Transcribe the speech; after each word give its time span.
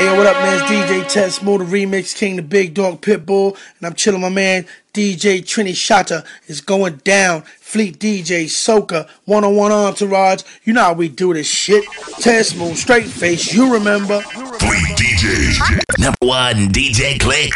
Hey, 0.00 0.16
what 0.16 0.26
up, 0.26 0.36
man? 0.36 0.62
It's 0.62 0.70
DJ 0.72 1.06
Test 1.06 1.40
Smooth, 1.40 1.60
the 1.60 1.66
Remix 1.66 2.16
King, 2.16 2.36
the 2.36 2.42
Big 2.42 2.72
Dog 2.72 3.02
Pitbull, 3.02 3.50
and 3.50 3.86
I'm 3.86 3.92
chilling 3.92 4.22
my 4.22 4.30
man 4.30 4.64
DJ 4.94 5.42
Trini 5.42 5.72
Shata. 5.72 6.24
is 6.46 6.62
going 6.62 7.02
down. 7.04 7.42
Fleet 7.42 7.98
DJ 7.98 8.44
Soka, 8.44 9.06
one 9.26 9.44
on 9.44 9.56
one 9.56 9.72
entourage. 9.72 10.42
You 10.64 10.72
know 10.72 10.84
how 10.84 10.94
we 10.94 11.10
do 11.10 11.34
this 11.34 11.46
shit. 11.46 11.84
Test 12.18 12.52
Smooth, 12.52 12.78
straight 12.78 13.08
face, 13.08 13.52
you 13.52 13.70
remember. 13.74 14.22
Fleet 14.22 14.96
DJ, 14.96 15.98
number 15.98 16.16
one 16.22 16.68
DJ 16.68 17.20
Click. 17.20 17.52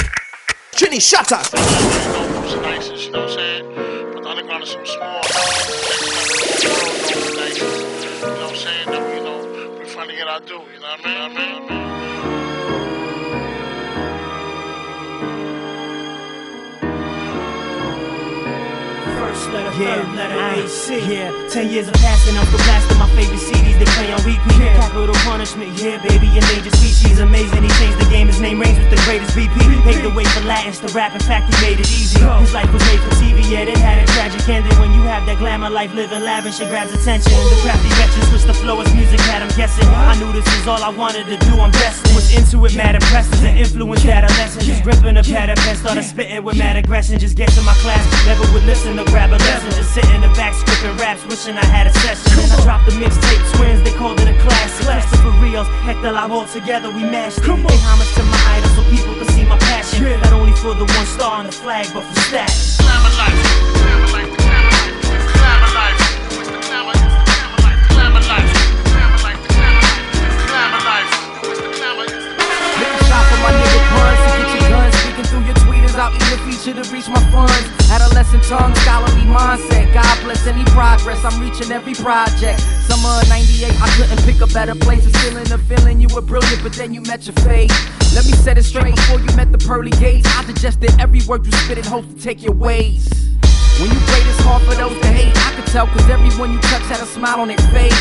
Trini 0.72 1.00
Shata. 1.00 1.40
Yeah, 19.78 20.02
letter, 20.14 20.62
AC. 20.62 20.94
Yeah, 21.10 21.30
ten 21.48 21.70
years 21.70 21.88
of 21.88 21.94
passing, 21.94 22.36
I'm 22.36 22.46
the 22.46 22.58
still 22.58 22.66
blasting 22.66 22.98
my 22.98 23.08
favorite 23.14 23.42
CDs 23.42 23.78
they 23.78 23.88
play 23.96 24.12
on 24.12 24.20
repeat. 24.22 24.58
Yeah. 24.60 24.76
Capital 24.78 25.14
punishment, 25.26 25.74
yeah, 25.80 25.98
baby, 26.02 26.28
endangered 26.30 26.74
species. 26.76 27.18
Amazing, 27.18 27.62
he 27.62 27.70
changed 27.80 27.98
the 27.98 28.08
game, 28.10 28.26
his 28.28 28.40
name 28.40 28.60
reigns 28.60 28.78
with 28.78 28.90
the 28.90 29.00
greatest 29.02 29.34
BP. 29.36 29.54
Paved 29.82 30.04
the 30.04 30.14
way 30.14 30.24
for 30.24 30.42
Latins 30.46 30.78
to 30.80 30.88
rap, 30.94 31.14
in 31.14 31.20
fact, 31.20 31.52
he 31.52 31.54
made 31.64 31.80
it 31.80 31.90
easy. 31.90 32.20
His 32.20 32.54
life 32.54 32.70
was 32.72 32.82
made 32.86 33.00
for 33.00 33.10
TV, 33.18 33.42
yeah, 33.50 33.66
it 33.66 33.76
had 33.78 33.98
a 34.02 34.06
tragic 34.12 34.48
ending. 34.48 34.74
When 34.78 34.92
you 34.94 35.02
have 35.02 35.26
that 35.26 35.38
glamour 35.38 35.70
life, 35.70 35.92
living 35.94 36.22
lavish, 36.22 36.60
it 36.60 36.68
grabs 36.68 36.92
attention. 36.92 37.32
The 37.32 37.58
crafty 37.62 37.90
wretches 37.98 38.28
switch 38.30 38.46
the 38.46 38.54
flow 38.54 38.80
as 38.80 38.92
music 38.94 39.20
had 39.26 39.42
him 39.42 39.50
guessing. 39.56 39.86
I 39.88 40.14
knew 40.18 40.30
this 40.32 40.46
was 40.46 40.66
all 40.68 40.82
I 40.82 40.90
wanted 40.90 41.26
to 41.26 41.36
do, 41.36 41.60
I'm 41.60 41.70
destined. 41.72 42.14
Was 42.14 42.30
into 42.34 42.64
it, 42.66 42.76
mad 42.76 42.94
impressive, 42.94 43.42
and 43.44 43.58
influenced 43.58 44.06
adolescent. 44.06 44.64
Just 44.64 44.82
gripping 44.82 45.16
a 45.16 45.22
pad 45.22 45.50
of 45.50 45.58
pen, 45.58 45.76
started 45.76 46.04
spitting 46.04 46.42
with 46.44 46.56
mad 46.56 46.76
aggression. 46.76 47.18
Just 47.18 47.36
get 47.36 47.50
to 47.50 47.62
my 47.62 47.74
class, 47.82 48.02
never 48.26 48.46
would 48.52 48.64
listen 48.64 48.96
to 48.96 49.04
grab 49.10 49.30
a 49.30 49.38
lesson. 49.38 49.63
Just 49.72 49.94
sit 49.94 50.04
in 50.10 50.20
the 50.20 50.28
back, 50.36 50.54
skipping 50.54 50.96
raps, 50.96 51.24
wishing 51.26 51.56
I 51.56 51.64
had 51.64 51.86
a 51.86 51.92
session. 52.04 52.38
And 52.40 52.52
I 52.52 52.62
dropped 52.62 52.86
the 52.86 52.92
mixtape 52.92 53.42
twins, 53.56 53.82
they 53.82 53.92
called 53.92 54.20
it 54.20 54.28
a 54.28 54.36
classic. 54.40 54.86
Christopher 54.86 55.30
Rios, 55.40 55.68
Hector 55.86 56.12
Live 56.12 56.32
all 56.32 56.46
together, 56.46 56.90
we 56.90 57.02
mashed 57.02 57.38
it. 57.38 57.44
Pay 57.44 57.78
homage 57.80 58.12
to 58.14 58.22
my 58.24 58.40
idols 58.56 58.74
so 58.76 58.82
people 58.90 59.14
can 59.14 59.28
see 59.32 59.44
my 59.44 59.58
passion. 59.58 60.20
Not 60.20 60.32
only 60.32 60.52
for 60.52 60.74
the 60.74 60.84
one 60.84 61.06
star 61.06 61.38
on 61.38 61.46
the 61.46 61.52
flag, 61.52 61.86
but 61.94 62.02
for 62.02 62.20
stats. 62.20 62.78
Glamour 62.78 63.10
life, 63.16 63.32
glamour 63.32 63.68
life, 63.68 63.73
mindset. 79.44 79.92
God 79.92 80.16
bless 80.24 80.46
any 80.46 80.64
progress. 80.72 81.22
I'm 81.24 81.40
reaching 81.40 81.70
every 81.70 81.94
project. 81.94 82.60
Summer 82.88 83.20
of 83.20 83.28
98, 83.28 83.70
I 83.80 83.88
couldn't 83.96 84.22
pick 84.24 84.40
a 84.40 84.46
better 84.52 84.74
place. 84.74 85.06
It's 85.06 85.16
feeling 85.22 85.44
the 85.44 85.58
feeling 85.58 86.00
you 86.00 86.08
were 86.14 86.22
brilliant, 86.22 86.62
but 86.62 86.72
then 86.72 86.94
you 86.94 87.02
met 87.02 87.26
your 87.26 87.36
fate. 87.44 87.72
Let 88.14 88.24
me 88.24 88.32
set 88.32 88.56
it 88.56 88.64
straight 88.64 88.96
before 88.96 89.20
you 89.20 89.30
met 89.36 89.52
the 89.52 89.58
pearly 89.58 89.90
gates. 89.90 90.26
I 90.36 90.44
digested 90.44 90.90
every 90.98 91.20
word 91.28 91.44
you 91.44 91.52
spit 91.52 91.78
and 91.78 91.86
hope 91.86 92.06
to 92.08 92.16
take 92.16 92.42
your 92.42 92.54
ways. 92.54 93.04
When 93.80 93.90
you 93.90 94.00
played, 94.08 94.26
it's 94.26 94.40
hard 94.40 94.62
for 94.62 94.74
those 94.74 94.96
to 95.00 95.08
hate. 95.08 95.34
I 95.36 95.52
could 95.56 95.66
tell, 95.66 95.86
cause 95.88 96.08
everyone 96.08 96.52
you 96.52 96.60
touch 96.60 96.86
had 96.88 97.00
a 97.00 97.06
smile 97.06 97.40
on 97.40 97.48
their 97.48 97.64
face. 97.74 98.00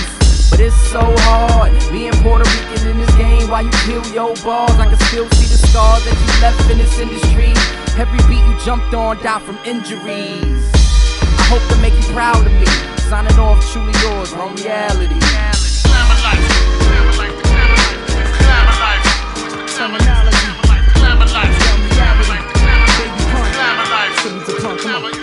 But 0.50 0.60
it's 0.60 0.78
so 0.94 1.02
hard 1.26 1.72
being 1.92 2.14
Puerto 2.22 2.46
Rican 2.46 2.88
in 2.92 2.98
this 3.00 3.16
game 3.16 3.50
while 3.50 3.64
you 3.64 3.72
kill 3.90 4.06
your 4.14 4.36
balls. 4.46 4.78
I 4.78 4.86
can 4.88 5.00
still 5.10 5.28
see 5.32 5.50
the 5.50 5.60
scars 5.68 6.06
that 6.06 6.14
you 6.14 6.30
left 6.46 6.70
in 6.70 6.78
this 6.78 7.00
industry. 7.00 7.52
Every 8.00 8.22
beat 8.30 8.46
you 8.46 8.56
jumped 8.64 8.94
on 8.94 9.18
died 9.24 9.42
from 9.42 9.58
injuries. 9.66 10.83
Hope 11.54 11.70
to 11.70 11.78
make 11.84 11.94
you 11.94 12.02
proud 12.14 12.48
of 12.48 12.52
me. 12.52 12.66
Signing 12.98 13.38
off, 13.38 13.62
truly 13.72 13.94
yours, 14.02 14.34
on 14.34 14.56
reality. 14.56 15.20
Glamour 15.86 16.18
life, 16.26 16.42
glamour 16.82 17.14
life, 17.14 17.44
glamour 17.44 17.78
life, 17.78 18.40
glamour 18.42 18.78
life. 18.82 19.06
What's 19.62 19.78
the 19.78 19.86
glamour? 19.86 20.34
Glamour 20.34 20.66
life, 20.74 20.90
glamour 20.98 21.28
life, 21.30 21.54
glamour 21.94 22.26
life, 22.26 22.54
glamour 23.54 23.88
life. 23.94 24.18
Tribute 24.18 24.46
to 24.48 24.54
punk, 24.64 24.82
come 24.82 25.06
on. 25.06 25.23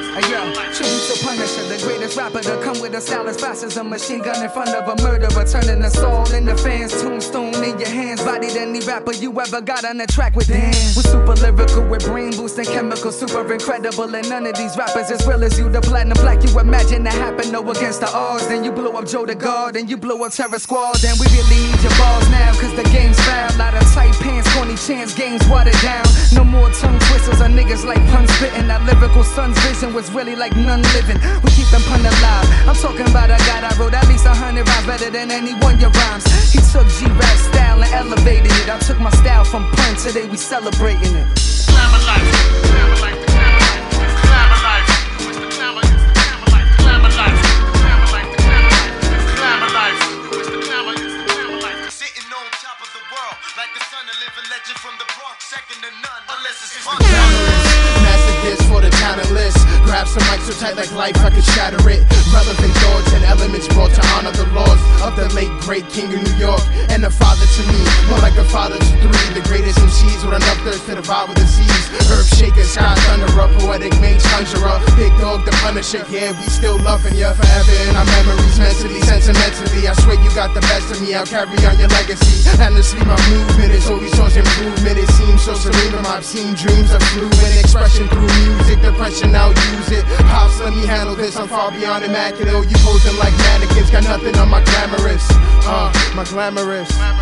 The 1.40 1.80
greatest 1.86 2.18
rapper 2.18 2.40
to 2.40 2.60
come 2.62 2.78
with 2.80 2.94
a 2.94 3.00
style 3.00 3.26
as 3.26 3.40
fast 3.40 3.64
as 3.64 3.76
a 3.78 3.82
machine 3.82 4.20
gun 4.20 4.42
in 4.44 4.50
front 4.50 4.70
of 4.70 4.86
a 4.86 5.02
murderer, 5.02 5.44
turning 5.44 5.82
a 5.82 5.90
soul 5.90 6.30
into 6.34 6.54
fans. 6.56 6.92
Tombstone 7.00 7.54
in 7.64 7.78
your 7.78 7.88
hands, 7.88 8.22
body 8.22 8.48
than 8.48 8.68
any 8.76 8.80
rapper 8.80 9.14
you 9.14 9.32
ever 9.40 9.62
got 9.62 9.86
on 9.86 9.96
the 9.96 10.06
track 10.06 10.36
with. 10.36 10.48
Damn, 10.48 10.68
we're 10.92 11.08
super 11.08 11.34
lyrical 11.40 11.88
with 11.88 12.04
brain 12.04 12.32
boosting 12.32 12.66
chemicals, 12.66 13.18
super 13.18 13.50
incredible. 13.50 14.14
And 14.14 14.28
none 14.28 14.46
of 14.46 14.54
these 14.56 14.76
rappers 14.76 15.10
as 15.10 15.26
real 15.26 15.42
as 15.42 15.58
you. 15.58 15.70
The 15.70 15.80
platinum 15.80 16.18
black 16.20 16.44
you 16.44 16.58
imagine 16.58 17.04
that 17.04 17.14
happen, 17.14 17.50
no 17.50 17.62
against 17.70 18.00
the 18.00 18.12
odds. 18.12 18.46
Then 18.46 18.62
you 18.62 18.70
blow 18.70 18.92
up 18.92 19.06
Joe 19.06 19.24
the 19.24 19.34
God, 19.34 19.76
and 19.76 19.88
you 19.88 19.96
blow 19.96 20.22
up 20.24 20.32
Terror 20.32 20.58
Squad. 20.58 20.96
Then 20.96 21.16
we 21.18 21.26
really 21.32 21.72
need 21.72 21.80
your 21.80 21.96
balls 21.96 22.28
now, 22.28 22.52
cause 22.60 22.74
the 22.76 22.84
game's 22.92 23.18
foul. 23.24 23.56
Lot 23.56 23.74
of 23.74 23.86
tight 23.94 24.12
pants, 24.20 24.52
corny 24.52 24.76
chance, 24.76 25.14
games 25.14 25.40
watered 25.48 25.72
down. 25.80 26.04
No 26.34 26.44
more 26.44 26.68
tongue 26.70 26.98
twisters 27.08 27.40
on 27.40 27.56
niggas 27.56 27.86
like 27.86 28.04
pun 28.12 28.28
spitting. 28.36 28.68
That 28.68 28.84
lyrical 28.84 29.24
son's 29.24 29.58
vision 29.64 29.94
was 29.94 30.12
really 30.12 30.36
like 30.36 30.54
none 30.56 30.82
living. 30.94 31.29
We 31.42 31.50
keep 31.50 31.68
them 31.70 31.82
pun 31.88 32.00
alive. 32.00 32.46
I'm 32.68 32.74
talking 32.74 33.06
about 33.06 33.30
a 33.30 33.38
guy 33.48 33.60
that 33.62 33.78
wrote 33.78 33.94
at 33.94 34.06
least 34.08 34.26
a 34.26 34.34
hundred 34.34 34.66
rhymes 34.66 34.86
better 34.86 35.10
than 35.10 35.30
any 35.30 35.54
one 35.54 35.78
your 35.80 35.90
rhymes. 35.90 36.24
He 36.52 36.60
took 36.72 36.86
G-rap 36.98 37.36
style 37.50 37.82
and 37.82 37.92
elevated 37.92 38.52
it. 38.52 38.68
I 38.68 38.78
took 38.78 38.98
my 38.98 39.10
style 39.10 39.44
from 39.44 39.64
pun, 39.70 39.96
today 39.96 40.28
we 40.28 40.36
celebrating 40.36 41.14
it. 41.14 41.26
Life, 42.06 42.99
life, 60.88 61.16
I 61.18 61.28
could 61.28 61.44
shatter 61.44 61.76
it. 61.90 62.00
Relevant 62.32 62.72
thoughts 62.80 63.12
and 63.12 63.24
elements 63.24 63.68
brought 63.68 63.92
to 63.92 64.02
honor 64.16 64.32
the 64.32 64.46
laws 64.56 64.69
of 65.10 65.16
the 65.16 65.34
late 65.34 65.50
great 65.66 65.86
king 65.90 66.06
of 66.14 66.22
New 66.22 66.36
York. 66.38 66.62
And 66.90 67.04
a 67.04 67.10
father 67.10 67.46
to 67.46 67.62
me, 67.66 67.80
more 68.08 68.22
like 68.22 68.36
a 68.38 68.44
father 68.44 68.78
to 68.78 68.92
three. 69.02 69.28
The 69.34 69.42
greatest 69.46 69.78
MCs 69.78 70.22
with 70.22 70.38
enough 70.38 70.60
thirst 70.62 70.86
to 70.86 70.94
with 70.94 71.38
the 71.38 71.46
seas. 71.46 71.86
Herb 72.10 72.26
shaker, 72.38 72.64
sky 72.64 72.94
thunderer, 73.06 73.50
poetic 73.58 73.94
mage 74.00 74.22
conjurer. 74.30 74.78
Big 74.96 75.12
dog, 75.18 75.44
the 75.44 75.52
punisher, 75.62 76.04
yeah, 76.10 76.30
we 76.38 76.46
still 76.46 76.78
loving 76.82 77.14
you 77.14 77.30
forever 77.34 77.74
in 77.86 77.94
our 77.96 78.06
memories, 78.22 78.58
mentally, 78.58 79.00
sentimentally. 79.02 79.88
I 79.88 79.94
swear 80.02 80.18
you 80.22 80.30
got 80.34 80.54
the 80.54 80.62
best 80.70 80.90
of 80.92 81.02
me, 81.02 81.14
I'll 81.14 81.26
carry 81.26 81.58
on 81.66 81.78
your 81.78 81.90
legacy. 81.90 82.46
Honestly, 82.60 83.02
my 83.04 83.18
movement 83.30 83.72
is 83.72 83.88
always 83.90 84.12
towards 84.14 84.36
improvement. 84.36 84.98
It 84.98 85.10
seems 85.18 85.42
so 85.42 85.54
cerebral, 85.54 86.06
I've 86.06 86.24
seen 86.24 86.54
dreams 86.54 86.92
of 86.92 87.02
fluid 87.14 87.54
expression 87.58 88.06
through 88.08 88.30
music. 88.46 88.82
Depression, 88.82 89.34
I'll 89.34 89.54
use 89.74 89.90
it. 89.90 90.04
Pops, 90.30 90.60
let 90.60 90.74
me 90.74 90.86
handle 90.86 91.16
this. 91.16 91.36
I'm 91.36 91.48
far 91.48 91.70
beyond 91.70 92.04
immaculate. 92.04 92.54
Oh, 92.54 92.62
you 92.62 92.76
posing 92.82 93.16
like 93.18 93.34
mannequins, 93.50 93.90
got 93.90 94.04
nothing 94.04 94.36
on 94.36 94.48
my 94.48 94.62
glamorous. 95.00 95.26
Uh, 95.66 96.12
my 96.14 96.24
glamorous. 96.24 97.19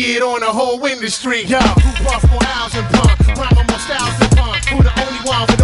Shit 0.00 0.22
on 0.22 0.40
the 0.40 0.46
whole 0.46 0.82
industry, 0.86 1.42
yo. 1.44 1.58
Who 1.58 2.04
puff 2.04 2.24
more 2.30 2.40
hours 2.56 2.74
and 2.74 2.88
pun? 2.88 3.36
Rhyme 3.36 3.66
more 3.68 3.78
styles 3.78 4.18
than 4.18 4.30
pun. 4.30 4.56
Who 4.72 4.82
the 4.82 4.92
only 4.98 5.20
one 5.28 5.46
with 5.46 5.59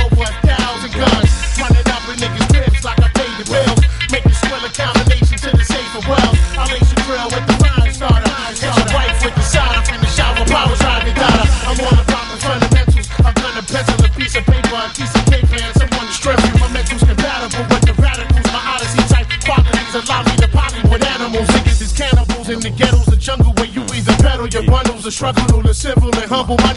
humble. 26.26 26.56
My 26.58 26.75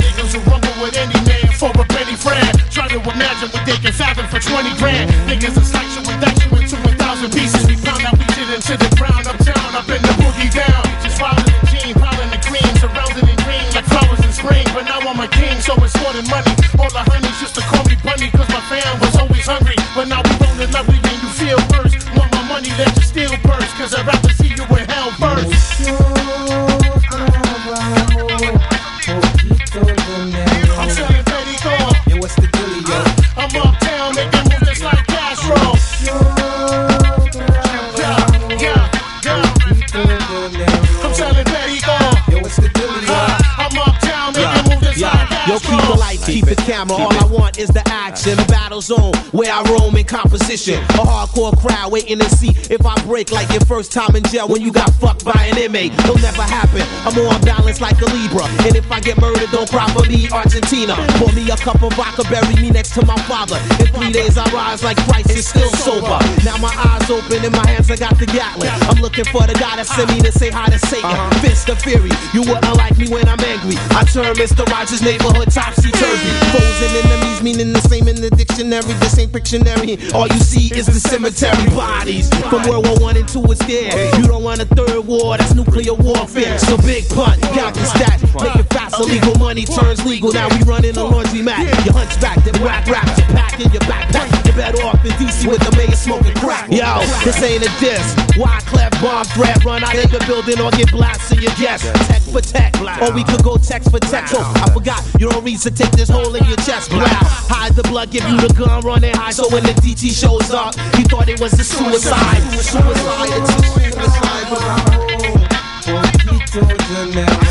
where 49.40 49.54
I 49.56 49.64
roam 49.72 49.96
in 49.96 50.04
composition. 50.04 50.84
A 51.00 51.08
hardcore 51.08 51.56
crowd 51.56 51.94
waiting 51.94 52.20
to 52.20 52.30
see 52.30 52.52
if 52.68 52.86
I 52.86 52.94
break 53.08 53.32
like 53.32 53.48
your 53.56 53.64
first 53.64 53.94
time 53.94 54.14
in 54.14 54.24
jail 54.24 54.50
when 54.50 54.62
you 54.62 54.70
got 54.74 54.92
fucked 55.00 55.24
by 55.24 55.48
an 55.48 55.58
inmate. 55.58 55.94
It'll 56.04 56.20
never 56.20 56.44
happen. 56.44 56.84
I'm 57.08 57.16
on 57.24 57.40
balance 57.48 57.80
like 57.80 57.96
a 58.02 58.08
Libra. 58.12 58.44
And 58.68 58.76
if 58.76 58.92
I 58.92 59.00
get 59.00 59.16
murdered, 59.16 59.48
don't 59.52 59.70
cry 59.72 59.88
for 59.96 60.04
me, 60.12 60.28
Argentina. 60.30 60.96
Pour 61.16 61.32
me 61.32 61.50
a 61.50 61.56
cup 61.56 61.82
of 61.82 61.94
vodka, 61.94 62.28
bury 62.28 62.54
me 62.60 62.70
next 62.70 62.94
to 63.00 63.06
my 63.06 63.16
father. 63.32 63.56
In 63.80 63.88
three 63.96 64.12
days, 64.12 64.38
I 64.38 64.44
rise 64.52 64.84
like 64.84 64.98
Christ 65.08 65.32
is 65.32 65.48
still 65.48 65.72
sober. 65.88 66.20
Now 66.44 66.58
my 66.60 66.76
eyes 66.76 67.08
open, 67.10 67.40
and 67.40 67.56
my 67.56 67.66
hands 67.66 67.90
I 67.90 67.96
got 67.96 68.20
the 68.20 68.26
Gatling. 68.26 68.76
I'm 68.92 69.00
looking 69.00 69.24
for 69.32 69.48
the 69.48 69.56
guy 69.56 69.80
that 69.80 69.88
sent 69.88 70.12
me 70.12 70.20
to 70.20 70.34
say 70.34 70.50
hi 70.50 70.68
to 70.68 70.80
Satan. 70.80 71.06
Uh-huh. 71.08 71.40
Fist 71.40 71.70
of 71.70 71.80
fury, 71.80 72.12
you 72.34 72.44
wouldn't 72.44 72.76
like 72.76 72.98
me 72.98 73.08
when 73.08 73.24
I'm 73.30 73.40
angry. 73.40 73.80
I 73.96 74.04
turn 74.04 74.36
Mr. 74.36 74.68
Rogers' 74.68 75.02
neighborhood 75.02 75.48
topsy 75.50 75.79
turvy. 76.00 76.32
Foes 76.56 76.80
and 76.82 77.06
enemies 77.06 77.30
meaning 77.44 77.74
the 77.74 77.82
same 77.82 78.08
in 78.08 78.16
the 78.16 78.30
dictionary. 78.30 78.94
This 79.00 79.18
ain't 79.20 79.32
Pictionary. 79.32 80.14
All 80.14 80.28
you 80.28 80.40
see 80.40 80.74
is 80.74 80.86
the 80.86 81.00
cemetery 81.00 81.70
bodies. 81.76 82.30
From 82.50 82.64
World 82.68 82.88
War 82.88 82.98
One 83.00 83.18
and 83.18 83.28
Two, 83.28 83.44
it's 83.52 83.64
there. 83.66 83.94
You 84.18 84.28
don't 84.28 84.44
want 84.44 84.62
a 84.62 84.66
third 84.66 85.06
war, 85.06 85.38
that's 85.38 85.54
nuclear 85.54 85.94
warfare. 85.94 86.58
So 86.60 86.78
big 86.78 87.08
punt, 87.10 87.42
count 87.54 87.76
the 87.76 87.86
stats, 87.86 88.24
make 88.42 88.56
it 88.56 88.70
fast. 88.74 89.00
Illegal 89.00 89.36
money 89.38 89.66
turns 89.66 90.06
legal. 90.06 90.32
Now 90.32 90.50
we 90.50 90.64
running 90.64 90.98
a 90.98 91.04
laundry 91.04 91.42
mat. 91.42 91.64
Your 91.86 91.94
hunchback, 91.94 92.44
then 92.44 92.56
whack 92.64 92.88
rap, 92.88 93.06
you 93.18 93.24
pack 93.36 93.60
in 93.60 93.72
your 93.72 93.84
backpack. 93.86 94.28
You're 94.46 94.56
better 94.56 94.82
off 94.84 95.04
in 95.06 95.12
DC 95.22 95.48
with 95.48 95.62
the 95.62 95.76
mayor 95.78 95.96
smoking 95.96 96.36
crack. 96.36 96.72
Yo, 96.72 97.00
this 97.24 97.42
ain't 97.44 97.64
a 97.64 97.72
diss. 97.80 98.16
Why 98.36 98.60
clap 98.66 98.92
bomb 99.02 99.26
threat? 99.26 99.64
Run 99.64 99.84
out 99.84 99.96
of 99.96 100.12
the 100.12 100.20
building 100.26 100.60
or 100.60 100.72
get 100.72 100.92
blasted 100.92 101.42
your 101.42 101.54
guess. 101.60 101.84
Tech 102.08 102.22
for 102.30 102.42
tech, 102.42 102.74
or 103.02 103.14
we 103.14 103.24
could 103.24 103.44
go 103.44 103.58
text 103.58 103.92
for 103.92 104.00
text. 104.00 104.34
Oh, 104.38 104.54
I 104.56 104.72
forgot, 104.74 105.04
you 105.20 105.30
don't 105.30 105.44
reason 105.44 105.74
take 105.74 105.89
this 105.94 106.10
hole 106.10 106.34
in 106.36 106.44
your 106.46 106.58
chest. 106.58 106.90
Blow. 106.90 107.06
Hide 107.06 107.74
the 107.74 107.84
blood, 107.84 108.12
give 108.12 108.28
you 108.28 108.38
the 108.38 108.54
gun, 108.54 108.82
running 108.82 109.14
high. 109.14 109.32
So 109.32 109.50
when 109.50 109.64
the 109.64 109.74
DT 109.74 110.12
shows 110.12 110.52
up, 110.52 110.76
he 110.96 111.04
thought 111.04 111.30
it 111.30 111.40
was 111.40 111.54
a 111.54 111.64
suicide. 111.64 112.42
Suicide, 112.54 113.30
it's 113.34 113.54
suicide. 113.74 114.90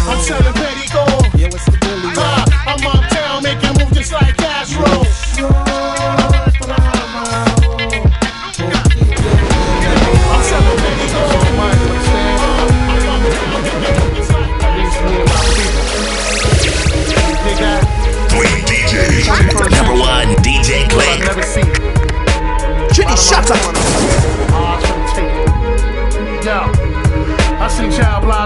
I'm 0.09 0.21
selling 0.23 0.53
petty 0.55 0.89
gold. 0.93 1.41
Yo, 1.41 1.49
what's 1.49 1.65
the 1.67 1.77
dealio? 1.79 2.17
Uh, 2.17 2.45
I'm 2.67 2.87
uptown 2.87 3.43
making 3.43 3.75
moves 3.79 3.97
just 3.97 4.13
like 4.13 4.38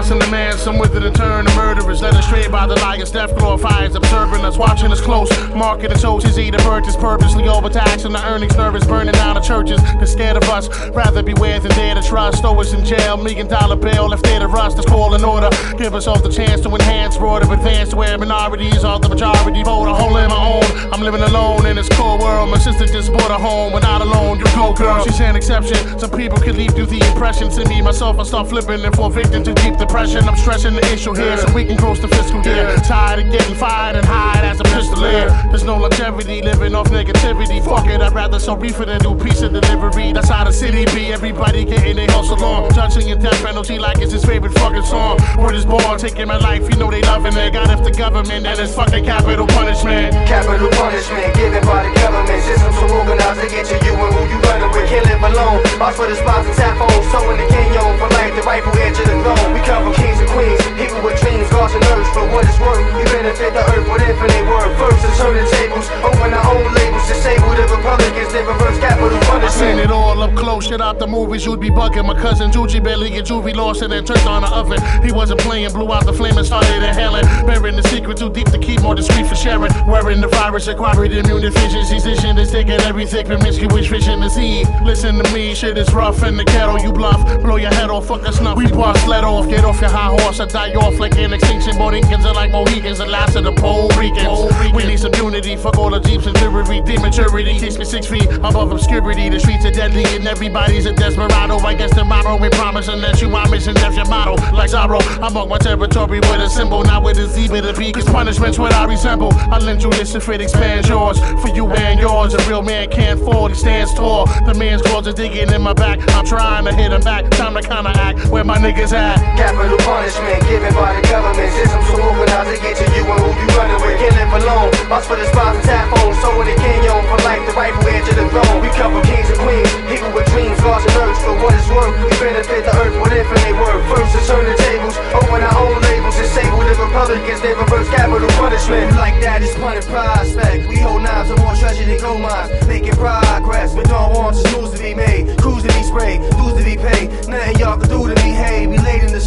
blossom 0.03 0.19
the 0.19 0.27
man, 0.35 0.57
some 0.57 0.77
with 0.77 0.95
it 0.95 1.03
and 1.03 1.15
turn 1.15 1.45
to 1.45 1.55
murderers. 1.55 2.01
Led 2.01 2.13
astray 2.15 2.47
by 2.49 2.67
the 2.67 2.75
liars, 2.75 3.09
death 3.11 3.33
glorifies, 3.37 3.95
observing 3.95 4.43
us, 4.43 4.57
watching 4.57 4.91
us 4.91 4.99
close. 4.99 5.29
Marketing 5.55 5.97
shows 5.97 6.23
his 6.23 6.37
eater 6.37 6.57
purchase, 6.59 6.97
purposely 6.97 7.47
overtaxing 7.47 8.11
the 8.11 8.21
earnings, 8.25 8.55
nervous, 8.57 8.85
burning 8.85 9.13
down 9.13 9.35
the 9.35 9.41
churches. 9.41 9.81
They're 9.81 10.05
scared 10.05 10.35
of 10.35 10.43
us, 10.49 10.67
rather 10.89 11.23
beware 11.23 11.59
than 11.61 11.71
dare 11.71 11.95
to 11.95 12.01
trust. 12.01 12.41
Throw 12.41 12.59
us 12.59 12.73
in 12.73 12.83
jail, 12.83 13.15
million 13.15 13.47
dollar 13.47 13.77
bill, 13.77 14.11
if 14.11 14.21
they're 14.23 14.39
to 14.39 14.47
rust, 14.47 14.75
that's 14.75 14.89
call 14.89 15.13
order. 15.13 15.49
Give 15.77 15.95
us 15.95 16.05
all 16.07 16.19
the 16.19 16.29
chance 16.29 16.59
to 16.61 16.69
enhance, 16.69 17.17
broader 17.17 17.51
advance 17.53 17.91
to 17.91 17.95
where 17.95 18.17
minorities 18.17 18.83
are 18.83 18.99
the 18.99 19.07
majority 19.07 19.63
vote. 19.63 19.87
A 19.87 19.93
hole 19.93 20.17
in 20.17 20.27
my 20.27 20.35
own, 20.35 20.91
I'm 20.91 21.01
living 21.01 21.21
alone 21.21 21.65
in 21.65 21.77
this 21.77 21.87
cold 21.89 22.21
world. 22.21 22.49
My 22.49 22.57
sister 22.57 22.87
just 22.87 23.13
bought 23.13 23.31
a 23.31 23.37
home, 23.37 23.71
but 23.71 23.83
not 23.83 24.01
alone. 24.01 24.39
You 24.39 24.45
go, 24.55 24.73
girl, 24.73 25.01
she's 25.05 25.21
an 25.21 25.37
exception. 25.37 25.77
Some 25.97 26.11
people 26.11 26.39
can 26.39 26.57
leave 26.57 26.71
through 26.71 26.87
the 26.87 26.99
impression 27.11 27.49
to 27.51 27.67
me. 27.69 27.81
Myself, 27.81 28.19
I 28.19 28.23
start 28.23 28.49
flipping 28.49 28.83
and 28.83 28.93
fall 28.95 29.09
victim 29.09 29.43
to 29.43 29.53
deep 29.53 29.77
depression. 29.77 29.92
I'm 29.95 30.35
stressing 30.37 30.73
the 30.73 30.81
issue 30.91 31.13
here, 31.13 31.37
so 31.37 31.53
we 31.53 31.63
can 31.65 31.77
close 31.77 32.01
the 32.01 32.07
fiscal 32.07 32.41
year. 32.41 32.75
Tired 32.77 33.25
of 33.25 33.31
getting 33.31 33.53
fired 33.53 33.95
and 33.95 34.03
hired 34.03 34.43
as 34.43 34.59
a 34.59 34.63
pistolier. 34.63 35.29
There's 35.51 35.63
no 35.63 35.77
longevity 35.77 36.41
living 36.41 36.73
off 36.73 36.87
negativity. 36.89 37.63
Fuck 37.63 37.85
it, 37.85 38.01
I'd 38.01 38.11
rather 38.11 38.39
sell 38.39 38.57
reefer 38.57 38.85
than 38.85 39.01
do 39.01 39.13
piece 39.13 39.43
of 39.43 39.53
delivery. 39.53 40.11
That's 40.11 40.29
how 40.29 40.45
the 40.45 40.51
city 40.51 40.85
be. 40.95 41.13
Everybody 41.13 41.63
getting 41.63 41.95
their 41.95 42.09
hustle 42.09 42.43
on. 42.43 42.73
Judging 42.73 43.11
a 43.11 43.15
death 43.15 43.39
penalty 43.45 43.77
like 43.77 43.99
it's 43.99 44.11
his 44.11 44.25
favorite 44.25 44.53
fucking 44.53 44.81
song. 44.81 45.19
Word 45.37 45.53
is 45.53 45.63
born, 45.63 45.99
taking 45.99 46.27
my 46.27 46.37
life. 46.37 46.67
You 46.71 46.75
know 46.77 46.89
they 46.89 47.03
loving 47.03 47.37
it. 47.37 47.53
Got 47.53 47.69
if 47.69 47.83
the 47.83 47.91
government 47.91 48.47
and 48.47 48.59
it's 48.59 48.73
fucking 48.73 49.05
capital 49.05 49.45
punishment. 49.45 50.13
Capital 50.25 50.69
punishment 50.73 51.35
given 51.35 51.63
by 51.69 51.85
the 51.85 51.93
government. 52.01 52.41
Systems 52.41 52.75
so 52.81 52.89
organized 52.97 53.41
to 53.41 53.47
get 53.47 53.65
to 53.69 53.77
you 53.85 53.93
and 53.93 54.13
who 54.15 54.21
you 54.25 54.41
running 54.41 54.71
with. 54.73 54.89
Can't 54.89 55.05
live 55.05 55.21
alone. 55.21 55.61
Box 55.77 55.97
for 55.97 56.07
the 56.07 56.15
spots 56.15 56.47
and 56.49 56.57
tap 56.57 56.81
phones. 56.81 57.05
So 57.13 57.21
in 57.29 57.37
the 57.37 57.45
canyon 57.45 57.93
for 58.01 58.09
life, 58.09 58.33
the 58.33 58.41
rightful 58.41 58.73
heir 58.81 58.89
to 58.89 59.03
the 59.05 59.15
throne. 59.21 59.53
We 59.53 59.61
come 59.61 59.82
from 59.83 59.93
kings 59.93 60.19
and 60.19 60.29
queens. 60.31 60.59
People 60.79 61.01
with 61.03 61.19
dreams, 61.19 61.47
gods 61.51 61.75
and 61.75 61.83
earth. 61.91 62.07
For 62.15 62.25
what 62.31 62.47
it's 62.47 62.59
worth, 62.59 62.79
you 62.95 63.05
benefit 63.11 63.51
the 63.53 63.63
earth 63.67 63.85
with 63.91 64.01
infinite 64.01 64.45
worth. 64.47 64.71
First 64.79 64.99
to 65.03 65.09
turn 65.19 65.35
the 65.35 65.45
tables, 65.51 65.87
open 66.01 66.31
our 66.33 66.45
own 66.55 66.67
labels. 66.73 67.05
Disable 67.07 67.53
the 67.53 67.67
Republicans, 67.67 68.31
then 68.31 68.47
reverse 68.47 68.79
capital 68.79 69.11
I 69.11 69.49
seen 69.51 69.75
punishment. 69.75 69.79
it 69.79 69.91
all 69.91 70.21
up 70.23 70.33
close, 70.35 70.67
shit 70.67 70.81
out 70.81 70.99
the 70.99 71.07
movies, 71.07 71.45
you'd 71.45 71.59
be 71.59 71.69
bugging. 71.69 72.05
My 72.05 72.15
cousin 72.15 72.51
Juji 72.51 72.81
barely 72.81 73.09
get 73.09 73.25
juvie 73.25 73.55
lost 73.55 73.81
and 73.81 73.91
then 73.91 74.05
turned 74.05 74.27
on 74.27 74.41
the 74.41 74.49
oven. 74.49 74.79
He 75.03 75.11
wasn't 75.11 75.41
playing, 75.41 75.71
blew 75.73 75.91
out 75.91 76.05
the 76.05 76.13
flame 76.13 76.37
and 76.37 76.45
started 76.45 76.81
inhaling. 76.81 77.25
Burying 77.45 77.75
the 77.75 77.83
secret 77.89 78.17
too 78.17 78.29
deep 78.29 78.47
to 78.51 78.57
keep 78.57 78.81
more 78.81 78.95
discreet 78.95 79.27
for 79.27 79.35
sharing. 79.35 79.71
Wearing 79.85 80.21
the 80.21 80.29
virus, 80.29 80.67
acquired 80.67 81.11
immune 81.11 81.41
deficiencies. 81.41 82.03
This 82.03 82.21
shit 82.21 82.37
is 82.37 82.51
taking 82.51 82.79
everything 82.81 83.25
promiscuous 83.25 83.87
fishing 83.87 84.21
the 84.21 84.29
sea. 84.29 84.63
Listen 84.83 85.21
to 85.21 85.33
me, 85.33 85.53
shit 85.53 85.77
is 85.77 85.93
rough 85.93 86.23
in 86.23 86.37
the 86.37 86.45
kettle, 86.45 86.79
you 86.79 86.93
bluff. 86.93 87.21
Blow 87.41 87.57
your 87.57 87.73
head 87.73 87.89
off, 87.89 88.07
fuck 88.07 88.21
a 88.23 88.31
snuff. 88.31 88.57
We 88.57 88.67
bust, 88.67 89.07
let 89.07 89.23
off, 89.23 89.49
get 89.49 89.65
off 89.65 89.72
your 89.81 89.89
high 89.89 90.09
horse, 90.21 90.39
I 90.39 90.45
die 90.45 90.73
off 90.75 90.99
like 90.99 91.17
an 91.17 91.33
extinction. 91.33 91.77
Borincans 91.77 92.25
are 92.25 92.33
like 92.33 92.51
Mohicans, 92.51 92.97
the 92.99 93.05
last 93.05 93.35
of 93.35 93.43
the 93.43 93.51
Puerto 93.51 93.97
Ricans. 93.99 94.73
We 94.73 94.83
need 94.85 94.99
some 94.99 95.13
unity, 95.15 95.55
fuck 95.55 95.77
all 95.77 95.89
the 95.89 95.99
jeeps 95.99 96.25
and 96.25 96.35
jewelry. 96.37 96.81
Dematurity 96.81 97.59
keeps 97.59 97.77
me 97.77 97.85
six 97.85 98.07
feet 98.07 98.25
above 98.31 98.71
obscurity. 98.71 99.29
The 99.29 99.39
streets 99.39 99.65
are 99.65 99.71
deadly 99.71 100.03
and 100.05 100.27
everybody's 100.27 100.85
a 100.85 100.93
desperado. 100.93 101.57
I 101.57 101.73
guess 101.73 101.93
tomorrow 101.93 102.37
we 102.37 102.49
promising 102.49 103.01
that 103.01 103.21
you 103.21 103.33
are 103.35 103.47
missing 103.49 103.73
death 103.75 103.95
your 103.95 104.07
motto. 104.07 104.35
Like 104.55 104.71
Zorro, 104.71 104.99
I'm 105.21 105.35
on 105.37 105.49
my 105.49 105.57
territory 105.57 106.19
with 106.19 106.41
a 106.41 106.49
symbol, 106.49 106.83
not 106.83 107.03
with 107.03 107.17
a 107.17 107.27
Z 107.27 107.47
but 107.49 107.65
a 107.65 107.73
B. 107.73 107.91
Cause 107.91 108.05
punishment's 108.05 108.59
what 108.59 108.73
I 108.73 108.85
resemble. 108.85 109.31
I 109.33 109.59
lend 109.59 109.83
you 109.83 109.89
this 109.91 110.15
if 110.15 110.27
it 110.29 110.41
expands 110.41 110.89
yours. 110.89 111.19
For 111.41 111.49
you 111.49 111.67
and 111.71 111.99
yours, 111.99 112.33
a 112.33 112.49
real 112.49 112.61
man 112.61 112.89
can't 112.89 113.19
fall, 113.19 113.47
he 113.47 113.55
stands 113.55 113.93
tall. 113.93 114.25
The 114.45 114.53
man's 114.53 114.81
claws 114.81 115.07
are 115.07 115.13
digging 115.13 115.51
in 115.51 115.61
my 115.61 115.73
back. 115.73 115.99
I'm 116.09 116.25
trying 116.25 116.65
to 116.65 116.73
hit 116.73 116.91
him 116.91 117.01
back. 117.01 117.29
Time 117.31 117.53
to 117.55 117.61
kinda 117.61 117.91
act 117.95 118.27
where 118.27 118.43
my 118.43 118.57
niggas 118.57 118.93
at. 118.93 119.17
Capital 119.63 119.79
punishment 119.87 120.43
given 120.43 120.75
by 120.75 120.91
the 120.91 120.99
government. 121.07 121.47
Systems 121.55 121.87
so 121.87 121.95
organized 121.95 122.51
to 122.51 122.59
get 122.59 122.75
to 122.75 122.85
you 122.91 123.07
and 123.07 123.15
who 123.15 123.31
you 123.31 123.47
running 123.55 123.79
with. 123.79 123.95
Can't 123.95 124.11
live 124.19 124.43
alone. 124.43 124.67
Box 124.91 125.07
for 125.07 125.15
the 125.15 125.23
spots 125.31 125.55
and 125.55 125.63
tap 125.63 125.87
phones. 125.87 126.19
So 126.19 126.35
when 126.35 126.51
in 126.51 126.59
the 126.59 126.59
canyon 126.59 126.99
for 127.07 127.15
life, 127.23 127.39
the 127.47 127.55
rightful 127.55 127.87
heir 127.87 128.03
to 128.03 128.11
the 128.11 128.27
throne. 128.27 128.59
We 128.59 128.67
come 128.75 128.91
from 128.91 129.07
kings 129.07 129.31
and 129.31 129.39
queens. 129.39 129.71
People 129.87 130.11
with 130.11 130.27
dreams, 130.35 130.59
gods 130.59 130.83
and 130.83 130.99
earth. 130.99 131.15
For 131.23 131.39
what 131.39 131.55
it's 131.55 131.71
worth, 131.71 131.95
we 131.95 132.11
benefit 132.19 132.67
the 132.67 132.75
earth 132.75 132.91
with 132.99 133.15
infinite 133.15 133.55
worth. 133.55 133.87
First 133.87 134.11
to 134.11 134.19
turn 134.27 134.43
the 134.43 134.55
tables, 134.67 134.99
open 135.15 135.39
our 135.39 135.55
own 135.55 135.79
labels. 135.79 136.19
Disable 136.19 136.59
the 136.67 136.75
Republicans, 136.75 137.39
They 137.39 137.55
reverse 137.55 137.87
capital 137.87 138.27
punishment. 138.35 138.91
Like 138.99 139.15
that 139.23 139.47
is 139.47 139.55
punted 139.55 139.87
prospect. 139.87 140.67
We 140.67 140.83
hold 140.83 141.07
knives 141.07 141.31
and 141.31 141.39
more 141.39 141.55
treasure 141.55 141.87
than 141.87 142.03
gold 142.03 142.19
mines. 142.19 142.51
Making 142.67 142.99
progress, 142.99 143.71
but 143.71 143.87
don't 143.87 144.35
news 144.59 144.75
to 144.75 144.77
be 144.83 144.91
made. 144.91 145.39
Crews 145.39 145.63
to 145.63 145.71
be 145.71 145.83
sprayed, 145.87 146.19
dues 146.35 146.51
to 146.59 146.63
be 146.67 146.75
paid. 146.75 147.07
Nothing 147.31 147.63
y'all 147.63 147.79
can 147.79 147.87
do 147.87 148.11
to 148.11 148.15
me. 148.19 148.35
Hey, 148.35 148.67
we 148.67 148.75
laid 148.83 149.07
in 149.07 149.15
the 149.15 149.23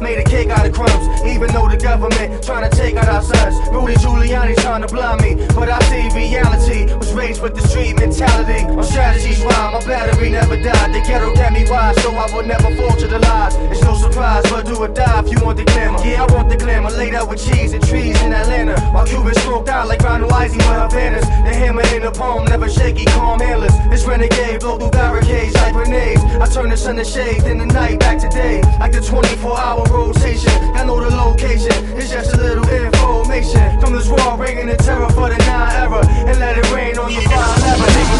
made 0.00 0.18
a 0.18 0.24
cake 0.24 0.48
out 0.48 0.66
of 0.66 0.72
crumbs. 0.72 1.04
Even 1.24 1.52
though 1.52 1.68
the 1.68 1.76
government 1.76 2.42
trying 2.42 2.68
to 2.68 2.76
take 2.76 2.96
out 2.96 3.08
our 3.08 3.22
sons. 3.22 3.54
Rudy 3.72 3.94
Giuliani 3.94 4.56
trying 4.56 4.82
to 4.82 4.88
blind 4.88 5.20
me, 5.22 5.34
but 5.54 5.68
I 5.68 5.78
see 5.90 6.08
reality. 6.16 6.92
Was 6.94 7.12
raised 7.12 7.42
with 7.42 7.54
the 7.54 7.66
street 7.68 7.94
mentality. 7.98 8.64
On 8.64 8.82
strategies 8.82 9.42
why 9.42 9.70
my 9.72 9.84
battery 9.84 10.30
never 10.30 10.56
died. 10.56 10.94
The 10.94 11.00
ghetto 11.00 11.34
got 11.34 11.52
me 11.52 11.64
wise, 11.68 12.00
so 12.02 12.10
I 12.14 12.26
will 12.34 12.44
never 12.44 12.74
fall 12.76 12.96
to 12.96 13.06
the 13.06 13.18
lies. 13.18 13.54
It's 13.72 13.82
no 13.82 13.94
surprise, 13.94 14.44
but 14.50 14.66
do 14.66 14.76
or 14.76 14.88
die 14.88 15.20
if 15.20 15.30
you 15.30 15.44
want 15.44 15.58
the 15.58 15.64
glamour. 15.64 15.98
Yeah, 16.04 16.24
I 16.24 16.32
want 16.32 16.48
the 16.48 16.56
glamour. 16.56 16.90
Laid 16.90 17.14
out 17.14 17.28
with 17.28 17.44
cheese 17.44 17.72
and 17.72 17.86
trees 17.86 18.20
in 18.22 18.32
Atlanta. 18.32 18.80
While 18.92 19.06
Cubans 19.06 19.40
smoked 19.42 19.68
out 19.68 19.88
like 19.88 20.00
Ronald 20.02 20.32
Isley 20.32 20.58
with 20.58 20.66
Havanas. 20.66 21.26
The 21.44 21.54
hammer 21.54 21.82
in 21.94 22.02
the 22.02 22.10
palm, 22.10 22.44
never 22.44 22.68
shaky, 22.68 23.04
calm 23.06 23.40
handless. 23.40 23.74
This 23.90 24.04
renegade 24.04 24.60
blow 24.60 24.78
through 24.78 24.90
barricades 24.90 25.54
like 25.54 25.72
grenades. 25.72 26.22
I 26.22 26.46
turn 26.46 26.70
the 26.70 26.76
sun 26.76 26.96
to 26.96 27.04
shade, 27.04 27.42
then 27.42 27.58
the 27.58 27.66
night 27.66 28.00
back 28.00 28.18
to 28.20 28.28
day. 28.28 28.62
Like 28.78 28.92
the 28.92 29.00
24 29.00 29.57
hour 29.58 29.84
rotation. 29.90 30.52
I 30.74 30.84
know 30.84 31.00
the 31.00 31.10
location, 31.14 31.74
it's 31.98 32.10
just 32.10 32.34
a 32.34 32.36
little 32.36 32.68
information. 32.68 33.80
From 33.80 33.92
this 33.92 34.06
raw 34.06 34.36
ringing 34.36 34.66
the 34.66 34.76
terror 34.76 35.10
for 35.10 35.28
the 35.28 35.38
nine 35.38 35.74
era. 35.82 36.06
And 36.28 36.38
let 36.38 36.56
it 36.56 36.70
rain 36.72 36.98
on 36.98 37.10
fire 37.10 37.58
never. 37.66 37.88
Nigga, 37.96 38.18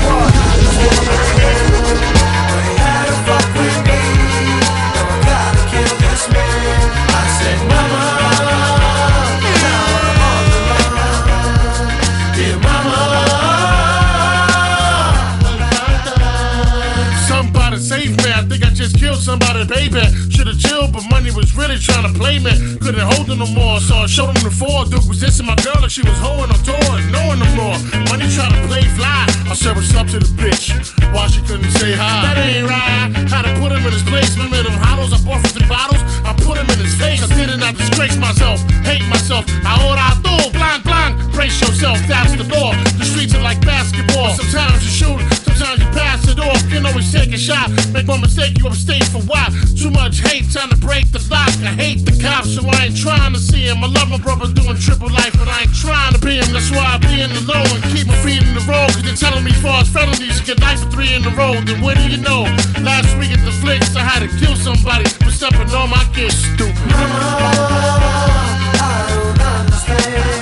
Somebody 17.28 17.76
save 17.76 18.16
me. 18.16 18.33
I 18.33 18.42
think 18.49 18.64
I 18.64 18.71
just 18.71 18.97
killed 18.99 19.21
somebody, 19.21 19.64
baby. 19.66 20.27
But 20.99 21.05
money 21.11 21.31
was 21.31 21.55
really 21.55 21.79
trying 21.79 22.11
to 22.11 22.19
play 22.19 22.38
me. 22.38 22.50
Couldn't 22.83 23.07
hold 23.07 23.31
it 23.31 23.38
no 23.38 23.47
more, 23.47 23.79
so 23.79 24.03
I 24.03 24.07
showed 24.07 24.35
him 24.35 24.43
the 24.43 24.50
four. 24.50 24.85
Duke 24.87 25.07
was 25.07 25.23
dissing 25.23 25.47
my 25.47 25.55
girl 25.62 25.79
like 25.79 25.91
she 25.91 26.03
was 26.03 26.19
hoeing 26.19 26.50
on 26.50 26.59
tour, 26.67 26.91
knowing 27.15 27.38
no 27.38 27.49
more. 27.55 27.79
Money 28.11 28.27
trying 28.35 28.50
to 28.50 28.62
play 28.67 28.83
fly. 28.99 29.27
I 29.47 29.55
said 29.55 29.77
what's 29.77 29.95
up 29.95 30.09
to 30.09 30.19
the 30.19 30.31
bitch. 30.35 30.75
Why 31.15 31.29
she 31.29 31.41
couldn't 31.47 31.71
say 31.79 31.95
hi? 31.95 32.35
That 32.35 32.38
ain't 32.43 32.67
right. 32.67 33.15
Had 33.31 33.47
to 33.47 33.53
put 33.62 33.71
him 33.71 33.87
in 33.87 33.93
his 33.93 34.03
place. 34.03 34.35
Remember 34.35 34.62
them 34.62 34.75
hollows 34.83 35.12
I 35.15 35.23
bought 35.23 35.41
for 35.47 35.55
three 35.55 35.69
bottles? 35.69 36.03
I 36.27 36.35
put 36.35 36.59
him 36.59 36.67
in 36.67 36.79
his 36.83 36.95
face. 36.99 37.23
I 37.23 37.29
did 37.37 37.50
it 37.50 37.59
not 37.62 37.77
disgrace 37.77 38.17
myself, 38.19 38.59
hate 38.83 39.07
myself. 39.07 39.47
Ahora 39.62 40.19
tú, 40.19 40.50
blank, 40.50 40.83
blind, 40.83 41.15
Brace 41.31 41.61
yourself, 41.62 42.03
that's 42.11 42.35
the 42.35 42.43
door. 42.43 42.75
The 42.99 43.05
streets 43.07 43.35
are 43.35 43.43
like 43.43 43.61
basketball. 43.62 44.35
Sometimes 44.35 44.83
you 44.83 44.91
shoot, 44.91 45.21
sometimes 45.47 45.79
you 45.79 45.88
pass 45.95 46.27
it 46.27 46.38
off. 46.41 46.59
You 46.65 46.83
can 46.83 46.87
always 46.87 47.12
take 47.12 47.33
a 47.33 47.38
shot. 47.38 47.71
Make 47.93 48.09
one 48.09 48.21
mistake, 48.21 48.59
you 48.59 48.67
upstage 48.67 49.07
for 49.09 49.23
why? 49.23 49.47
Too 49.79 49.91
much 49.91 50.19
hate, 50.19 50.48
time 50.52 50.71
to 50.71 50.76
break 50.76 51.11
the 51.12 51.21
lock. 51.31 51.52
I 51.61 51.76
hate 51.76 52.05
the 52.05 52.12
cops, 52.23 52.55
so 52.57 52.64
I 52.64 52.88
ain't 52.88 52.97
trying 52.97 53.33
to 53.35 53.38
see 53.38 53.69
him. 53.69 53.85
I 53.85 53.88
love 53.88 54.09
my 54.09 54.19
brother 54.19 54.49
doing 54.49 54.76
triple 54.76 55.11
life, 55.12 55.33
but 55.37 55.49
I 55.49 55.69
ain't 55.69 55.75
trying 55.75 56.14
to 56.14 56.21
be 56.21 56.40
him. 56.40 56.52
That's 56.52 56.71
why 56.71 56.97
I 56.97 56.99
be 56.99 57.21
in 57.21 57.28
the 57.33 57.45
low 57.45 57.61
and 57.61 57.83
keep 57.93 58.07
my 58.09 58.17
feet 58.25 58.40
in 58.40 58.55
the 58.57 58.64
road. 58.64 58.88
Cause 58.97 59.05
they're 59.05 59.14
telling 59.17 59.45
me 59.45 59.52
far 59.61 59.85
felonies, 59.85 60.40
get 60.40 60.61
life 60.61 60.81
for 60.81 60.90
three 60.90 61.12
in 61.12 61.25
a 61.25 61.33
row. 61.37 61.52
Then 61.61 61.81
what 61.85 61.97
do 61.97 62.09
you 62.09 62.17
know? 62.17 62.49
Last 62.81 63.12
week 63.21 63.33
at 63.33 63.45
the 63.45 63.52
flicks, 63.61 63.95
I 63.95 64.00
had 64.00 64.25
to 64.25 64.31
kill 64.40 64.57
somebody 64.57 65.05
for 65.21 65.31
stepping 65.31 65.69
on 65.76 65.90
my 65.90 66.05
kids. 66.14 66.37
Stupid. 66.57 66.76
I 69.90 70.38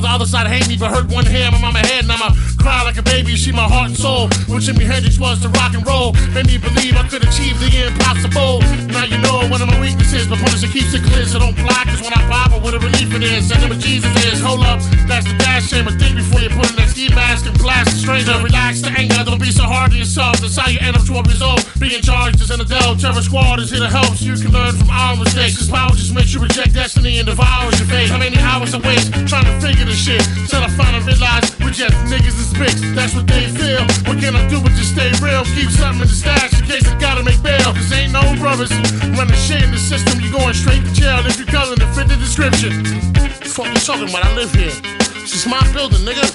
the 0.00 0.08
other 0.08 0.26
side 0.26 0.46
hate 0.46 0.68
me, 0.68 0.76
but 0.76 0.90
hurt 0.90 1.08
one 1.12 1.26
hair, 1.26 1.50
my 1.50 1.60
mama 1.60 1.80
head, 1.80 2.04
and 2.04 2.12
I'ma 2.12 2.34
cry 2.58 2.82
like 2.82 2.96
a 2.96 3.02
baby. 3.02 3.36
She 3.36 3.52
my 3.52 3.68
heart 3.68 3.88
and 3.92 3.96
soul. 3.96 4.28
What 4.48 4.64
Jimi 4.64 4.84
Hendrix 4.84 5.18
was 5.18 5.40
to 5.42 5.48
rock 5.60 5.74
and 5.74 5.86
roll, 5.86 6.12
made 6.32 6.46
me 6.46 6.58
believe 6.58 6.96
I 6.96 7.06
could 7.08 7.22
achieve 7.22 7.60
the 7.60 7.68
impossible. 7.86 8.60
Now 8.92 9.04
you 9.04 9.18
know 9.18 9.46
one 9.48 9.60
of 9.60 9.68
my 9.68 9.80
weaknesses, 9.80 10.26
but 10.26 10.38
punisher 10.40 10.68
keeps 10.68 10.92
it 10.94 11.04
clear, 11.04 11.24
so 11.24 11.38
don't 11.38 11.56
fly, 11.56 11.84
cause 11.84 12.02
when 12.02 12.12
I 12.12 12.22
pop, 12.28 12.52
I 12.52 12.58
what 12.58 12.74
a 12.74 12.80
relief 12.80 13.14
it 13.14 13.22
is. 13.22 13.50
And 13.50 13.68
what 13.68 13.78
Jesus 13.78 14.10
is. 14.24 14.40
Hold 14.40 14.64
up, 14.64 14.80
that's 15.06 15.26
the 15.26 15.36
dash 15.38 15.70
chamber. 15.70 15.92
Think 15.92 16.16
before 16.16 16.40
you 16.40 16.50
put 16.50 16.70
in 16.70 16.76
that 16.76 16.88
ski 16.88 17.08
mask 17.14 17.46
and 17.46 17.56
blast 17.58 17.92
a 17.92 17.98
stranger. 17.98 18.32
Relax 18.42 18.80
the 18.80 18.90
anger, 18.90 19.22
don't 19.24 19.40
be 19.40 19.52
so 19.52 19.64
hard 19.64 19.92
on 19.92 19.98
yourself. 19.98 20.40
That's 20.40 20.56
how 20.56 20.68
you 20.68 20.78
end 20.80 20.96
up 20.96 21.04
12 21.04 21.26
years 21.26 21.42
old. 21.42 21.60
Being 21.78 22.02
charged 22.02 22.40
as 22.40 22.50
an 22.50 22.60
adult, 22.60 23.00
terror 23.00 23.22
squad 23.22 23.60
is 23.60 23.70
here 23.70 23.80
to 23.80 23.88
help 23.88 24.16
so 24.16 24.24
you 24.24 24.36
can 24.36 24.52
learn 24.52 24.74
from 24.76 24.90
our 24.90 25.16
mistakes. 25.16 25.58
This 25.58 25.70
power 25.70 25.90
just 25.92 26.14
makes 26.14 26.32
you 26.32 26.40
reject 26.40 26.74
destiny 26.74 27.18
and 27.18 27.26
devours 27.26 27.78
your 27.78 27.88
fate. 27.88 28.10
How 28.10 28.18
many 28.18 28.38
hours 28.38 28.74
I 28.74 28.78
waste 28.80 29.12
trying 29.26 29.46
to 29.46 29.54
figure 29.60 29.89
this 29.90 29.98
shit? 30.06 30.22
Till 30.46 30.62
I 30.62 30.70
finally 30.70 31.02
realize 31.02 31.50
we're 31.58 31.74
just 31.74 31.94
niggas 32.06 32.38
and 32.38 32.46
spicks. 32.46 32.80
That's 32.94 33.14
what 33.14 33.26
they 33.26 33.50
feel. 33.50 33.82
What 34.06 34.22
can 34.22 34.38
I 34.38 34.46
do 34.48 34.62
but 34.62 34.70
just 34.78 34.94
stay 34.94 35.10
real? 35.18 35.42
Keep 35.58 35.70
something 35.74 36.06
in 36.06 36.08
the 36.08 36.14
stash 36.14 36.54
in 36.54 36.64
case 36.66 36.86
I 36.86 36.94
gotta 36.98 37.22
make 37.22 37.42
bail. 37.42 37.74
Cause 37.74 37.92
ain't 37.92 38.12
no 38.14 38.22
brothers 38.38 38.70
running 39.18 39.34
shit 39.34 39.62
in 39.62 39.70
the 39.74 39.82
system. 39.82 40.20
You 40.22 40.30
going 40.30 40.54
straight 40.54 40.86
to 40.86 40.92
jail 40.94 41.26
if 41.26 41.38
you 41.38 41.46
color 41.46 41.74
to 41.74 41.86
fit 41.90 42.06
the 42.06 42.16
description. 42.16 42.86
Fuck 43.50 43.66
you 43.74 43.82
talking 43.82 44.08
about? 44.08 44.24
I 44.24 44.34
live 44.38 44.54
here. 44.54 44.72
This 45.18 45.34
is 45.34 45.46
my 45.46 45.60
building, 45.74 46.06
nigga. 46.06 46.26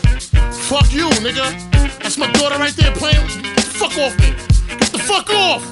Fuck 0.68 0.92
you, 0.92 1.08
nigga. 1.24 1.48
That's 2.04 2.18
my 2.18 2.30
daughter 2.34 2.60
right 2.60 2.76
there 2.76 2.92
playing. 2.92 3.26
Fuck 3.80 3.96
off 3.98 4.14
me. 4.20 4.36
Get 4.68 4.92
the 4.92 5.00
fuck 5.00 5.30
off. 5.32 5.64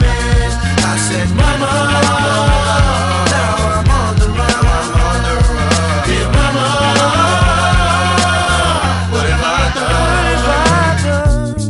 I 0.00 0.96
said 0.96 1.28
mama. 1.36 1.68
Now 3.28 3.56
I'm 3.60 3.90
on 3.90 4.16
the 4.16 4.28
road, 4.28 4.40
I'm 4.40 4.96
on 4.96 5.20
the 5.22 5.36
road. 5.36 5.72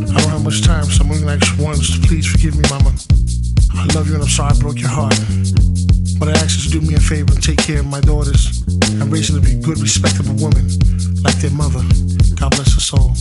I 0.08 0.20
don't 0.20 0.30
have 0.30 0.44
much 0.44 0.62
time, 0.62 0.84
so 0.84 1.02
I'm 1.04 1.10
only 1.10 1.24
like 1.24 1.42
once. 1.58 1.98
Please 2.06 2.26
forgive 2.26 2.54
me, 2.56 2.62
mama. 2.70 2.92
I 3.74 3.86
love 3.94 4.06
you 4.06 4.14
and 4.14 4.22
I'm 4.22 4.28
sorry 4.28 4.54
I 4.54 4.60
broke 4.60 4.78
your 4.78 4.90
heart. 4.90 5.18
But 6.20 6.28
I 6.28 6.32
ask 6.32 6.64
you 6.64 6.70
to 6.70 6.78
do 6.78 6.86
me 6.86 6.94
a 6.94 7.00
favor 7.00 7.32
and 7.32 7.42
take 7.42 7.58
care 7.58 7.80
of 7.80 7.86
my 7.86 8.00
daughters 8.00 8.62
and 8.84 9.10
raise 9.10 9.32
them 9.32 9.42
to 9.42 9.48
be 9.48 9.60
good, 9.60 9.80
respectable 9.80 10.34
women 10.34 10.68
like 11.24 11.34
their 11.40 11.50
mother. 11.50 11.82
God 12.36 12.52
bless 12.52 12.74
her 12.74 12.80
soul. 12.80 13.16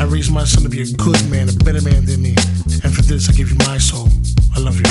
I 0.00 0.04
raised 0.04 0.32
my 0.32 0.44
son 0.44 0.62
to 0.62 0.68
be 0.68 0.82
a 0.82 0.86
good 0.86 1.28
man, 1.30 1.48
a 1.48 1.52
better 1.52 1.82
man 1.82 2.04
than 2.04 2.22
me. 2.22 2.34
And 2.84 2.94
for 2.94 3.02
this, 3.02 3.28
I 3.28 3.32
give 3.32 3.50
you 3.50 3.56
my 3.66 3.78
soul. 3.78 4.08
I 4.54 4.60
love 4.60 4.76
you. 4.76 4.84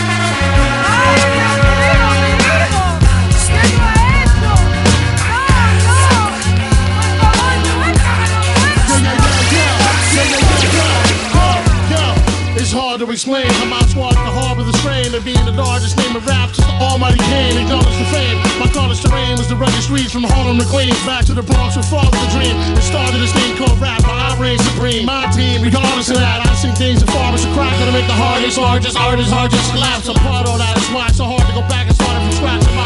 It's 12.59 12.71
hard 12.71 12.99
to 12.99 13.09
explain 13.11 13.47
how 13.47 13.65
my 13.65 13.81
squad 13.87 14.15
can 14.15 14.33
harbor 14.33 14.63
the 14.63 14.77
strain 14.79 15.13
of 15.15 15.23
being 15.23 15.45
the 15.45 15.51
largest 15.51 15.95
name 15.97 16.06
of 16.17 16.25
rap 16.25 16.49
since 16.49 16.65
the 16.65 16.77
almighty 16.81 17.21
came. 17.29 17.53
Acknowledge 17.61 17.97
the 18.01 18.09
fame. 18.09 18.37
My 18.57 18.67
college 18.73 18.99
terrain 19.01 19.37
was 19.37 19.47
the 19.47 19.55
rugged 19.55 19.83
streets 19.85 20.11
from 20.11 20.25
Harlem 20.25 20.57
to 20.57 20.65
Queens 20.65 20.97
back 21.05 21.25
to 21.29 21.33
the 21.33 21.45
Bronx 21.45 21.77
with 21.77 21.85
father 21.85 22.09
the 22.09 22.29
dream. 22.33 22.57
It 22.73 22.81
started 22.81 23.21
this 23.21 23.31
thing 23.33 23.55
called 23.55 23.77
rap, 23.77 24.01
but 24.01 24.17
I 24.17 24.33
reign 24.41 24.57
supreme. 24.57 25.05
My 25.05 25.29
team, 25.29 25.61
regardless 25.61 26.09
of 26.09 26.17
that, 26.17 26.41
I 26.41 26.53
sing 26.57 26.73
things 26.73 27.03
as 27.03 27.09
far 27.13 27.33
as 27.33 27.45
a 27.45 27.51
crack 27.53 27.73
that'll 27.77 27.93
make 27.93 28.07
the 28.09 28.17
hardest, 28.17 28.57
hardest, 28.57 28.97
hardest, 28.97 29.31
hardest 29.31 29.71
collapse. 29.71 30.07
Apart 30.09 30.47
all 30.47 30.57
that, 30.57 30.77
it's 30.77 30.89
why 30.89 31.05
it's 31.07 31.17
so 31.17 31.25
hard 31.25 31.45
to 31.45 31.53
go 31.53 31.61
back 31.69 31.85
and 31.85 31.95
start 31.95 32.17
it 32.17 32.21
from 32.25 32.33
scratch. 32.33 32.76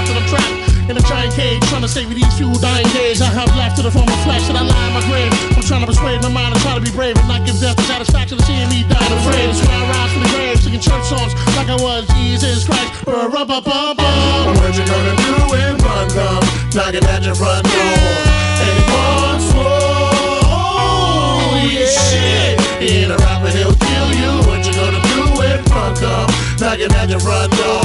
In 1.32 1.38
cage, 1.38 1.64
trying 1.70 1.82
to 1.82 1.88
save 1.88 2.10
me 2.10 2.16
these 2.16 2.34
few 2.36 2.52
dying 2.60 2.88
days. 2.92 3.22
I 3.22 3.32
have 3.32 3.48
left 3.56 3.78
to 3.78 3.84
the 3.84 3.92
form 3.92 4.08
of 4.08 4.20
flesh 4.28 4.48
that 4.48 4.56
I 4.56 4.64
lie 4.68 4.88
in 4.88 4.94
my 4.94 5.04
grave. 5.08 5.32
I'm 5.56 5.64
trying 5.64 5.80
to 5.80 5.88
persuade 5.88 6.22
my 6.22 6.28
mind 6.28 6.52
and 6.52 6.62
try 6.62 6.76
to 6.76 6.82
be 6.84 6.92
brave 6.92 7.16
and 7.16 7.28
not 7.28 7.46
give 7.46 7.56
death 7.60 7.78
the 7.78 7.84
satisfaction 7.84 8.40
of 8.40 8.44
seeing 8.44 8.68
me 8.68 8.84
die 8.84 9.00
afraid. 9.00 9.48
That's 9.48 9.64
why 9.64 9.80
I 9.80 9.88
rise 9.96 10.12
from 10.12 10.24
the 10.24 10.32
grave, 10.36 10.60
singing 10.60 10.84
church 10.84 11.06
songs 11.08 11.32
like 11.56 11.70
I 11.72 11.80
was 11.80 12.04
Jesus 12.20 12.68
Christ. 12.68 13.06
Ba-ra-ba-ba-bum. 13.06 14.60
What 14.60 14.76
you 14.76 14.84
gonna 14.84 15.16
do 15.24 15.32
when 15.56 15.74
one 15.80 16.10
come 16.12 16.44
knocking 16.76 17.06
at 17.08 17.24
your 17.24 17.36
front 17.36 17.64
door? 17.64 17.96
And 18.60 18.76
he 18.76 18.84
wants 18.92 19.48
more. 19.56 20.44
Holy 20.52 21.88
shit! 21.88 22.60
Ain't 22.84 23.12
a 23.12 23.18
rapper, 23.24 23.52
he'll 23.56 23.78
kill 23.78 24.10
you. 24.20 24.32
What 24.52 24.68
you 24.68 24.74
gonna 24.76 25.00
do 25.16 25.22
when 25.40 25.64
one 25.72 25.96
come 25.96 26.28
knocking 26.60 26.92
at 26.92 27.08
your 27.08 27.24
front 27.24 27.56
door? 27.56 27.81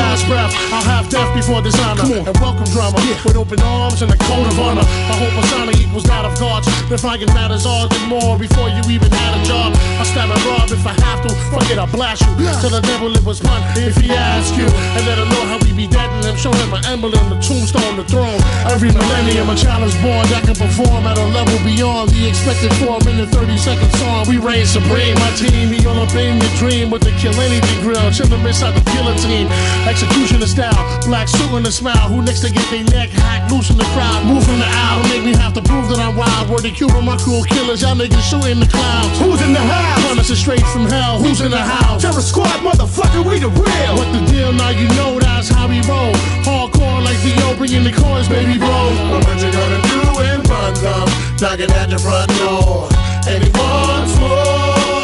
Last 0.00 0.26
breath, 0.26 0.69
death 1.10 1.34
before 1.34 1.50
for 1.50 1.62
dishonor. 1.62 2.06
And 2.06 2.36
welcome 2.38 2.64
drama 2.70 2.96
with 3.26 3.36
open 3.36 3.60
arms 3.60 4.00
and 4.02 4.10
a 4.10 4.18
code 4.30 4.46
of 4.46 4.58
honor. 4.58 4.86
I 4.86 5.14
hope 5.18 5.34
persona 5.34 5.72
equals 5.74 6.04
that 6.04 6.24
of 6.24 6.38
gods. 6.38 6.66
Defying 6.88 7.26
matters 7.34 7.66
all 7.66 7.90
and 7.90 8.06
more 8.06 8.38
before 8.38 8.70
you 8.70 8.82
even 8.88 9.10
had 9.10 9.32
a 9.34 9.42
job. 9.44 9.74
I 9.98 10.04
stab 10.06 10.30
and 10.30 10.42
rob 10.46 10.70
if 10.70 10.86
I 10.86 10.94
have 11.02 11.26
to. 11.26 11.30
Fuck 11.50 11.68
it, 11.70 11.78
I'll 11.78 11.90
blast 11.90 12.22
you. 12.22 12.46
Tell 12.62 12.70
the 12.70 12.80
devil 12.86 13.10
it 13.14 13.24
was 13.24 13.40
fun 13.40 13.60
if 13.76 13.96
he 13.98 14.10
asks 14.10 14.56
you. 14.56 14.66
And 14.94 15.02
let 15.06 15.18
him 15.18 15.28
know 15.28 15.44
how 15.50 15.58
we 15.58 15.74
be 15.74 15.86
dead 15.86 16.08
and 16.24 16.38
show 16.38 16.52
him 16.52 16.70
my 16.70 16.80
emblem, 16.86 17.12
the 17.28 17.38
tombstone, 17.42 17.96
the 17.96 18.04
throne. 18.04 18.38
Every 18.70 18.92
millennium, 18.94 19.50
a 19.50 19.56
child 19.56 19.82
is 19.84 19.96
born 19.98 20.22
that 20.30 20.46
can 20.46 20.54
perform 20.54 21.06
at 21.06 21.18
a 21.18 21.26
level 21.34 21.58
beyond 21.66 22.10
the 22.10 22.28
expected 22.28 22.72
4 22.78 23.02
minute 23.02 23.30
30 23.34 23.58
second 23.58 23.90
song. 23.98 24.28
We 24.28 24.38
reign 24.38 24.66
supreme. 24.66 25.18
My 25.18 25.32
team, 25.34 25.70
we 25.70 25.82
all 25.86 25.98
up 25.98 26.14
in 26.14 26.38
your 26.38 26.54
dream 26.56 26.90
with 26.90 27.02
the 27.02 27.10
kill 27.18 27.34
anything 27.40 27.80
grill. 27.82 28.10
Chillin' 28.14 28.44
inside 28.46 28.78
the 28.78 28.84
guillotine. 28.92 29.48
Executioner 29.88 30.46
style, 30.46 30.99
black 31.06 31.28
suit 31.28 31.50
and 31.52 31.66
a 31.66 31.72
smile. 31.72 32.08
Who 32.08 32.22
next 32.22 32.40
to 32.40 32.50
get 32.52 32.64
their 32.70 32.84
neck 32.84 33.10
hacked, 33.10 33.52
loose 33.52 33.70
in 33.70 33.76
the 33.76 33.88
crowd. 33.96 34.26
Move 34.26 34.44
from 34.44 34.58
the 34.58 34.66
aisle, 34.66 35.02
make 35.08 35.24
me 35.24 35.34
have 35.36 35.52
to 35.54 35.62
prove 35.62 35.88
that 35.88 35.98
I'm 35.98 36.16
wild. 36.16 36.50
Word 36.50 36.62
the 36.62 36.70
Cuban, 36.70 37.04
my 37.04 37.16
cool 37.18 37.44
killers, 37.44 37.82
y'all 37.82 37.94
niggas 37.94 38.22
shooting 38.22 38.60
the 38.60 38.66
clouds. 38.66 39.18
Who's 39.20 39.40
in 39.42 39.52
the 39.52 39.60
house? 39.60 40.02
Punisher 40.06 40.36
straight 40.36 40.66
from 40.72 40.86
hell. 40.86 41.18
Who's 41.18 41.40
in 41.40 41.50
the 41.50 41.62
house? 41.62 42.02
Terror 42.02 42.20
Squad, 42.20 42.60
motherfucker, 42.60 43.24
we 43.24 43.38
the 43.38 43.48
real. 43.48 43.92
What 43.96 44.08
the 44.12 44.20
deal? 44.30 44.52
Now 44.52 44.70
you 44.70 44.88
know 44.98 45.18
that's 45.18 45.48
how 45.48 45.68
we 45.68 45.80
roll. 45.86 46.12
Hardcore 46.44 47.02
like 47.04 47.16
VO, 47.22 47.56
bringing 47.56 47.84
the 47.84 47.92
coins, 47.92 48.28
baby, 48.28 48.58
bro. 48.58 48.68
Well, 48.68 49.22
what 49.24 49.38
you 49.40 49.50
gonna 49.52 49.80
do 49.88 50.00
when 50.16 50.42
fun 50.44 50.74
comes? 50.82 51.12
Knocking 51.40 51.70
at 51.70 51.90
your 51.90 52.00
front 52.00 52.30
door. 52.38 52.88
And 53.28 53.44
he 53.44 53.50
wants 53.52 54.16
more. 54.18 54.28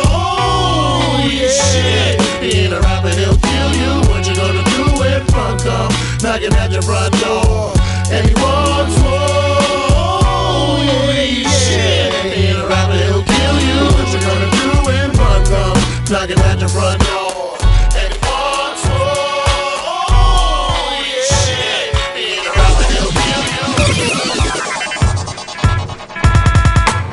Oh, 0.08 1.30
yeah. 1.30 1.48
Shit. 1.48 2.20
He 2.42 2.64
ain't 2.64 2.72
a 2.72 2.80
rapper, 2.80 3.08
he'll 3.10 3.36
kill 3.36 3.70
you. 3.76 3.92
What 4.08 4.26
you 4.26 4.34
gonna 4.34 4.64
do 4.64 4.84
when 5.00 5.24
fun? 5.26 5.45
Knocking 6.22 6.52
at 6.54 6.70
your 6.72 6.82
front 6.82 7.12
door. 7.20 7.72
And 8.10 8.26
he 8.28 8.34
wants 8.34 8.96
more. 9.02 10.80
Yeah. 10.82 11.50
Shit. 11.50 12.14
Ain't 12.24 12.58
a 12.58 12.66
rapper, 12.66 12.96
he'll 12.96 13.22
kill 13.22 13.60
you. 13.60 13.84
What 13.94 14.08
you 14.12 14.20
gonna 14.20 14.50
do 14.50 14.68
when 14.86 15.12
fun 15.12 15.44
comes? 15.46 16.10
Knocking 16.10 16.38
at 16.38 16.58
your 16.60 16.68
front 16.68 17.00
door. 17.04 17.56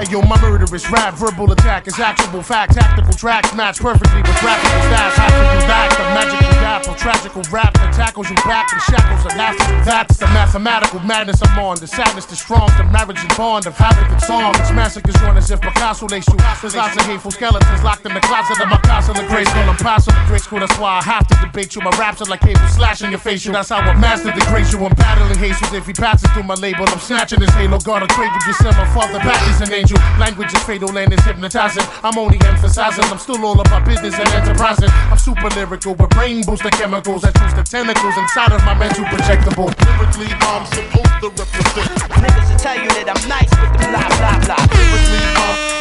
And 0.04 0.12
yo, 0.12 0.22
my 0.22 0.36
murderous 0.42 0.90
rap, 0.92 1.14
verbal 1.14 1.50
attack 1.54 1.88
is 1.88 1.98
actual 1.98 2.44
fact. 2.44 2.74
Tactical 2.74 3.14
tracks 3.14 3.54
match 3.56 3.80
perfectly 3.80 4.22
with 4.22 4.38
graphical 4.42 4.82
stats. 4.92 5.16
Of 5.16 5.62
you 5.62 5.68
back, 5.68 5.92
the 5.92 6.04
magical 6.12 6.43
dapple, 6.84 7.00
tragical 7.00 7.42
rap 7.52 7.74
that 7.76 7.94
tackles 7.94 8.30
you 8.30 8.36
back 8.44 8.72
in 8.74 8.80
shackles 8.80 9.26
of 9.26 9.38
laughter. 9.38 9.64
That's 9.86 10.18
the 10.18 10.28
mathematical 10.28 11.00
madness 11.02 11.42
I'm 11.44 11.60
on. 11.60 11.78
The 11.80 11.88
sadness, 11.88 12.26
the 12.26 12.36
strong, 12.36 12.70
the 12.78 12.84
marriage 12.86 13.20
and 13.20 13.36
bond 13.38 13.66
of 13.68 13.76
havoc 13.78 14.10
and 14.12 14.22
song. 14.22 14.54
It's 14.60 14.72
massacres 14.72 15.16
run 15.22 15.38
as 15.38 15.50
if 15.52 15.62
Picasso 15.62 16.08
lace 16.08 16.28
you. 16.28 16.38
There's 16.62 16.76
lots 16.76 16.96
of 16.96 17.06
hateful 17.06 17.32
skeletons 17.32 17.84
locked 17.84 18.06
in 18.06 18.14
the 18.14 18.22
closet 18.22 18.60
of 18.62 18.70
my 18.70 18.78
castle 18.78 19.18
of 19.18 19.28
grace. 19.28 19.50
Call 19.50 19.66
them 19.66 19.78
possible 19.78 20.20
grade 20.28 20.42
school, 20.42 20.60
that's 20.60 20.78
why 20.78 21.00
I 21.00 21.04
have 21.04 21.28
to 21.28 21.36
debate 21.42 21.76
you. 21.76 21.82
My 21.82 21.92
raps 21.98 22.22
are 22.22 22.30
like 22.30 22.42
cable 22.42 22.68
slashing 22.68 23.12
your 23.12 23.20
facial. 23.20 23.54
That's 23.54 23.70
how 23.70 23.80
I 23.80 23.94
master 23.96 24.32
the 24.32 24.46
grace 24.50 24.72
you. 24.74 24.80
I'm 24.84 24.94
battling 24.96 25.38
Jesus. 25.38 25.74
If 25.74 25.88
he 25.88 25.94
passes 25.94 26.30
through 26.32 26.44
my 26.44 26.56
label, 26.56 26.86
I'm 26.88 27.00
snatching 27.00 27.42
his 27.42 27.50
halo. 27.52 27.80
God, 27.80 28.04
a 28.04 28.08
trade 28.08 28.32
with 28.34 28.48
yourself. 28.48 28.76
My 28.78 28.88
father 28.94 29.20
back 29.20 29.42
is 29.50 29.62
an 29.62 29.74
angel. 29.74 29.98
Language 30.20 30.54
is 30.54 30.64
fatal 30.64 30.90
and 30.98 31.14
it's 31.14 31.24
hypnotizing. 31.24 31.84
I'm 32.04 32.18
only 32.18 32.40
emphasizing. 32.46 33.06
I'm 33.06 33.18
still 33.18 33.44
all 33.46 33.60
about 33.60 33.86
business 33.86 34.16
and 34.18 34.28
enterprising. 34.30 34.90
I'm 35.12 35.18
super 35.18 35.50
lyrical 35.50 35.94
with 35.96 36.10
brain 36.12 36.44
booster 36.44 36.73
chemicals 36.78 37.22
that 37.22 37.34
choose 37.36 37.54
the 37.54 37.64
tentacles 37.64 38.18
inside 38.18 38.52
of 38.52 38.64
my 38.66 38.74
mental 38.74 39.06
projectable. 39.06 39.70
Lyrically, 39.86 40.30
I'm 40.42 40.66
supposed 40.66 41.18
to 41.22 41.30
represent. 41.30 41.90
Niggas 42.22 42.50
will 42.50 42.60
tell 42.60 42.78
you 42.78 42.90
that 42.90 43.08
I'm 43.14 43.24
nice 43.30 43.52
with 43.52 43.72
the 43.74 43.88
blah 43.90 44.08
blah 44.18 44.38
blah. 44.46 44.62
Lyrically, 44.78 45.22
I'm, 45.36 45.58
I'm 45.70 45.73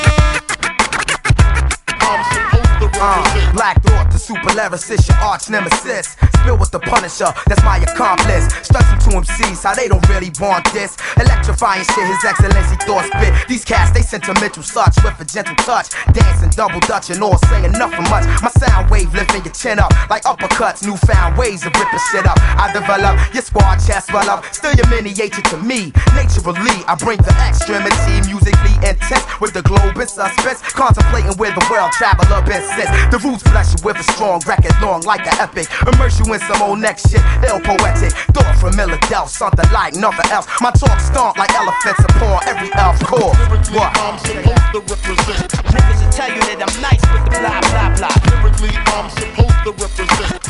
Uh. 2.95 3.53
Black 3.53 3.83
Thought, 3.83 4.11
the 4.11 4.19
super 4.19 4.51
lyricist, 4.57 5.09
your 5.09 5.19
arch 5.19 5.51
nemesis. 5.51 6.17
Spill 6.41 6.57
with 6.59 6.71
the 6.71 6.81
Punisher, 6.81 7.31
that's 7.47 7.63
my 7.63 7.79
accomplice. 7.79 8.49
Stressing 8.67 8.99
to 9.05 9.21
MCs 9.21 9.63
how 9.63 9.75
they 9.75 9.89
don't 9.89 10.07
really 10.09 10.33
want 10.41 10.65
this. 10.73 10.97
Electrifying 11.17 11.85
shit, 11.85 12.07
His 12.09 12.25
Excellency 12.25 12.77
thought 12.87 13.07
spit. 13.07 13.33
These 13.49 13.65
cats, 13.65 13.93
they 13.93 14.03
sentimental 14.03 14.63
such 14.63 14.97
with 15.05 15.21
a 15.21 15.25
gentle 15.25 15.55
touch. 15.63 15.91
Dancing, 16.13 16.51
double 16.51 16.81
dutch, 16.81 17.11
and 17.11 17.23
all 17.23 17.39
saying 17.49 17.73
nothing 17.73 18.09
much. 18.11 18.25
My 18.43 18.51
sound 18.59 18.91
wave 18.91 19.13
lifting 19.15 19.45
your 19.45 19.55
chin 19.55 19.79
up 19.79 19.93
like 20.11 20.25
uppercuts. 20.25 20.83
Newfound 20.85 21.39
ways 21.39 21.65
of 21.67 21.73
ripping 21.75 22.05
shit 22.11 22.27
up. 22.27 22.39
I 22.59 22.73
develop 22.73 23.19
your 23.33 23.43
squad 23.43 23.77
chest 23.79 24.13
well 24.13 24.29
up. 24.29 24.45
Still 24.55 24.75
your 24.75 24.89
miniature 24.89 25.45
to 25.53 25.57
me. 25.59 25.93
Naturally, 26.17 26.83
I 26.89 26.97
bring 26.99 27.19
the 27.19 27.35
extremity 27.47 28.27
musically 28.27 28.72
intense 28.85 29.25
with 29.41 29.53
the 29.53 29.63
globe 29.63 29.97
in 29.97 30.07
suspense. 30.09 30.61
Contemplating 30.73 31.35
where 31.39 31.53
the 31.53 31.65
world 31.71 31.93
traveler 31.93 32.43
been 32.43 32.63
since. 32.77 32.91
The 33.11 33.19
roots 33.23 33.43
bless 33.51 33.75
you 33.75 33.81
with 33.85 33.97
a 33.99 34.07
strong 34.15 34.41
record, 34.47 34.75
long 34.83 35.03
like 35.03 35.27
an 35.27 35.37
epic. 35.39 35.69
Immerse 35.87 36.19
you 36.21 36.27
in 36.33 36.41
some 36.41 36.63
old 36.63 36.79
next 36.81 37.11
shit, 37.11 37.23
ill 37.47 37.61
poetic. 37.61 38.13
Thought 38.35 38.57
from 38.59 38.73
Philadelphia, 38.75 39.27
something 39.29 39.71
like 39.73 39.95
nothing 39.95 40.31
else. 40.31 40.47
My 40.61 40.71
talk 40.73 40.99
stomp 41.01 41.37
like 41.39 41.53
elephants 41.55 42.03
upon 42.11 42.43
every 42.49 42.71
elf 42.75 42.99
core. 43.05 43.33
Lyrically, 43.49 43.79
What? 43.79 43.91
I'm 43.99 44.19
supposed 44.19 44.69
to 44.75 44.81
represent. 44.81 45.49
Niggas 45.73 45.99
will 46.05 46.13
tell 46.13 46.31
you 46.31 46.43
that 46.51 46.59
I'm 46.63 46.77
nice 46.83 47.03
with 47.13 47.25
the 47.27 47.39
blah 47.41 47.61
blah 47.61 47.89
blah. 47.97 48.15
Lyrically, 48.43 48.75
I'm 48.95 49.09
supposed 49.11 49.61
to 49.65 49.71
represent. 49.73 50.43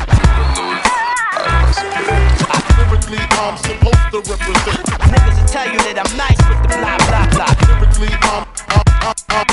Lyrically, 2.79 3.19
I'm 3.41 3.57
supposed 3.57 4.11
to 4.13 4.19
represent. 4.31 5.02
Niggas 5.13 5.37
will 5.39 5.49
tell 5.49 5.69
you 5.69 5.79
that 5.85 6.01
I'm 6.01 6.17
nice 6.17 6.41
with 6.49 6.63
the 6.65 6.69
blah 6.81 6.97
blah 7.05 7.29
blah. 7.37 7.53
Lyrically, 7.69 8.09
I'm, 8.25 8.49
I'm, 8.73 8.87
I'm, 9.05 9.17
I'm, 9.29 9.47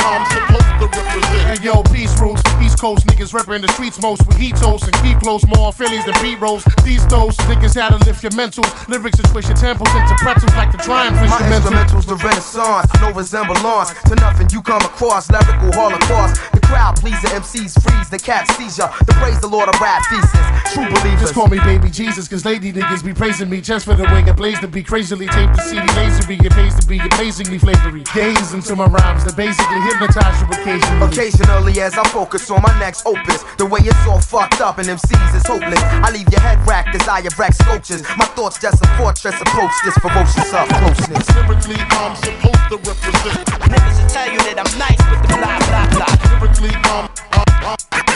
I'm 0.00 0.22
supposed 0.32 0.72
to 0.80 0.86
represent. 0.88 1.44
Hey 1.44 1.64
yo, 1.64 1.82
peace 1.92 2.18
rules. 2.18 2.49
Coast 2.80 3.06
niggas 3.08 3.36
reppin' 3.36 3.60
the 3.60 3.68
streets 3.74 4.00
most 4.00 4.26
with 4.26 4.38
heat 4.38 4.56
toast 4.56 4.84
and 4.84 4.96
keep 5.04 5.20
close 5.20 5.44
more 5.52 5.70
Phillies 5.70 6.02
than 6.06 6.14
beat 6.22 6.40
rolls. 6.40 6.64
These 6.82 7.06
those 7.08 7.36
niggas 7.44 7.76
had 7.76 7.92
to 7.92 8.00
lift 8.08 8.22
your 8.22 8.32
mentals. 8.32 8.72
Lyrics 8.88 9.18
and 9.18 9.28
twist 9.28 9.48
your 9.48 9.56
temples 9.58 9.92
into 9.92 10.14
pretzels 10.16 10.54
like 10.56 10.72
the 10.72 10.78
triumph 10.78 11.16
My 11.16 11.28
instrumental. 11.28 11.76
instrumentals, 11.76 12.06
the 12.08 12.16
renaissance, 12.16 12.88
no 13.02 13.12
resemblance 13.12 13.92
to 14.08 14.14
nothing 14.16 14.48
you 14.48 14.62
come 14.62 14.80
across. 14.80 15.28
Lyrical 15.30 15.76
holocaust, 15.76 16.40
the 16.52 16.60
crowd 16.60 16.96
please 16.96 17.20
the 17.20 17.28
MCs 17.28 17.76
freeze, 17.84 18.08
the 18.08 18.18
cat 18.18 18.48
seizure, 18.56 18.88
the 19.04 19.12
praise 19.20 19.38
the 19.40 19.48
Lord 19.48 19.68
of 19.68 19.78
rap 19.78 20.00
thesis. 20.08 20.72
True 20.72 20.88
believers. 20.88 21.20
Just 21.20 21.34
call 21.34 21.48
me 21.48 21.60
baby 21.60 21.90
Jesus, 21.90 22.28
cause 22.28 22.46
lady 22.46 22.72
niggas 22.72 23.04
be 23.04 23.12
praising 23.12 23.50
me 23.50 23.60
just 23.60 23.84
for 23.84 23.92
the 23.92 24.04
way 24.04 24.24
I 24.24 24.32
blaze 24.32 24.58
to 24.60 24.68
be 24.68 24.82
crazily 24.82 25.26
taped 25.28 25.52
the 25.52 25.62
CD 25.68 25.84
lasery. 26.00 26.40
It 26.40 26.52
pays 26.52 26.80
to 26.80 26.86
be 26.86 26.96
amazingly 26.98 27.58
flavory. 27.58 28.04
Gaze 28.14 28.54
into 28.54 28.74
my 28.74 28.86
rhymes 28.86 29.24
that 29.28 29.36
basically 29.36 29.80
hypnotize 29.84 30.40
you 30.40 30.48
occasionally. 30.48 31.12
Occasionally, 31.12 31.80
as 31.82 31.92
I 31.98 32.08
focus 32.08 32.50
on 32.50 32.69
my 32.72 32.78
next 32.78 33.06
opus, 33.06 33.42
the 33.58 33.66
way 33.66 33.80
it's 33.82 34.06
all 34.06 34.20
fucked 34.20 34.60
up 34.60 34.78
and 34.78 34.88
MCs 34.88 35.34
is 35.34 35.46
hopeless. 35.46 35.80
I 35.82 36.10
leave 36.10 36.28
your 36.30 36.40
head 36.40 36.58
racked 36.66 36.94
as 36.94 37.06
I 37.08 37.20
erect 37.20 37.56
sculptures. 37.56 38.02
My 38.16 38.26
thoughts 38.36 38.58
just 38.60 38.82
a 38.82 38.88
fortress 38.96 39.40
approach 39.40 39.74
this 39.84 39.96
ferocious 39.98 40.52
up 40.52 40.68
closeness. 40.68 41.26
Lyrically, 41.34 41.80
I'm 41.98 42.14
supposed 42.16 42.66
to 42.70 42.76
represent. 42.78 43.46
Niggas 43.70 44.02
will 44.02 44.08
tell 44.08 44.30
you 44.30 44.38
that 44.38 44.58
I'm 44.62 44.72
nice 44.78 45.02
with 45.10 45.22
the 45.22 45.28
blah 45.38 45.58
blah 45.66 45.86
blah. 45.94 46.38
Lyrically, 46.38 46.74
I'm, 46.84 47.08
I'm, 47.32 47.78
I'm, 47.92 48.09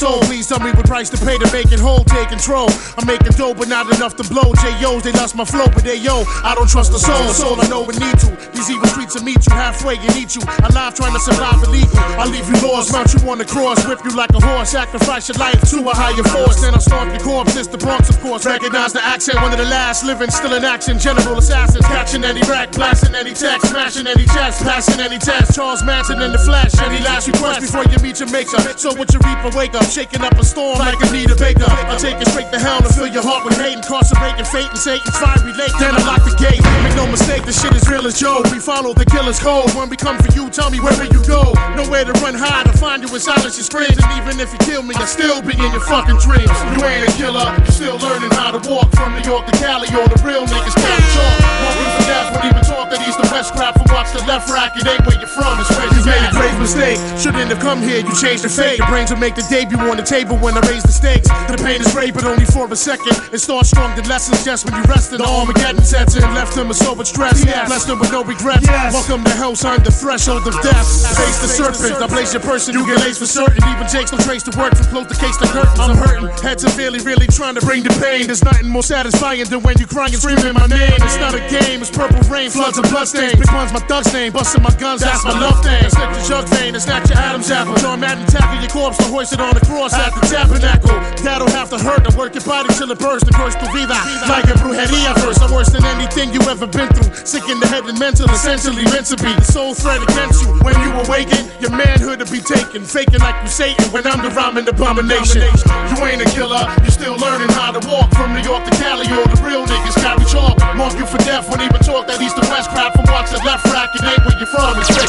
Christ 0.00 0.27
tell 0.48 0.64
me 0.64 0.72
what 0.72 0.86
price 0.88 1.10
to 1.12 1.20
pay 1.20 1.36
to 1.36 1.44
make 1.52 1.70
it 1.70 1.78
whole. 1.78 2.02
Take 2.08 2.32
control. 2.32 2.72
I'm 2.96 3.06
making 3.06 3.36
dough, 3.36 3.52
but 3.52 3.68
not 3.68 3.84
enough 3.94 4.16
to 4.16 4.24
blow. 4.24 4.48
J.O.'s, 4.64 5.04
they 5.04 5.12
lost 5.12 5.36
my 5.36 5.44
flow, 5.44 5.68
but 5.68 5.84
they 5.84 6.00
yo. 6.00 6.24
I 6.42 6.56
don't 6.56 6.68
trust 6.68 6.90
the 6.90 6.98
soul. 6.98 7.28
Soul, 7.36 7.60
I 7.60 7.68
know 7.68 7.84
we 7.84 7.92
need 8.00 8.16
to. 8.24 8.32
These 8.56 8.72
evil 8.72 8.88
streets 8.88 9.14
will 9.14 9.28
meet 9.28 9.44
you 9.44 9.52
halfway 9.52 10.00
and 10.00 10.16
eat 10.16 10.34
you. 10.34 10.42
Alive 10.64 10.96
trying 10.96 11.12
to 11.12 11.20
survive 11.20 11.60
illegal. 11.62 11.92
I'll 12.16 12.32
leave 12.32 12.48
you 12.48 12.56
lost, 12.64 12.92
mount 12.92 13.12
you 13.12 13.20
on 13.28 13.38
the 13.38 13.44
cross, 13.44 13.84
whip 13.84 14.00
you 14.04 14.16
like 14.16 14.32
a 14.32 14.40
horse. 14.40 14.72
Sacrifice 14.72 15.28
your 15.28 15.36
life 15.36 15.60
to 15.68 15.84
a 15.84 15.92
higher 15.94 16.24
force. 16.32 16.64
Then 16.64 16.72
I'll 16.72 16.80
stomp 16.80 17.12
your 17.12 17.20
corpse. 17.20 17.54
It's 17.54 17.68
the 17.68 17.76
Bronx, 17.76 18.08
of 18.08 18.18
course. 18.20 18.46
Recognize 18.46 18.94
the 18.94 19.04
accent, 19.04 19.36
one 19.44 19.52
of 19.52 19.58
the 19.58 19.68
last 19.68 20.04
living, 20.04 20.30
still 20.30 20.54
in 20.54 20.64
action. 20.64 20.98
General 20.98 21.36
assassins, 21.36 21.84
catching 21.84 22.24
any 22.24 22.40
rack, 22.48 22.72
blasting 22.72 23.14
any 23.14 23.34
text, 23.34 23.68
smashing 23.68 24.06
any 24.06 24.24
chest, 24.24 24.64
passing 24.64 25.00
any 25.00 25.18
test. 25.18 25.54
Charles 25.54 25.84
Manson 25.84 26.22
in 26.22 26.32
the 26.32 26.38
flesh, 26.38 26.72
any 26.80 27.04
last 27.04 27.28
request 27.28 27.60
before 27.60 27.84
you 27.92 27.98
meet 28.00 28.18
your 28.20 28.30
maker. 28.32 28.56
So 28.78 28.94
what 28.96 29.12
you 29.12 29.18
the 29.18 29.28
reaper 29.28 29.56
wake 29.56 29.74
up, 29.74 29.84
shaking 29.90 30.22
up 30.22 30.37
a 30.38 30.44
storm 30.44 30.78
like 30.78 30.98
Anita 31.10 31.34
Baker. 31.34 31.66
I 31.66 31.96
take 31.98 32.20
it 32.22 32.28
straight 32.28 32.50
to 32.52 32.58
hell 32.58 32.78
and 32.78 32.94
fill 32.94 33.10
your 33.10 33.22
heart 33.22 33.44
with 33.44 33.58
hate, 33.58 33.76
incarcerating 33.76 34.46
fate 34.46 34.70
and 34.70 34.78
Satan's 34.78 35.18
fiery 35.18 35.52
lake. 35.58 35.74
Then 35.78 35.94
I 35.94 36.00
lock 36.06 36.22
the 36.22 36.34
gate. 36.38 36.62
Make 36.86 36.94
no 36.94 37.06
mistake, 37.10 37.44
this 37.44 37.60
shit 37.60 37.74
is 37.74 37.86
real 37.88 38.06
as 38.06 38.18
Joe. 38.18 38.42
We 38.50 38.58
follow 38.58 38.94
the 38.94 39.04
killer's 39.04 39.38
code. 39.38 39.74
When 39.74 39.88
we 39.88 39.96
come 39.96 40.18
for 40.18 40.30
you, 40.34 40.50
tell 40.50 40.70
me 40.70 40.78
where 40.80 40.94
will 40.96 41.10
you 41.10 41.22
go? 41.26 41.54
Nowhere 41.74 42.04
to 42.04 42.14
run 42.22 42.34
high 42.34 42.64
to 42.64 42.74
find 42.78 43.02
you 43.02 43.10
in 43.10 43.20
silence 43.20 43.58
and 43.58 43.66
screams. 43.66 43.98
And 43.98 44.10
even 44.18 44.38
if 44.40 44.52
you 44.52 44.60
kill 44.62 44.82
me, 44.82 44.94
I'll 44.98 45.10
still 45.10 45.42
be 45.42 45.54
in 45.54 45.70
your 45.74 45.84
fucking 45.84 46.18
dreams. 46.22 46.54
You 46.74 46.80
ain't 46.86 47.08
a 47.08 47.12
killer, 47.18 47.46
you 47.64 47.72
still 47.72 47.98
learning 47.98 48.30
how 48.34 48.54
to 48.54 48.60
walk 48.70 48.92
from 48.94 49.14
New 49.18 49.24
York 49.26 49.46
to 49.46 49.54
Cali. 49.58 49.88
All 49.94 50.06
the 50.06 50.20
real 50.22 50.44
niggas 50.46 50.76
can't 50.76 51.06
talk. 51.14 51.36
Walking 51.64 51.90
for 51.98 52.04
death, 52.06 52.28
won't 52.34 52.46
even 52.52 52.64
talk 52.64 52.86
that 52.90 53.00
east 53.06 53.18
to 53.18 53.26
west 53.32 53.54
crap. 53.54 53.74
From 53.78 53.88
watch 53.94 54.12
the 54.12 54.22
left 54.26 54.50
rack, 54.50 54.76
it 54.76 54.86
ain't 54.86 55.02
where 55.06 55.18
you're 55.18 55.30
from, 55.30 55.58
it's 55.58 55.70
where 55.72 55.88
you 55.90 56.02
made 56.04 56.22
a 56.22 56.30
grave 56.36 56.58
mistake. 56.60 56.98
Shouldn't 57.18 57.50
have 57.50 57.60
come 57.60 57.80
here, 57.80 58.04
you 58.04 58.14
changed 58.14 58.44
the 58.44 58.52
fate. 58.52 58.78
Your 58.78 58.88
brains 58.88 59.10
will 59.10 59.22
make 59.22 59.34
the 59.34 59.46
debut 59.48 59.78
on 59.78 59.96
the 59.96 60.06
table 60.06 60.27
when 60.36 60.56
I 60.56 60.60
raise 60.68 60.82
the 60.82 60.92
stakes. 60.92 61.28
The 61.48 61.56
pain 61.56 61.80
is 61.80 61.92
great, 61.92 62.12
but 62.12 62.24
only 62.24 62.44
for 62.44 62.68
a 62.68 62.76
second. 62.76 63.16
It 63.32 63.38
starts 63.38 63.70
strong, 63.70 63.96
the 63.96 64.02
lessons 64.08 64.44
just 64.44 64.68
when 64.68 64.76
you 64.76 64.84
rested. 64.84 65.20
The 65.20 65.28
Armageddon 65.28 65.84
sets 65.84 66.16
in, 66.16 66.22
left 66.34 66.54
them 66.54 66.68
with 66.68 66.76
so 66.76 66.94
much 66.94 67.08
stress. 67.08 67.44
Blessed 67.44 67.88
them 67.88 67.98
with 67.98 68.12
no 68.12 68.24
regrets. 68.24 68.66
Welcome 68.68 69.24
to 69.24 69.30
hell, 69.30 69.56
sign 69.56 69.82
the 69.82 69.90
threshold 69.90 70.46
of 70.46 70.54
death. 70.60 70.88
Face 71.16 71.38
the 71.40 71.48
serpent, 71.48 72.02
I 72.02 72.06
place 72.06 72.32
your 72.34 72.42
person, 72.42 72.74
you 72.74 72.84
get 72.86 73.00
laced 73.00 73.20
for 73.20 73.26
certain. 73.26 73.62
Even 73.64 73.86
Jake's 73.88 74.12
no 74.12 74.18
trace 74.18 74.42
to 74.44 74.52
work 74.58 74.76
from 74.76 74.86
close 74.92 75.08
the 75.08 75.16
case 75.16 75.36
to 75.38 75.46
curtains. 75.48 75.80
I'm 75.80 75.96
hurting, 75.96 76.28
head 76.42 76.60
severely, 76.60 77.00
really 77.00 77.26
trying 77.26 77.54
to 77.54 77.64
bring 77.64 77.82
the 77.82 77.94
pain. 78.02 78.26
There's 78.26 78.44
nothing 78.44 78.68
more 78.68 78.82
satisfying 78.82 79.44
than 79.48 79.62
when 79.62 79.78
you 79.78 79.86
crying 79.86 80.12
and 80.12 80.20
screaming 80.20 80.54
my 80.54 80.66
name. 80.66 80.98
It's 81.00 81.16
not 81.16 81.34
a 81.34 81.42
game, 81.48 81.80
it's 81.80 81.90
purple 81.90 82.20
rain, 82.28 82.50
floods 82.50 82.76
and 82.76 82.88
bloodstains. 82.90 83.38
Big 83.38 83.50
one's 83.52 83.72
my 83.72 83.80
thug's 83.80 84.12
name, 84.12 84.32
busting 84.32 84.62
my 84.62 84.74
guns, 84.76 85.00
that's 85.00 85.24
my 85.24 85.38
love 85.38 85.62
thing. 85.62 85.88
Slip 85.88 86.10
the 86.12 86.22
jug 86.26 86.48
vein 86.48 86.74
and 86.74 86.82
snatch 86.82 87.08
your 87.08 87.18
Adam's 87.18 87.50
apple. 87.50 87.74
John 87.76 88.00
Madden 88.00 88.26
tackle 88.26 88.60
your 88.60 88.70
corpse 88.70 88.98
to 88.98 89.04
hoist 89.04 89.32
it 89.32 89.40
on 89.40 89.54
the 89.54 89.64
cross 89.64 89.94
at 89.94 90.17
the 90.18 90.26
tabernacle. 90.26 90.98
That'll 91.22 91.50
have 91.50 91.70
to 91.70 91.78
hurt 91.78 92.04
to 92.08 92.12
work 92.16 92.34
your 92.34 92.44
body 92.44 92.72
till 92.74 92.90
it 92.90 92.98
bursts. 92.98 93.26
The 93.26 93.34
curse 93.34 93.54
to 93.58 93.66
vida 93.70 93.98
like 94.26 94.46
a 94.50 94.56
brujeria 94.58 95.14
first. 95.22 95.42
I'm 95.42 95.50
worse 95.50 95.70
than 95.70 95.84
anything 95.84 96.34
you 96.34 96.40
ever 96.50 96.66
been 96.66 96.88
through. 96.90 97.14
Sick 97.26 97.46
in 97.48 97.58
the 97.60 97.66
head 97.66 97.84
and 97.86 97.98
mental, 97.98 98.26
essentially 98.30 98.84
meant 98.90 99.06
to 99.10 99.16
be. 99.18 99.30
The 99.34 99.46
sole 99.46 99.74
threat 99.74 100.02
against 100.02 100.42
you 100.42 100.50
when 100.62 100.74
you 100.82 100.90
awaken. 101.06 101.46
Your 101.60 101.74
manhood 101.74 102.18
to 102.22 102.26
be 102.30 102.40
taken, 102.40 102.82
faking 102.82 103.20
like 103.20 103.36
you 103.42 103.50
Satan 103.50 103.90
when 103.90 104.06
I'm 104.06 104.22
the 104.22 104.30
rhyming 104.30 104.68
abomination. 104.68 105.42
You 105.42 105.96
ain't 106.06 106.22
a 106.22 106.28
killer, 106.30 106.62
You're 106.82 106.94
still 106.94 107.16
learning 107.18 107.50
how 107.54 107.74
to 107.74 107.82
walk 107.90 108.10
from 108.14 108.34
New 108.34 108.42
York 108.42 108.64
to 108.64 108.72
Cali. 108.78 109.06
All 109.10 109.26
the 109.26 109.38
real 109.42 109.66
niggas 109.66 109.98
carry 109.98 110.24
chalk. 110.26 110.58
Mark 110.78 110.94
you 110.94 111.06
for 111.06 111.18
death, 111.26 111.48
won't 111.50 111.62
even 111.62 111.80
talk 111.82 112.06
that 112.06 112.22
east 112.22 112.38
to 112.38 112.44
west 112.48 112.70
crap 112.70 112.94
from 112.94 113.06
watch 113.10 113.30
the 113.30 113.42
left 113.42 113.66
rack. 113.74 113.90
It 113.94 114.06
ain't 114.06 114.22
where 114.22 114.38
you're 114.38 114.50
from, 114.54 114.78
it's 114.78 114.90
you. 114.94 115.02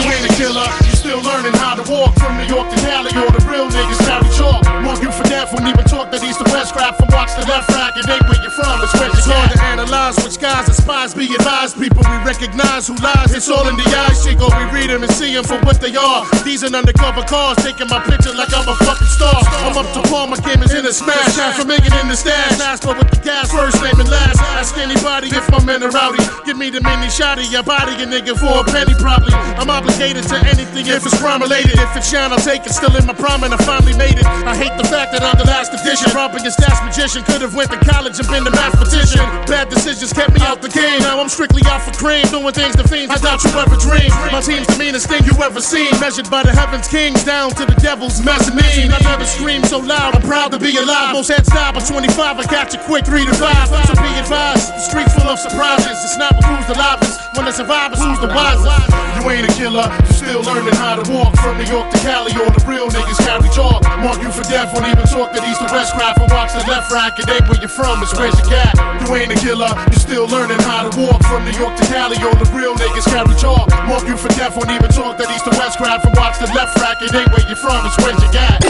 You 0.00 0.04
ain't 0.08 0.24
a 0.24 0.32
killer, 0.34 0.66
You're 0.84 1.00
still 1.00 1.20
learning 1.22 1.52
how 1.60 1.76
to 1.76 1.84
walk 1.90 2.16
from 2.16 2.36
New 2.40 2.48
York 2.48 2.72
to 2.72 2.78
Cali. 2.80 3.12
All 3.20 3.30
the 3.30 3.44
real 3.44 3.68
niggas 3.68 4.00
carry 4.16 4.32
chalk. 4.36 4.64
Mark 4.82 5.02
you 5.02 5.12
for 5.12 5.24
death, 5.24 5.52
won't 5.52 5.66
even 5.68 5.84
talk 5.84 6.10
that 6.10 6.22
east 6.22 6.38
to 6.40 6.46
west 6.52 6.72
crap 6.72 6.96
from 6.96 7.08
watch 7.12 7.32
the 7.36 7.44
left 7.48 7.68
rack. 7.70 7.96
It 7.96 8.08
ain't 8.08 8.22
where 8.28 8.40
you're 8.40 8.54
from, 8.54 8.80
it's 8.82 8.94
where 8.94 9.10
It's 9.10 9.26
hard 9.26 9.50
to 9.52 9.58
analyze 9.64 10.16
which 10.24 10.38
guys 10.40 10.68
and 10.68 10.76
spies 10.76 11.14
be 11.14 11.26
advised. 11.34 11.76
People 11.76 12.02
we 12.06 12.16
recognize 12.24 12.88
who 12.88 12.94
lies, 13.02 13.34
it's 13.34 13.48
all 13.48 13.66
in 13.68 13.76
the 13.76 13.88
eyes. 14.06 14.24
Chico, 14.24 14.48
we 14.48 14.64
read 14.72 14.90
them 14.90 15.02
and 15.02 15.12
see 15.12 15.34
them 15.34 15.44
for 15.44 15.58
what 15.66 15.80
they 15.80 15.94
are. 15.96 16.24
These 16.44 16.64
are 16.64 16.72
undercover 16.72 17.22
cars 17.26 17.56
taking 17.60 17.88
my 17.88 18.00
picture 18.04 18.32
like 18.32 18.52
I'm 18.54 18.68
a 18.68 18.76
fucking 18.86 19.12
star. 19.12 19.36
I'm 19.66 19.76
up 19.76 19.88
to 19.92 20.02
par, 20.08 20.26
my 20.26 20.38
game 20.40 20.62
is 20.62 20.72
in 20.72 20.86
a 20.86 20.92
smash. 20.92 21.36
Half 21.36 21.60
for 21.60 21.66
million 21.66 21.92
in 22.00 22.08
the 22.08 22.16
stash. 22.16 22.58
Nice, 22.58 22.80
but 22.80 22.96
with 22.98 23.10
the 23.10 23.20
gas, 23.20 23.50
first 23.52 23.82
name 23.82 23.98
and 24.00 24.08
last. 24.08 24.40
Ask 24.56 24.76
anybody 24.78 25.28
if 25.28 25.44
my 25.50 25.60
men 25.64 25.82
are 25.82 25.90
rowdy. 25.90 26.22
Give 26.44 26.56
me 26.56 26.70
the 26.70 26.80
mini 26.80 27.10
shotty, 27.10 27.50
your 27.50 27.62
body 27.62 27.98
a 27.98 28.06
nigga 28.06 28.38
for 28.38 28.62
a 28.62 28.64
penny 28.64 28.94
probably. 28.98 29.34
I'm 29.58 29.68
obligated 29.70 30.24
to 30.30 30.36
anything 30.46 30.86
if 30.86 31.04
it's 31.04 31.18
crime 31.18 31.42
related. 31.42 31.74
If 31.78 31.96
it's 31.96 32.08
shine, 32.08 32.32
I'll 32.32 32.38
take 32.38 32.64
it. 32.66 32.72
Still 32.72 32.94
in 32.96 33.06
my 33.06 33.14
prime 33.14 33.42
and 33.42 33.52
I 33.52 33.58
finally 33.58 33.96
made 33.96 34.05
I 34.46 34.54
hate 34.54 34.76
the 34.78 34.86
fact 34.86 35.10
that 35.10 35.26
I'm 35.26 35.34
the 35.34 35.48
last 35.48 35.74
edition. 35.74 36.12
Robbing 36.14 36.44
your 36.46 36.54
stats 36.54 36.78
magician. 36.84 37.26
Could 37.26 37.42
have 37.42 37.54
went 37.54 37.72
to 37.72 37.80
college 37.82 38.18
and 38.18 38.28
been 38.28 38.44
the 38.44 38.54
mathematician. 38.54 39.24
Bad 39.50 39.68
decisions 39.68 40.12
kept 40.12 40.34
me 40.34 40.40
out 40.46 40.62
the 40.62 40.70
game. 40.70 41.02
Now 41.02 41.18
I'm 41.18 41.28
strictly 41.28 41.62
out 41.66 41.82
for 41.82 41.90
cream. 41.96 42.22
Doing 42.30 42.54
things 42.54 42.76
to 42.76 42.86
fiends 42.86 43.10
I 43.10 43.18
doubt 43.18 43.42
you 43.42 43.50
ever 43.58 43.74
dreamed. 43.76 44.14
My 44.30 44.40
team's 44.40 44.66
the 44.70 44.78
meanest 44.78 45.08
thing 45.08 45.24
you 45.26 45.34
ever 45.42 45.60
seen. 45.60 45.90
Measured 45.98 46.30
by 46.30 46.42
the 46.42 46.52
heavens 46.52 46.86
kings 46.86 47.24
down 47.24 47.50
to 47.58 47.64
the 47.66 47.74
devil's 47.82 48.22
mezzanine. 48.22 48.92
I've 48.92 49.02
never 49.02 49.26
screamed 49.26 49.66
so 49.66 49.78
loud. 49.78 50.14
I'm 50.14 50.22
proud 50.22 50.52
to 50.52 50.58
be 50.58 50.76
alive. 50.76 51.14
Most 51.14 51.28
heads 51.28 51.48
die 51.48 51.72
by 51.72 51.80
25. 51.80 52.38
I 52.38 52.44
catch 52.44 52.74
you 52.74 52.80
quick, 52.86 53.06
3 53.06 53.26
to 53.26 53.34
5. 53.34 53.68
So 53.90 53.94
be 53.98 54.12
advised. 54.20 54.70
The 54.74 54.82
streets 54.82 55.14
full 55.14 55.30
of 55.30 55.38
surprises. 55.38 55.98
It's 56.04 56.18
not 56.18 56.34
who's 56.38 56.66
the 56.66 56.78
livest. 56.78 57.18
When 57.34 57.44
the 57.46 57.52
survivors, 57.52 57.98
who's 57.98 58.20
the 58.20 58.28
wisest? 58.28 59.05
You 59.26 59.42
ain't 59.42 59.50
a 59.50 59.54
killer. 59.58 59.90
You 60.06 60.14
still 60.14 60.42
learning 60.46 60.78
how 60.78 61.02
to 61.02 61.02
walk 61.10 61.34
from 61.42 61.58
New 61.58 61.66
York 61.66 61.90
to 61.90 61.98
Cali. 62.06 62.30
All 62.38 62.46
the 62.46 62.62
real 62.62 62.86
niggas 62.86 63.18
carry 63.26 63.50
chalk. 63.50 63.82
Mark 63.98 64.22
you 64.22 64.30
for 64.30 64.46
death. 64.46 64.70
Won't 64.70 64.86
even 64.86 65.02
talk 65.02 65.34
that 65.34 65.42
east 65.42 65.58
to 65.58 65.66
west 65.74 65.98
crap. 65.98 66.14
And 66.22 66.30
watch 66.30 66.54
the 66.54 66.62
left 66.70 66.94
rack. 66.94 67.18
It 67.18 67.26
ain't 67.26 67.42
where 67.50 67.58
you're 67.58 67.66
from. 67.66 67.98
It's 68.06 68.14
where 68.14 68.30
you 68.30 68.44
got. 68.46 68.70
You 69.02 69.18
ain't 69.18 69.34
a 69.34 69.38
killer. 69.42 69.66
You 69.90 69.98
still 69.98 70.30
learning 70.30 70.62
how 70.62 70.86
to 70.86 70.94
walk 70.94 71.18
from 71.26 71.42
New 71.42 71.58
York 71.58 71.74
to 71.74 71.84
Cali. 71.90 72.14
All 72.22 72.38
the 72.38 72.46
real 72.54 72.78
niggas 72.78 73.10
carry 73.10 73.34
chalk. 73.34 73.66
Mark 73.90 74.06
you 74.06 74.14
for 74.14 74.30
death. 74.38 74.54
Won't 74.54 74.70
even 74.70 74.94
talk 74.94 75.18
that 75.18 75.26
east 75.34 75.42
to 75.42 75.52
west 75.58 75.82
crap. 75.82 76.06
And 76.06 76.14
watch 76.14 76.38
the 76.38 76.46
left 76.54 76.78
rack. 76.78 77.02
It 77.02 77.10
ain't 77.10 77.26
where 77.34 77.42
you're 77.50 77.58
from. 77.58 77.82
It's 77.82 77.98
where 77.98 78.14
you 78.14 78.30
got. 78.30 78.62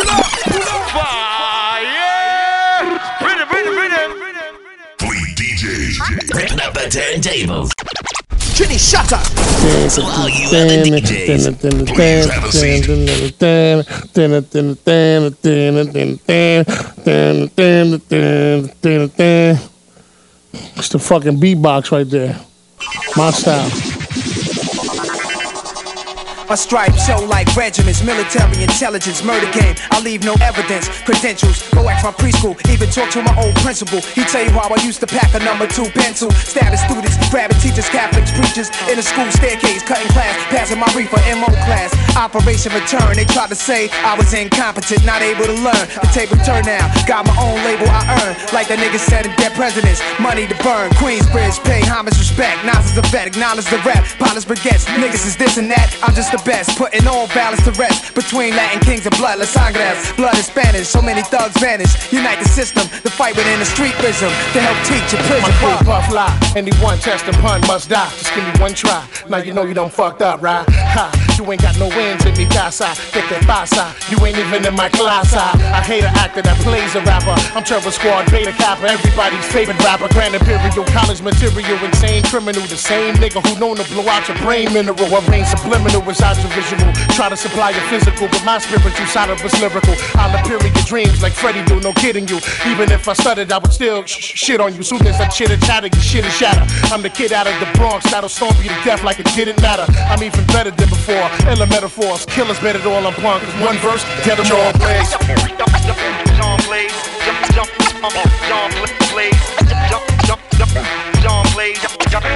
Fleet 5.05 5.29
DJs. 5.37 6.01
Ripping 6.33 6.65
up 6.65 6.73
the 6.73 6.89
turntables. 6.89 7.76
Shut 8.57 9.13
up. 9.13 9.27
All 9.99 10.29
you 10.31 10.49
DJs, 11.03 11.61
please 11.95 12.27
have 12.31 12.45
a 12.45 12.53
seat. 12.53 12.87
It's 20.77 20.89
the 20.89 20.99
fucking 20.99 21.37
beatbox 21.39 21.91
right 21.93 22.09
there. 22.09 22.41
My 23.17 23.31
style. 23.31 23.71
My 26.49 26.55
stripes 26.55 27.05
show 27.05 27.19
like 27.27 27.51
regiments, 27.57 28.05
military 28.05 28.63
intelligence, 28.63 29.25
murder 29.25 29.51
game. 29.51 29.75
I 29.91 29.99
leave 29.99 30.23
no 30.23 30.35
evidence, 30.39 30.87
credentials. 31.03 31.59
Go 31.75 31.89
ask 31.91 32.07
my 32.07 32.15
preschool, 32.15 32.55
even 32.71 32.89
talk 32.89 33.11
to 33.19 33.23
my 33.23 33.35
old 33.43 33.57
principal. 33.67 33.99
He 34.15 34.23
tell 34.31 34.45
you 34.47 34.55
how 34.55 34.71
I 34.71 34.79
used 34.87 35.01
to 35.01 35.09
pack 35.09 35.35
a 35.35 35.43
number 35.43 35.67
two 35.67 35.91
pencil. 35.91 36.31
Stabbing 36.31 36.79
students, 36.79 37.19
grabbing 37.35 37.59
teachers, 37.59 37.89
Catholics, 37.91 38.31
preachers. 38.31 38.71
In 38.87 38.95
the 38.95 39.03
school 39.03 39.27
staircase, 39.35 39.83
cutting 39.83 40.07
class, 40.15 40.39
passing 40.47 40.79
my 40.79 40.87
reefer 40.95 41.19
MO 41.35 41.51
class. 41.67 41.91
Operation 42.15 42.71
Return, 42.79 43.19
they 43.19 43.27
tried 43.27 43.51
to 43.51 43.59
say 43.59 43.91
I 44.07 44.15
was 44.15 44.31
incompetent, 44.33 45.05
not 45.05 45.23
able 45.23 45.51
to 45.51 45.59
learn. 45.59 45.85
The 45.99 46.11
table 46.15 46.39
turned 46.47 46.71
now, 46.71 46.87
got 47.11 47.27
my 47.27 47.35
own 47.43 47.59
label 47.67 47.91
I 47.91 48.07
earn. 48.23 48.39
Like 48.55 48.69
the 48.71 48.79
niggas 48.79 49.03
said 49.03 49.27
in 49.27 49.35
Dead 49.35 49.51
Presidents, 49.59 49.99
money 50.23 50.47
to 50.47 50.55
burn. 50.63 50.95
Queensbridge, 51.03 51.59
pay 51.67 51.83
homage, 51.83 52.15
respect. 52.23 52.63
Nas 52.63 52.87
is 52.87 52.95
the 52.95 53.03
vet, 53.11 53.27
acknowledge 53.27 53.67
the 53.67 53.83
rap. 53.83 54.07
Pilots, 54.23 54.47
baguettes, 54.47 54.87
niggas 55.03 55.27
is 55.27 55.37
this 55.37 55.59
and 55.59 55.69
that. 55.75 55.91
I'm 56.07 56.15
just 56.15 56.36
the 56.37 56.45
best, 56.45 56.77
putting 56.79 57.07
all 57.07 57.27
balance 57.29 57.63
to 57.65 57.73
rest. 57.73 58.15
Between 58.15 58.55
Latin 58.55 58.81
kings 58.81 59.07
and 59.07 59.17
blood, 59.17 59.39
las 59.39 59.51
sangres. 59.51 60.13
Blood 60.17 60.37
is 60.37 60.47
Spanish, 60.47 60.89
so 60.89 61.01
many 61.01 61.23
thugs 61.23 61.57
vanish. 61.59 62.13
Unite 62.13 62.39
the 62.39 62.49
system, 62.49 62.85
the 63.03 63.11
fight 63.11 63.37
within 63.37 63.59
the 63.59 63.65
street 63.65 63.97
rhythm. 64.03 64.33
To 64.53 64.61
help 64.61 64.79
teach 64.85 65.13
a 65.15 65.19
prison 65.29 65.43
My 65.43 65.53
crew 65.59 65.77
puff 65.87 66.11
lie. 66.13 66.33
Anyone 66.57 66.99
test 66.99 67.27
a 67.29 67.33
pun 67.43 67.61
must 67.67 67.89
die. 67.89 68.11
Just 68.19 68.35
give 68.35 68.45
me 68.45 68.53
one 68.61 68.75
try. 68.75 69.05
Now 69.29 69.39
you 69.39 69.53
know 69.53 69.65
you 69.65 69.75
done 69.75 69.91
fucked 69.91 70.23
up, 70.23 70.43
right? 70.43 70.67
Ha! 70.71 71.27
You 71.37 71.45
ain't 71.53 71.61
got 71.61 71.77
no 71.79 71.89
wins 71.93 72.25
in 72.25 72.33
me, 72.37 72.49
casa. 72.49 72.97
Get 73.13 73.29
that 73.29 73.45
pasa. 73.45 73.93
You 74.09 74.17
ain't 74.25 74.41
even 74.41 74.65
in 74.65 74.75
my 74.75 74.89
class. 74.89 75.37
I, 75.37 75.53
I 75.69 75.85
hate 75.85 76.01
an 76.01 76.15
actor 76.17 76.41
that 76.41 76.57
plays 76.65 76.97
a 76.97 77.05
rapper. 77.05 77.37
I'm 77.53 77.61
Terror 77.61 77.93
Squad, 77.93 78.31
Beta 78.33 78.53
Kappa, 78.57 78.89
everybody's 78.89 79.45
favorite 79.53 79.77
rapper. 79.85 80.09
Grand 80.17 80.33
Imperial, 80.33 80.85
college 80.97 81.21
material, 81.21 81.77
insane 81.85 82.25
criminal. 82.25 82.65
The 82.65 82.81
same 82.81 83.15
nigga 83.21 83.45
who 83.45 83.53
known 83.61 83.77
to 83.77 83.85
blow 83.93 84.09
out 84.09 84.25
your 84.29 84.39
brain 84.41 84.73
mineral. 84.73 85.13
I 85.13 85.21
rain 85.29 85.45
subliminal 85.45 86.01
inside 86.27 86.43
your 86.43 86.53
visual. 86.63 86.93
Try 87.15 87.29
to 87.29 87.37
supply 87.37 87.71
your 87.71 87.83
physical, 87.89 88.29
but 88.29 88.45
my 88.45 88.59
spiritual 88.59 89.07
side 89.07 89.31
of 89.31 89.43
us 89.45 89.61
lyrical. 89.61 89.95
I'll 90.15 90.35
appear 90.35 90.59
in 90.59 90.75
your 90.75 90.85
dreams 90.85 91.23
like 91.23 91.33
Freddie 91.33 91.65
do, 91.65 91.81
no 91.81 91.93
kidding 91.93 92.27
you. 92.29 92.39
Even 92.67 92.91
if 92.91 93.09
I 93.09 93.13
stuttered, 93.13 93.53
I 93.53 93.59
would 93.59 93.73
still 93.73 94.05
sh- 94.05 94.19
sh- 94.19 94.35
shit 94.47 94.61
on 94.61 94.75
you. 94.75 94.83
Soon 94.83 95.07
as 95.07 95.21
I 95.21 95.29
chitter 95.29 95.57
chatter, 95.59 95.89
your 95.89 96.03
shit 96.03 96.25
is 96.25 96.33
shatter. 96.35 96.65
I'm 96.93 97.03
the 97.03 97.11
kid 97.11 97.33
out 97.33 97.47
of 97.47 97.55
the 97.61 97.67
Bronx 97.79 98.11
that'll 98.11 98.29
stomp 98.29 98.57
you 98.63 98.71
to 98.71 98.81
death 98.85 99.05
like 99.05 99.21
it 99.21 99.27
didn't 99.35 99.61
matter. 99.63 99.87
I'm 100.11 100.23
even 100.23 100.45
better 100.47 100.71
than 100.71 100.89
before. 100.89 101.29
Illa 101.51 101.67
metaphors, 101.67 102.27
killers 102.27 102.59
better 102.61 102.79
than 102.79 102.93
all 102.93 103.07
I'm 103.07 103.15
punk. 103.15 103.43
One 103.63 103.77
verse, 103.79 104.05
dead 104.25 104.39
them 104.39 104.51
all 104.53 104.73
plays. 104.75 105.15
John 111.23 111.46
Blaze, 111.57 111.81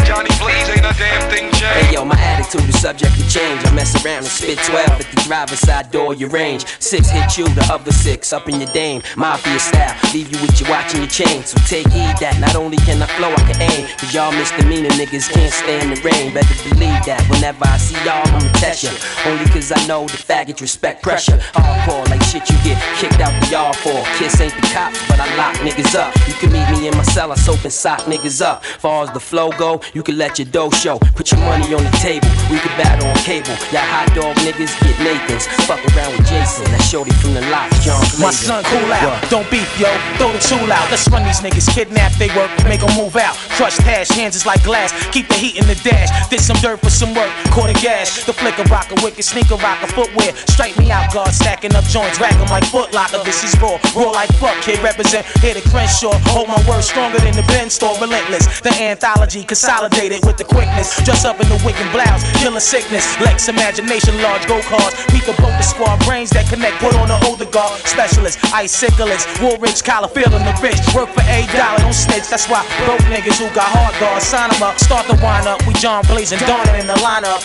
Johnny 0.07 0.31
Blaze 0.41 0.69
ain't 0.71 0.81
a 0.81 0.97
damn 0.97 1.21
thing 1.29 1.45
changed. 1.53 1.77
Hey 1.77 1.93
yo, 1.93 2.07
my 2.07 2.17
attitude 2.17 2.63
the 2.63 2.73
subject 2.73 3.13
to 3.21 3.29
change. 3.29 3.61
I 3.67 3.71
mess 3.75 3.93
around 4.03 4.25
and 4.25 4.33
spit 4.33 4.57
12 4.65 4.89
at 4.89 5.07
the 5.13 5.21
driver's 5.29 5.61
side 5.61 5.91
door, 5.91 6.15
your 6.15 6.31
range. 6.31 6.65
Six 6.81 7.11
hit 7.11 7.37
you, 7.37 7.45
the 7.53 7.61
other 7.71 7.93
six 7.93 8.33
up 8.33 8.49
in 8.49 8.59
your 8.61 8.73
dame. 8.73 9.03
Mafia 9.19 9.59
style, 9.59 9.95
leave 10.15 10.33
you 10.33 10.41
with 10.41 10.59
your 10.59 10.71
watch 10.71 10.95
and 10.95 11.05
your 11.05 11.13
chain. 11.13 11.45
So 11.45 11.61
take 11.69 11.87
heed 11.93 12.17
that 12.25 12.41
not 12.41 12.57
only 12.57 12.79
can 12.79 13.03
I 13.03 13.07
flow, 13.21 13.29
I 13.29 13.45
can 13.45 13.61
aim. 13.61 13.87
Cause 13.99 14.15
y'all 14.15 14.33
misdemeanor 14.33 14.89
niggas 14.97 15.29
can't 15.29 15.53
stand 15.53 15.93
the 15.93 16.01
rain. 16.01 16.33
Better 16.33 16.57
believe 16.71 17.05
that 17.05 17.21
whenever 17.29 17.61
I 17.69 17.77
see 17.77 18.01
y'all, 18.09 18.25
I'ma 18.25 18.49
test 18.57 18.85
ya. 18.89 18.91
Only 19.29 19.45
cause 19.53 19.71
I 19.71 19.85
know 19.87 20.09
the 20.09 20.17
faggots 20.17 20.63
respect 20.63 21.03
pressure. 21.03 21.37
Hardcore 21.53 22.09
like 22.09 22.23
shit 22.25 22.49
you 22.49 22.57
get 22.65 22.81
kicked 22.97 23.21
out 23.21 23.37
the 23.37 23.53
yard 23.53 23.77
for. 23.77 24.01
Kiss 24.17 24.41
ain't 24.41 24.57
the 24.57 24.65
cops, 24.73 24.97
but 25.13 25.21
I 25.21 25.29
lock 25.37 25.57
niggas 25.61 25.93
up. 25.93 26.17
You 26.25 26.33
can 26.41 26.51
meet 26.57 26.65
me 26.73 26.89
in 26.89 26.97
my 26.97 27.05
cell, 27.05 27.31
I 27.33 27.37
soap 27.37 27.65
and 27.65 27.73
sock 27.73 28.01
niggas 28.09 28.41
up. 28.41 28.65
Far 28.65 29.05
as 29.05 29.10
the 29.15 29.21
flow 29.21 29.51
go, 29.59 29.81
you 29.95 30.03
can 30.03 30.17
let 30.19 30.39
your 30.39 30.49
dough 30.49 30.71
show. 30.71 30.99
Put 31.15 31.33
your 31.33 31.41
money 31.41 31.75
on 31.75 31.83
the 31.85 31.95
table, 32.03 32.29
we 32.51 32.59
can 32.59 32.73
battle 32.77 33.09
on 33.09 33.17
cable. 33.23 33.55
Y'all 33.73 33.87
hot 33.87 34.11
dog 34.15 34.37
niggas 34.45 34.73
get 34.83 34.97
Nathan's. 35.01 35.47
Fuck 35.67 35.81
around 35.95 36.13
with 36.17 36.27
Jason, 36.29 36.65
that 36.73 36.83
shorty 36.83 37.13
from 37.21 37.35
the 37.35 37.43
lot, 37.51 37.71
John 37.83 38.01
My 38.21 38.31
son, 38.31 38.65
cool 38.65 38.93
out. 38.93 39.05
What? 39.05 39.31
Don't 39.31 39.49
beef, 39.51 39.69
yo. 39.79 39.91
Throw 40.17 40.33
the 40.33 40.43
tool 40.43 40.71
out. 40.73 40.91
Let's 40.91 41.09
run 41.09 41.25
these 41.25 41.41
niggas. 41.41 41.69
Kidnap, 41.73 42.13
they 42.19 42.29
work. 42.37 42.51
Make 42.65 42.81
them 42.81 42.93
move 42.97 43.17
out. 43.17 43.37
Crush 43.57 43.77
hash, 43.79 44.09
hands 44.09 44.37
is 44.37 44.47
like 44.47 44.63
glass. 44.63 44.93
Keep 45.11 45.29
the 45.29 45.35
heat 45.35 45.57
in 45.57 45.67
the 45.67 45.79
dash. 45.83 46.11
Did 46.29 46.41
some 46.41 46.57
dirt 46.59 46.81
for 46.81 46.91
some 46.91 47.15
work. 47.15 47.31
Quarter 47.51 47.79
gas. 47.81 48.25
The 48.25 48.33
flicker 48.33 48.65
rocker, 48.71 48.97
wicked 49.03 49.25
sneaker 49.25 49.57
rocker, 49.57 49.89
footwear. 49.89 50.35
Straight 50.49 50.77
me 50.79 50.91
out, 50.91 51.13
guard. 51.13 51.33
Stacking 51.33 51.75
up 51.75 51.85
joints. 51.85 52.21
Rack 52.21 52.35
like 52.51 52.65
foot 52.65 52.93
locker. 52.93 53.23
This 53.25 53.45
is 53.45 53.55
raw. 53.61 53.79
Raw 53.95 54.11
like 54.11 54.31
fuck, 54.41 54.57
kid. 54.63 54.79
Represent 54.83 55.27
here 55.41 55.55
to 55.55 55.63
Crenshaw. 55.71 56.13
Hold 56.33 56.49
my 56.49 56.61
word 56.69 56.83
stronger 56.83 57.19
than 57.19 57.35
the 57.35 57.45
Ben 57.49 57.71
store. 57.71 57.97
Relentless. 58.01 58.61
The 58.61 58.71
consolidated 59.01 60.21
with 60.27 60.37
the 60.37 60.45
quickness. 60.45 61.03
Dress 61.05 61.25
up 61.25 61.41
in 61.41 61.49
the 61.49 61.61
wicked 61.65 61.91
blouse. 61.93 62.23
Killer 62.37 62.61
sickness. 62.61 63.05
Lex 63.21 63.49
imagination, 63.49 64.21
large 64.23 64.47
go 64.47 64.61
cars. 64.63 64.95
Peek 65.09 65.25
boat, 65.25 65.57
the 65.57 65.63
squad. 65.63 65.99
Brains 66.05 66.31
that 66.31 66.47
connect. 66.49 66.77
Put 66.79 66.95
on 66.97 67.09
the 67.09 67.19
older 67.27 67.47
guard. 67.47 67.81
Specialist. 67.87 68.39
Iciclets. 68.53 69.25
Woolrich, 69.41 69.83
collar, 69.83 70.09
feeling 70.09 70.45
the 70.45 70.55
rich. 70.63 70.79
Work 70.95 71.09
for 71.11 71.25
a 71.25 71.47
dollar. 71.57 71.79
Don't 71.79 71.95
snitch. 71.95 72.29
That's 72.29 72.49
why 72.49 72.63
broke 72.85 73.01
niggas 73.09 73.41
who 73.41 73.49
got 73.55 73.69
hard 73.73 73.95
guards. 74.01 74.27
Sign 74.27 74.53
'em 74.53 74.63
up. 74.63 74.79
Start 74.79 75.07
the 75.07 75.17
wind 75.25 75.47
up. 75.47 75.65
We 75.67 75.75
John 75.75 76.05
Blaze 76.07 76.33
and 76.33 76.41
Dawn 76.47 76.69
in 76.77 76.87
the 76.87 76.99
lineup. 77.01 77.43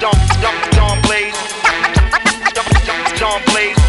Don't, 0.00 0.18
don't, 0.40 0.72
don't 0.72 1.02
blaze. 1.02 1.36
Don't 3.18 3.44
blaze. 3.46 3.82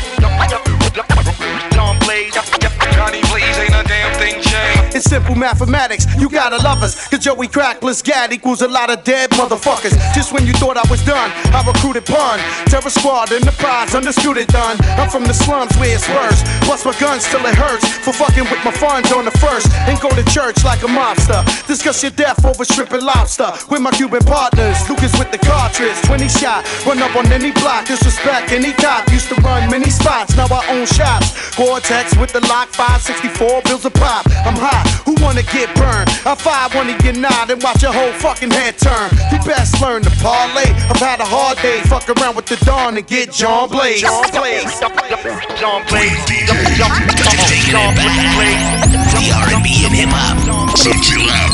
It's 5.03 5.09
simple 5.09 5.35
mathematics, 5.35 6.07
you 6.15 6.29
gotta 6.29 6.55
love 6.63 6.81
us. 6.81 6.95
Cause 7.09 7.19
Joey 7.19 7.49
Crackless 7.49 8.01
Gad 8.01 8.31
equals 8.31 8.61
a 8.61 8.69
lot 8.69 8.89
of 8.89 9.03
dead 9.03 9.31
motherfuckers. 9.31 9.91
Just 10.15 10.31
when 10.31 10.47
you 10.47 10.53
thought 10.53 10.77
I 10.77 10.87
was 10.89 11.03
done, 11.03 11.29
I 11.51 11.59
recruited 11.67 12.05
Pun. 12.05 12.39
Terror 12.71 12.89
Squad 12.89 13.33
in 13.33 13.43
the 13.43 13.51
prize, 13.59 13.93
undisputed 13.93 14.47
done. 14.47 14.77
I'm 14.95 15.09
from 15.09 15.25
the 15.25 15.33
slums 15.33 15.75
where 15.75 15.93
it's 15.93 16.07
worse. 16.07 16.39
Bust 16.63 16.85
my 16.85 16.95
guns 17.03 17.27
till 17.27 17.43
it 17.43 17.55
hurts. 17.55 17.83
For 17.99 18.13
fucking 18.13 18.47
with 18.47 18.63
my 18.63 18.71
funds 18.71 19.11
on 19.11 19.25
the 19.25 19.35
first. 19.43 19.67
And 19.91 19.99
go 19.99 20.07
to 20.07 20.23
church 20.31 20.63
like 20.63 20.79
a 20.83 20.87
mobster. 20.87 21.43
Discuss 21.67 22.01
your 22.01 22.15
death 22.15 22.39
over 22.45 22.63
shrimp 22.63 22.91
and 22.91 23.03
lobster. 23.03 23.51
With 23.69 23.81
my 23.81 23.91
Cuban 23.91 24.23
partners, 24.23 24.77
Lucas 24.87 25.11
with 25.19 25.31
the 25.35 25.39
cartridge. 25.39 25.99
20 26.07 26.29
shot, 26.29 26.63
run 26.87 27.03
up 27.03 27.15
on 27.15 27.27
any 27.27 27.51
block. 27.51 27.87
Disrespect 27.87 28.53
any 28.53 28.71
cop. 28.71 29.09
Used 29.11 29.27
to 29.27 29.35
run 29.41 29.69
many 29.69 29.89
spots, 29.89 30.37
now 30.37 30.47
I 30.47 30.63
own 30.71 30.85
shops. 30.87 31.35
Gore-Tex 31.57 32.15
with 32.15 32.31
the 32.31 32.41
lock, 32.47 32.69
564 32.69 33.61
bills 33.63 33.85
a 33.85 33.91
pop. 33.91 34.25
I'm 34.47 34.55
hot, 34.55 34.92
who 35.06 35.15
wanna 35.23 35.43
get 35.43 35.73
burned? 35.75 36.10
I 36.25 36.36
five 36.36 36.73
one 36.75 36.88
to 36.88 36.97
get 37.01 37.15
nod 37.17 37.49
and 37.49 37.62
watch 37.62 37.82
your 37.82 37.93
whole 37.93 38.13
fucking 38.13 38.51
head 38.51 38.77
turn. 38.77 39.10
You 39.32 39.39
best 39.45 39.82
learn 39.82 40.03
to 40.03 40.12
parlay. 40.21 40.69
I've 40.89 41.01
had 41.01 41.19
a 41.19 41.25
hard 41.25 41.58
day, 41.60 41.82
fuck 41.89 42.10
around 42.10 42.36
with 42.36 42.45
the 42.45 42.58
dawn 42.65 42.97
and 42.97 43.06
get 43.08 43.32
John 43.32 43.69
Blaze. 43.69 44.01
John 44.01 44.29
Blaze. 44.32 44.79
John 44.79 45.82
Blaze. 45.88 46.13
Taking 47.47 47.75
it 47.75 47.95
back. 47.95 48.38
The 49.17 49.32
R&B 49.32 49.86
and 49.86 49.95
hip 49.95 50.10
hop. 50.12 50.38
So 50.77 50.91
chill 51.01 51.29
out. 51.29 51.53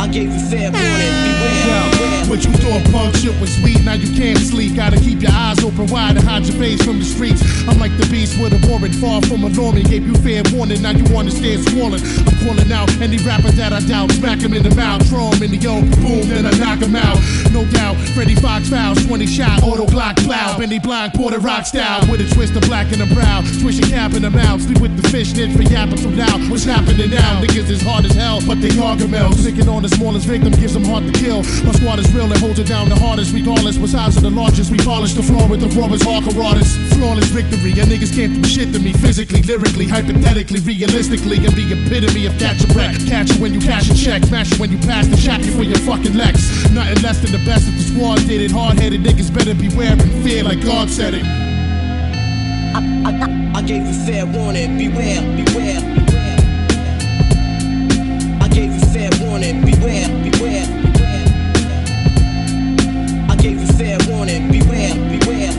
I 0.00 0.06
gave 0.08 0.32
you 0.32 0.40
fair 0.48 0.70
warning. 0.70 1.14
Beware. 1.24 1.97
What 2.28 2.44
you 2.44 2.52
thought 2.60 2.84
punk 2.92 3.16
shit 3.16 3.32
was 3.40 3.56
sweet, 3.56 3.82
now 3.84 3.94
you 3.94 4.12
can't 4.14 4.38
sleep. 4.38 4.76
Gotta 4.76 5.00
keep 5.00 5.22
your 5.22 5.32
eyes 5.32 5.64
open 5.64 5.86
wide 5.86 6.16
and 6.16 6.28
hide 6.28 6.44
your 6.44 6.58
face 6.60 6.84
from 6.84 6.98
the 6.98 7.04
streets. 7.04 7.40
I'm 7.66 7.78
like 7.80 7.96
the 7.96 8.06
beast 8.12 8.36
with 8.36 8.52
a 8.52 8.60
warrant, 8.68 8.94
far 8.96 9.22
from 9.22 9.44
a 9.44 9.48
Norman. 9.48 9.82
Gave 9.84 10.06
you 10.06 10.14
fair 10.20 10.42
warning, 10.52 10.82
now 10.82 10.92
you 10.92 11.08
wanna 11.08 11.30
stand 11.30 11.64
swollen. 11.72 12.04
I'm 12.28 12.36
calling 12.44 12.70
out 12.70 12.92
any 13.00 13.16
rapper 13.24 13.50
that 13.56 13.72
I 13.72 13.80
doubt. 13.80 14.12
Smack 14.12 14.40
him 14.40 14.52
in 14.52 14.62
the 14.62 14.74
mouth, 14.76 15.08
throw 15.08 15.32
him 15.32 15.42
in 15.42 15.52
the 15.52 15.56
yoke, 15.56 15.88
boom, 16.04 16.28
then 16.28 16.44
I 16.44 16.52
knock 16.60 16.84
him 16.84 16.94
out. 16.94 17.16
No 17.50 17.64
doubt, 17.72 17.96
Freddie 18.12 18.36
Fox 18.36 18.68
fouls, 18.68 19.00
20 19.06 19.26
shot, 19.26 19.62
auto 19.62 19.86
block 19.86 20.16
plow. 20.16 20.58
Benny 20.58 20.78
Block, 20.78 21.14
Porter 21.14 21.40
Rock 21.40 21.64
style, 21.64 22.04
with 22.12 22.20
a 22.20 22.28
twist 22.34 22.54
of 22.56 22.62
black 22.68 22.92
in 22.92 22.98
the 22.98 23.08
brow. 23.14 23.40
Swish 23.56 23.78
a 23.78 23.88
cap 23.88 24.12
in 24.12 24.20
the 24.20 24.30
mouth, 24.30 24.60
sleep 24.60 24.80
with 24.80 25.00
the 25.00 25.08
fish 25.08 25.32
snitch 25.32 25.56
for 25.56 25.62
yapping 25.62 25.96
so 25.96 26.10
loud. 26.10 26.44
What's 26.50 26.64
happening 26.64 27.08
now? 27.08 27.40
Niggas 27.40 27.70
is 27.70 27.80
hard 27.80 28.04
as 28.04 28.12
hell, 28.12 28.44
but 28.46 28.60
they 28.60 28.68
gargamels. 28.68 29.40
Picking 29.42 29.68
on 29.68 29.82
the 29.82 29.88
smallest 29.88 30.26
victim 30.26 30.52
gives 30.52 30.74
them 30.74 30.84
hard 30.84 31.04
to 31.08 31.12
kill. 31.12 31.40
My 31.64 31.72
squad 31.72 31.98
is 31.98 32.17
real 32.18 32.32
and 32.32 32.40
holds 32.40 32.58
it 32.58 32.66
down 32.66 32.88
the 32.88 32.98
hardest, 32.98 33.32
regardless. 33.32 33.78
what 33.78 33.90
size 33.90 34.16
of 34.16 34.22
the 34.22 34.30
largest, 34.30 34.72
we 34.72 34.78
polish 34.78 35.14
the 35.14 35.22
floor 35.22 35.46
with 35.46 35.60
the 35.60 35.70
rawest 35.78 36.02
hardcore 36.02 36.42
artists. 36.42 36.74
Flawless 36.94 37.30
victory, 37.30 37.70
and 37.78 37.86
niggas 37.86 38.12
can't 38.12 38.34
do 38.34 38.48
shit 38.48 38.72
to 38.72 38.80
me 38.80 38.92
physically, 38.92 39.42
lyrically, 39.42 39.86
hypothetically, 39.86 40.60
realistically. 40.60 41.36
And 41.46 41.54
the 41.54 41.66
epitome 41.70 42.26
of 42.26 42.34
catch 42.38 42.64
a 42.64 42.68
wreck. 42.74 42.96
Catch 43.06 43.30
it 43.30 43.38
when 43.40 43.54
you 43.54 43.60
cash 43.60 43.88
a 43.90 43.94
check, 43.94 44.24
smash 44.24 44.50
you 44.50 44.58
when 44.58 44.72
you 44.72 44.78
pass 44.78 45.06
the 45.06 45.16
shot 45.16 45.40
before 45.40 45.62
your 45.62 45.78
fucking 45.86 46.14
Lex. 46.14 46.42
Nothing 46.72 47.02
less 47.02 47.22
than 47.22 47.30
the 47.30 47.42
best 47.46 47.68
if 47.68 47.74
the 47.78 47.84
squad 47.94 48.18
did 48.26 48.40
it. 48.40 48.50
Hard 48.50 48.78
headed 48.80 49.02
niggas 49.02 49.32
better 49.32 49.54
beware 49.54 49.92
and 49.92 50.10
fear 50.24 50.42
like 50.42 50.60
God 50.64 50.90
said 50.90 51.14
it. 51.14 51.24
I 52.74 53.62
gave 53.62 53.86
you 53.86 53.94
fair 54.06 54.26
warning. 54.26 54.76
Beware, 54.76 55.22
beware. 55.38 55.80
Beware. 55.94 56.34
I 58.42 58.48
gave 58.50 58.72
you 58.74 58.84
fair 58.90 59.10
warning. 59.22 59.64
Beware. 59.64 60.08
Beware. 60.08 60.37
Fair 63.78 63.96
warning. 64.10 64.50
Beware. 64.50 64.94
Beware. 65.06 65.54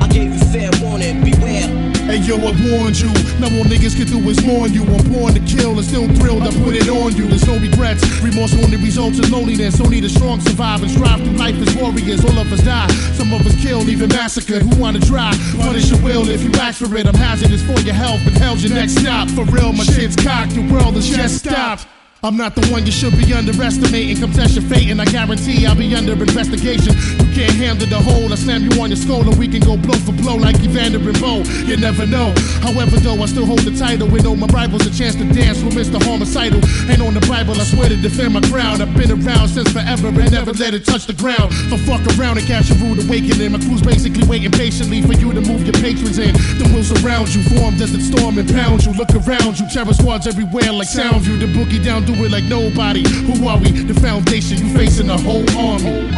I 0.00 0.06
gave 0.12 0.34
you 0.34 0.44
fair 0.52 0.70
warning. 0.82 1.24
Beware. 1.24 1.68
Hey 2.04 2.20
yo, 2.20 2.36
I 2.36 2.52
warned 2.68 3.00
you. 3.00 3.08
Now 3.40 3.48
all 3.56 3.64
niggas 3.64 3.96
can 3.96 4.06
do 4.06 4.20
is 4.28 4.44
mourn 4.44 4.74
you. 4.74 4.84
I'm 4.84 5.10
born 5.10 5.32
to 5.32 5.40
kill 5.40 5.72
and 5.72 5.84
still 5.84 6.06
thrilled 6.20 6.42
I 6.42 6.52
put 6.52 6.76
it 6.76 6.88
on 6.88 7.16
you. 7.16 7.26
There's 7.26 7.46
no 7.46 7.58
regrets. 7.58 8.04
Remorse 8.20 8.52
only 8.62 8.76
results 8.76 9.18
in 9.18 9.32
loneliness. 9.32 9.80
Only 9.80 10.00
the 10.00 10.10
strong 10.10 10.40
survive 10.40 10.82
and 10.82 10.90
strive 10.90 11.24
through 11.24 11.38
life 11.40 11.56
as 11.56 11.74
warriors. 11.74 12.22
All 12.22 12.38
of 12.38 12.52
us 12.52 12.62
die. 12.62 12.88
Some 13.16 13.32
of 13.32 13.46
us 13.46 13.56
killed, 13.62 13.88
even 13.88 14.10
massacred. 14.10 14.62
Who 14.62 14.78
wanna 14.78 15.00
try? 15.00 15.32
Punish 15.56 15.90
your 15.90 16.02
will 16.02 16.28
if 16.28 16.42
you 16.42 16.52
ask 16.60 16.84
for 16.84 16.94
it. 16.94 17.06
I'm 17.06 17.14
hazardous 17.14 17.62
for 17.62 17.80
your 17.80 17.94
health, 17.94 18.20
but 18.24 18.34
hell's 18.34 18.62
your 18.62 18.74
next 18.74 19.00
stop. 19.00 19.30
For 19.30 19.44
real, 19.46 19.72
my 19.72 19.84
shit's 19.84 20.14
cocked. 20.14 20.52
Your 20.52 20.70
world 20.70 20.96
is 20.96 21.08
just 21.08 21.38
stopped. 21.38 21.86
I'm 22.24 22.38
not 22.38 22.54
the 22.54 22.64
one 22.72 22.86
you 22.88 22.90
should 22.90 23.12
be 23.20 23.28
underestimating. 23.36 24.16
Come 24.16 24.32
test 24.32 24.56
your 24.56 24.64
fate, 24.64 24.88
and 24.88 24.96
I 24.96 25.04
guarantee 25.04 25.66
I'll 25.68 25.76
be 25.76 25.92
under 25.94 26.16
investigation. 26.16 26.96
You 27.20 27.28
can't 27.36 27.52
handle 27.52 27.84
the 27.84 28.00
whole. 28.00 28.32
I 28.32 28.36
slam 28.40 28.64
you 28.64 28.80
on 28.80 28.88
your 28.88 28.96
skull, 28.96 29.28
and 29.28 29.36
we 29.36 29.44
can 29.44 29.60
go 29.60 29.76
blow 29.76 30.00
for 30.08 30.16
blow 30.16 30.32
like 30.32 30.56
Evander 30.64 30.96
and 31.04 31.20
Bowe. 31.20 31.44
You 31.68 31.76
never 31.76 32.08
know. 32.08 32.32
However, 32.64 32.96
though, 32.96 33.20
I 33.20 33.26
still 33.28 33.44
hold 33.44 33.60
the 33.68 33.76
title. 33.76 34.08
We 34.08 34.24
know 34.24 34.32
my 34.34 34.48
rival's 34.56 34.88
a 34.88 34.92
chance 34.96 35.20
to 35.20 35.28
dance 35.36 35.60
with 35.60 35.76
Mr. 35.76 36.00
Homicidal. 36.00 36.64
Ain't 36.88 37.04
on 37.04 37.12
the 37.12 37.20
Bible, 37.28 37.60
I 37.60 37.64
swear 37.68 37.92
to 37.92 37.96
defend 38.00 38.32
my 38.32 38.40
crown. 38.48 38.80
I've 38.80 38.96
been 38.96 39.12
around 39.12 39.52
since 39.52 39.68
forever 39.68 40.08
and 40.08 40.32
never 40.32 40.56
let 40.56 40.72
it 40.72 40.88
touch 40.88 41.04
the 41.04 41.12
ground. 41.12 41.52
So 41.68 41.76
fuck 41.84 42.00
around 42.16 42.40
and 42.40 42.46
catch 42.48 42.72
a 42.72 42.74
rude 42.80 43.04
awakening. 43.04 43.52
My 43.52 43.60
crew's 43.60 43.84
basically 43.84 44.24
waiting 44.24 44.50
patiently 44.50 45.04
for 45.04 45.12
you 45.12 45.28
to 45.28 45.44
move 45.44 45.68
your 45.68 45.76
patrons 45.76 46.16
in. 46.16 46.32
The 46.56 46.64
we'll 46.72 46.88
surround 46.88 47.36
you, 47.36 47.44
form 47.52 47.76
desert 47.76 48.00
storm 48.00 48.40
and 48.40 48.48
pound 48.48 48.88
you. 48.88 48.96
Look 48.96 49.12
around 49.12 49.60
you, 49.60 49.68
terror 49.68 49.92
squads 49.92 50.24
everywhere 50.24 50.72
like 50.72 50.88
Soundview. 50.88 51.36
The 51.36 51.52
boogie 51.52 51.84
down, 51.84 52.08
do 52.08 52.13
it 52.22 52.30
like 52.30 52.44
nobody. 52.44 53.02
Who 53.08 53.48
are 53.48 53.58
we? 53.58 53.70
The 53.70 53.94
foundation, 54.00 54.58
you 54.58 54.74
facing 54.74 55.06
the 55.08 55.16
whole 55.16 55.44
army. 55.58 56.10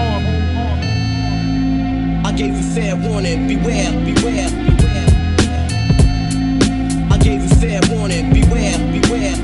I 2.24 2.32
gave 2.32 2.54
you 2.56 2.62
fair 2.74 2.96
warning. 2.96 3.46
Beware. 3.46 3.92
Beware. 3.92 4.50
Beware. 4.50 5.08
I 7.10 7.18
gave 7.18 7.42
you 7.42 7.48
fair 7.56 7.80
warning. 7.88 8.32
Beware. 8.32 8.78
Beware. 8.78 9.36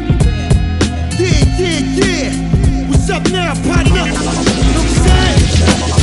Yeah, 1.19 1.45
yeah, 1.59 1.79
yeah. 2.01 2.89
What's 2.89 3.09
up 3.09 3.25
now, 3.31 3.55
partner? 3.55 4.07
You 4.07 4.13
know 4.13 4.25
what 4.25 4.79
I'm 4.79 4.89
saying? 5.97 6.02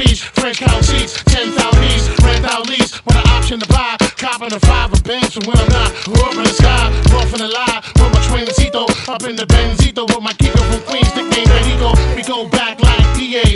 beach, 0.00 0.22
French 0.32 0.58
count 0.58 0.84
seats, 0.84 1.22
10 1.24 1.52
thousands, 1.52 2.08
rent 2.24 2.44
out 2.44 2.68
lease, 2.68 3.04
with 3.04 3.16
an 3.16 3.28
option 3.28 3.60
to 3.60 3.68
buy, 3.68 3.96
copping 4.16 4.52
a 4.52 4.60
five 4.60 4.92
of 4.92 5.02
Benz. 5.04 5.36
and 5.36 5.46
when 5.46 5.56
I'm 5.56 5.68
not, 5.68 5.90
we're 6.08 6.24
up 6.24 6.34
in 6.34 6.44
the 6.44 6.54
sky, 6.56 6.88
rough 7.12 7.32
in 7.34 7.40
the 7.40 7.48
lie, 7.48 7.80
put 7.94 8.12
my 8.12 8.20
twin 8.28 8.46
Zito, 8.46 8.88
up 9.08 9.22
in 9.24 9.36
the 9.36 9.46
Benzito, 9.46 10.06
with 10.08 10.22
my 10.22 10.29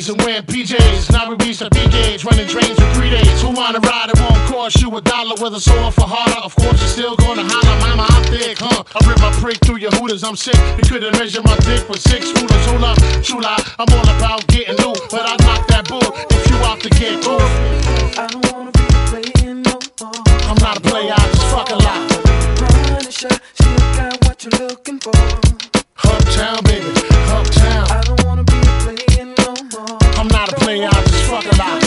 And 0.06 0.20
wearing 0.20 0.42
PJs. 0.42 1.12
Now 1.12 1.30
we 1.30 1.36
reach 1.46 1.60
the 1.60 1.70
P 1.70 1.80
gauge, 1.88 2.26
running 2.26 2.46
trains 2.46 2.76
for 2.76 2.84
three 2.92 3.08
days. 3.08 3.40
Who 3.40 3.48
wanna 3.56 3.80
ride? 3.80 4.10
It 4.12 4.20
won't 4.20 4.36
cost 4.52 4.82
you 4.82 4.94
a 4.94 5.00
dollar 5.00 5.34
with 5.40 5.54
a 5.54 5.60
sore 5.60 5.90
for 5.92 6.04
harder. 6.04 6.44
Of 6.44 6.54
course, 6.56 6.76
you're 6.76 6.92
still 6.92 7.16
gonna 7.16 7.40
holler, 7.42 7.78
mama, 7.80 8.04
I'm 8.12 8.24
thick, 8.28 8.58
huh? 8.60 8.84
I 8.84 9.08
rip 9.08 9.18
my 9.20 9.32
prick 9.40 9.56
through 9.64 9.78
your 9.78 9.92
hooters, 9.92 10.22
I'm 10.22 10.36
sick. 10.36 10.60
You 10.76 10.84
couldn't 10.84 11.16
measure 11.16 11.40
my 11.40 11.56
dick 11.64 11.88
with 11.88 12.02
six 12.02 12.28
rulers. 12.36 12.66
Hold 12.68 12.84
up, 12.84 12.98
true 13.24 13.40
lie, 13.40 13.56
I'm 13.78 13.88
all 13.96 14.08
about 14.20 14.46
getting 14.48 14.76
new, 14.76 14.92
but 15.08 15.24
I 15.24 15.40
knock 15.40 15.68
that 15.72 15.88
bull 15.88 16.04
if 16.36 16.42
you 16.50 16.56
out 16.68 16.80
to 16.84 16.90
get 17.00 17.24
cool. 17.24 17.40
I 18.20 18.28
don't 18.28 18.44
wanna 18.52 18.72
be 18.76 18.84
playing 19.08 19.62
no 19.62 19.80
more. 20.04 20.20
I'm 20.52 20.58
not 20.60 20.76
a 20.76 20.80
player, 20.84 21.16
I 21.16 21.24
just 21.32 21.48
fuck 21.48 21.70
a 21.72 21.80
lot. 21.80 22.00
Punisher, 22.60 23.32
still 23.56 23.78
got 23.96 24.20
what 24.28 24.36
you're 24.44 24.68
looking 24.68 25.00
for. 25.00 25.16
Uptown, 26.04 26.60
baby, 26.68 26.92
uptown. 27.32 27.88
I 27.88 28.02
don't 28.04 28.20
wanna 28.24 28.44
I'm 30.24 30.28
not 30.28 30.50
a 30.50 30.56
player, 30.56 30.88
I 30.90 31.02
just 31.02 31.24
fuck 31.24 31.44
a 31.44 31.56
lot. 31.58 31.84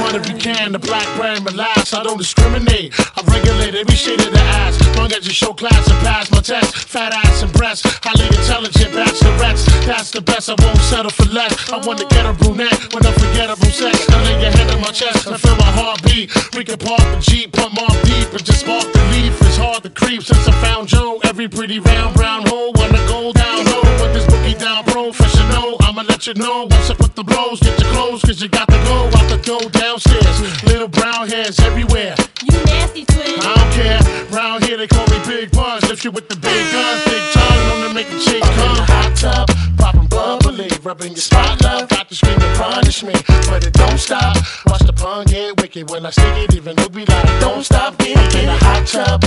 One 0.00 0.14
if 0.14 0.28
you 0.28 0.36
can, 0.36 0.72
the 0.72 0.78
black 0.78 1.06
brand 1.16 1.44
relax. 1.44 1.94
I 1.94 2.02
don't 2.02 2.18
discriminate. 2.18 2.94
I 3.16 3.22
regulate 3.26 3.74
every 3.74 3.96
shade 3.96 4.20
of 4.20 4.32
the 4.32 4.44
ass. 4.62 4.74
Long 4.96 5.12
as 5.12 5.26
you 5.26 5.32
show 5.32 5.52
class 5.52 5.88
and 5.88 5.98
pass 6.06 6.30
my 6.30 6.40
test. 6.40 6.74
Fat 6.74 7.12
ass 7.12 7.42
and 7.42 7.52
breasts, 7.52 7.84
highly 8.02 8.26
intelligent 8.26 8.92
bachelorettes. 8.92 9.64
That's 9.86 10.10
the 10.10 10.20
best, 10.20 10.50
I 10.50 10.54
won't 10.58 10.78
settle 10.78 11.10
for 11.10 11.28
less. 11.32 11.52
I 11.72 11.78
want 11.86 11.98
to 12.00 12.06
get 12.06 12.26
a 12.26 12.32
brunette 12.32 12.88
forget 13.18 13.50
unforgettable 13.50 13.72
sex. 13.72 14.06
I 14.08 14.24
lay 14.24 14.42
your 14.42 14.50
head 14.50 14.70
on 14.74 14.80
my 14.80 14.92
chest 14.92 15.26
and 15.26 15.38
feel 15.40 15.56
my 15.56 15.72
heartbeat. 15.78 16.30
We 16.54 16.64
can 16.64 16.78
park 16.78 17.00
the 17.00 17.18
Jeep, 17.20 17.52
pump 17.52 17.80
off 17.82 17.96
deep 18.02 18.30
and 18.30 18.44
just 18.44 18.60
spark 18.60 18.84
the 18.92 19.02
leaf. 19.12 19.34
It's 19.42 19.56
hard 19.56 19.82
to 19.82 19.90
creep 19.90 20.22
since 20.22 20.46
I 20.48 20.52
found 20.62 20.88
Joe. 20.88 21.20
Every 21.24 21.48
pretty 21.48 21.78
round 21.78 22.14
brown 22.14 22.46
hole 22.46 22.72
wanna 22.74 23.02
go 23.06 23.32
down 23.32 23.64
low. 23.66 23.82
With 24.02 24.12
this 24.14 24.26
bookie 24.26 24.58
down 24.58 24.84
professional, 24.84 25.76
I'ma 25.80 26.02
let 26.08 26.26
you 26.26 26.34
know. 26.34 26.66
Once 26.70 26.90
I 26.90 26.94
put 26.94 27.14
the 27.14 27.24
blows, 27.24 27.60
get 27.60 27.78
your 27.80 27.90
clothes, 27.92 28.22
cause 28.22 28.40
you 28.42 28.48
got 28.48 28.68
to 28.68 28.78
go 28.90 28.96
out 29.18 29.28
the 29.28 29.40
door 29.44 29.62
downstairs. 29.88 30.64
Little 30.64 30.88
brown 30.88 31.28
hairs 31.28 31.58
everywhere. 31.60 32.14
You 32.44 32.58
nasty 32.64 33.04
twin. 33.06 33.40
I 33.40 33.54
don't 33.56 33.72
care. 33.72 34.00
Round 34.36 34.64
here 34.64 34.76
they 34.76 34.86
call 34.86 35.06
me 35.06 35.18
Big 35.26 35.50
Buns. 35.50 35.88
Lift 35.88 36.04
you 36.04 36.10
with 36.10 36.28
the 36.28 36.36
big 36.36 36.62
guns, 36.72 37.04
big 37.04 37.22
tongue, 37.32 37.60
known 37.68 37.88
to 37.88 37.94
make 37.94 38.08
the 38.10 38.18
chick 38.20 38.42
come. 38.42 38.76
Hot 38.92 39.16
tub, 39.16 39.48
popping 39.78 40.08
bubbly, 40.08 40.68
rubbing 40.82 41.12
your 41.12 41.24
spot, 41.28 41.62
love. 41.62 41.88
Got 41.88 42.08
to 42.08 42.14
scream 42.14 42.38
and 42.38 42.58
punish 42.58 43.02
me, 43.02 43.14
but 43.48 43.64
it 43.64 43.72
don't 43.72 43.98
stop. 43.98 44.36
Watch 44.66 44.84
the 44.84 44.92
pun 44.92 45.24
get 45.24 45.60
wicked 45.60 45.88
when 45.90 46.04
I 46.04 46.10
stick 46.10 46.36
it. 46.36 46.54
Even 46.54 46.76
you'll 46.76 46.90
be 46.90 47.06
like, 47.06 47.40
don't 47.40 47.64
stop, 47.64 47.96
get 47.98 48.18
it 48.18 48.42
in 48.42 48.48
a 48.48 48.58
hot 48.58 48.86
tub, 48.86 49.24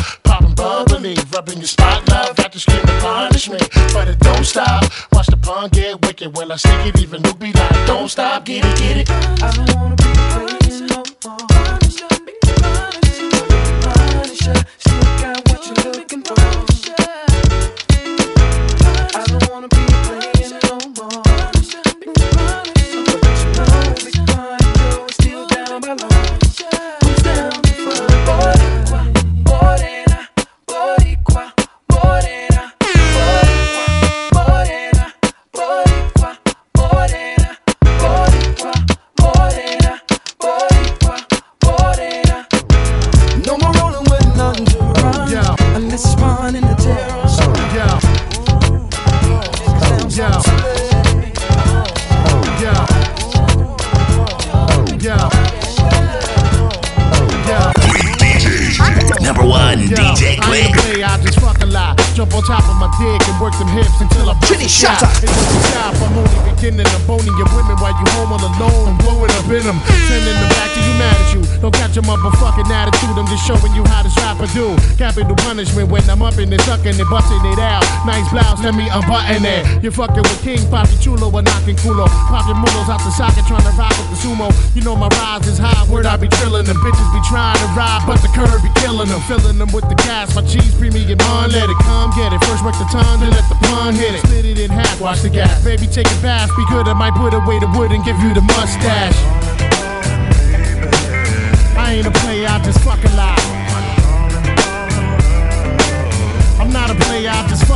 popping 0.55 0.85
bubbly, 0.85 1.15
rubbing 1.33 1.57
your 1.57 1.67
spot, 1.67 2.07
love. 2.09 2.35
Got 2.35 2.51
to 2.53 2.59
scream 2.59 2.79
and 2.79 3.01
punish 3.01 3.49
me, 3.49 3.57
but 3.93 4.07
it 4.07 4.19
don't 4.19 4.45
stop. 4.45 4.83
Watch 5.11 5.27
the 5.27 5.37
pun 5.37 5.69
get 5.69 6.01
wicked 6.05 6.35
when 6.37 6.51
I 6.51 6.55
stick 6.55 6.85
it. 6.85 7.01
Even 7.01 7.21
be 7.39 7.51
like, 7.51 7.87
don't 7.87 8.09
stop, 8.09 8.45
get 8.45 8.65
it, 8.65 8.77
get 8.77 8.97
it. 8.97 9.09
I 9.09 9.51
don't 9.51 9.75
wanna 9.75 9.95
be 9.95 10.03
playing 10.31 10.87
no 10.87 11.03
more. 11.25 11.47
Punisher, 13.81 14.55
still 14.77 15.01
got 15.21 15.49
what 15.49 15.61
you're 15.67 15.93
looking 15.93 16.23
for. 16.23 16.35
I 19.13 19.23
don't 19.27 19.49
wanna 19.49 19.67
be 19.67 20.00
do. 74.53 74.75
Capital 74.97 75.35
punishment 75.35 75.89
when 75.89 76.03
I'm 76.09 76.21
up 76.21 76.37
in 76.37 76.51
it, 76.51 76.61
sucking 76.61 76.95
it, 76.95 77.09
busting 77.09 77.43
it 77.51 77.59
out. 77.59 77.83
Nice 78.05 78.27
blouse, 78.31 78.59
let 78.63 78.75
me 78.75 78.87
unbutton 78.91 79.43
it. 79.43 79.83
You're 79.83 79.91
fucking 79.91 80.23
with 80.23 80.41
King, 80.43 80.59
Papi 80.67 80.95
Chulo, 81.01 81.31
or 81.31 81.41
knocking 81.41 81.75
culo. 81.79 82.07
Popping 82.29 82.59
mulos 82.59 82.89
out 82.91 82.99
the 83.03 83.11
socket, 83.11 83.45
trying 83.47 83.63
to 83.63 83.73
ride 83.79 83.95
with 83.97 84.09
the 84.11 84.19
sumo. 84.19 84.51
You 84.75 84.81
know 84.83 84.95
my 84.95 85.07
rise 85.19 85.47
is 85.47 85.57
high, 85.57 85.83
word 85.91 86.05
I 86.05 86.17
be 86.17 86.27
trillin' 86.27 86.65
them. 86.65 86.77
Bitches 86.83 87.09
be 87.15 87.21
trying 87.27 87.57
to 87.57 87.67
ride, 87.73 88.03
but 88.05 88.21
the 88.21 88.29
curve 88.35 88.61
be 88.61 88.71
killing 88.79 89.07
them. 89.07 89.21
Filling 89.27 89.57
them 89.57 89.71
with 89.71 89.87
the 89.87 89.95
gas, 89.95 90.35
my 90.35 90.43
cheese 90.43 90.73
premium 90.75 91.19
on, 91.31 91.51
let 91.51 91.69
it 91.69 91.79
come 91.83 92.11
get 92.15 92.33
it. 92.33 92.43
First 92.45 92.63
work 92.63 92.75
the 92.77 92.87
tongue, 92.91 93.19
then 93.19 93.31
let 93.31 93.47
the 93.49 93.55
pun 93.67 93.95
hit 93.95 94.15
it. 94.15 94.21
Split 94.25 94.45
it 94.45 94.59
in 94.59 94.69
half, 94.69 94.99
watch 94.99 95.21
the 95.21 95.29
gas. 95.29 95.63
Baby, 95.63 95.87
take 95.87 96.07
a 96.07 96.19
bath, 96.21 96.49
be 96.57 96.65
good, 96.69 96.87
I 96.87 96.93
might 96.93 97.15
put 97.15 97.33
away 97.33 97.59
the 97.59 97.67
wood 97.77 97.91
and 97.91 98.03
give 98.03 98.19
you 98.19 98.33
the 98.33 98.41
mustache. 98.41 99.17
I 101.77 101.95
ain't 101.95 102.07
a 102.07 102.11
player, 102.11 102.47
I 102.47 102.61
just 102.63 102.79
fucking 102.81 103.15
lie. 103.15 103.30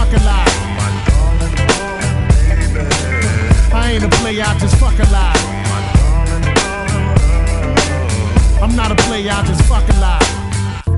Just 0.05 0.21
fucking 0.21 0.25
lie. 0.27 0.45
I 3.73 3.91
ain't 3.93 4.03
a 4.03 4.09
player, 4.09 4.43
I 4.45 4.57
just 4.59 4.75
fucking 4.77 5.11
lie. 5.11 5.33
I'm 8.61 8.75
not 8.75 8.91
a 8.91 8.95
player, 8.95 9.31
I 9.31 9.43
just 9.45 9.63
fucking 9.63 9.99
lie. 9.99 10.24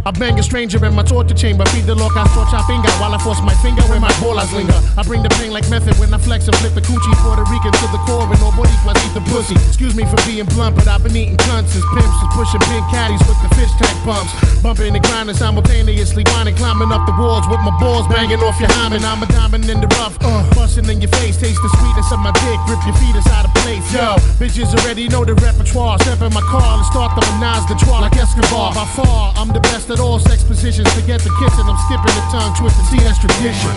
I 0.08 0.12
bang 0.12 0.40
a 0.40 0.44
stranger 0.44 0.80
in 0.88 0.96
my 0.96 1.04
torture 1.04 1.36
chamber. 1.36 1.68
Feed 1.76 1.84
the 1.84 1.92
loca, 1.92 2.24
torcha 2.32 2.64
finger 2.64 2.88
while 2.96 3.12
I 3.12 3.20
force 3.20 3.44
my 3.44 3.52
finger 3.60 3.84
where 3.92 4.00
my 4.00 4.08
bolas 4.24 4.48
linger. 4.56 4.80
I 4.96 5.04
bring 5.04 5.20
the 5.20 5.28
pain 5.36 5.52
like 5.52 5.68
method 5.68 6.00
when 6.00 6.16
I 6.16 6.18
flex 6.18 6.48
and 6.48 6.56
flip 6.64 6.72
the 6.72 6.80
coochie 6.80 7.12
Puerto 7.20 7.44
Rican 7.52 7.76
to 7.76 7.88
the 7.92 8.00
core 8.08 8.24
and 8.24 8.40
nobody 8.40 8.72
plus 8.88 8.96
eat 9.04 9.12
the 9.12 9.20
pussy. 9.28 9.60
Excuse 9.68 10.00
me 10.00 10.08
for 10.08 10.16
being 10.24 10.48
blunt, 10.56 10.80
but 10.80 10.88
I've 10.88 11.04
been 11.04 11.12
eating 11.12 11.36
cunts 11.44 11.76
since 11.76 11.84
pimps 11.92 12.16
was 12.24 12.32
pushing 12.40 12.64
pink 12.72 12.88
caddies 12.88 13.20
with 13.28 13.36
the 13.44 13.52
fish 13.60 13.68
tank 13.76 14.00
pumps. 14.08 14.32
Bumping 14.64 14.96
and 14.96 15.04
grinding 15.04 15.36
simultaneously, 15.36 16.24
whining, 16.32 16.56
climbing 16.56 16.96
up 16.96 17.04
the 17.04 17.12
walls 17.20 17.44
with 17.52 17.60
my 17.68 17.76
balls 17.76 18.08
banging 18.08 18.40
off 18.48 18.56
your 18.64 18.72
hymen. 18.80 19.04
I'm 19.04 19.20
a 19.20 19.28
diamond 19.28 19.68
in 19.68 19.84
the 19.84 19.92
rough, 20.00 20.16
uh, 20.24 20.40
busting 20.56 20.88
in 20.88 21.04
your 21.04 21.12
face. 21.20 21.36
Taste 21.36 21.60
the 21.60 21.68
sweetness 21.84 22.16
of 22.16 22.24
my 22.24 22.32
dick, 22.48 22.60
rip 22.72 22.80
your 22.88 22.96
feet 22.96 23.20
out 23.36 23.44
of 23.44 23.57
place. 23.68 23.94
Yo, 23.94 24.16
bitches 24.40 24.72
already 24.80 25.08
know 25.08 25.26
the 25.26 25.36
repertoire. 25.36 26.00
Step 26.00 26.22
in 26.22 26.34
my 26.34 26.42
car 26.42 26.78
and 26.78 26.86
start 26.86 27.16
the 27.16 27.22
menage 27.28 27.68
the 27.68 27.76
trois 27.76 28.02
like 28.02 28.16
Escobar. 28.16 28.74
By 28.74 28.86
far, 28.96 29.34
I'm 29.36 29.50
the 29.50 29.60
best 29.60 29.90
at 29.90 30.00
all 30.00 30.20
sex 30.20 30.44
positions. 30.44 30.88
Forget 30.94 31.20
the 31.22 31.32
kissing, 31.40 31.68
I'm 31.68 31.80
skipping 31.86 32.16
the 32.16 32.26
tongue 32.32 32.54
twisting. 32.56 32.86
See, 32.92 33.02
that's 33.04 33.20
tradition. 33.20 33.76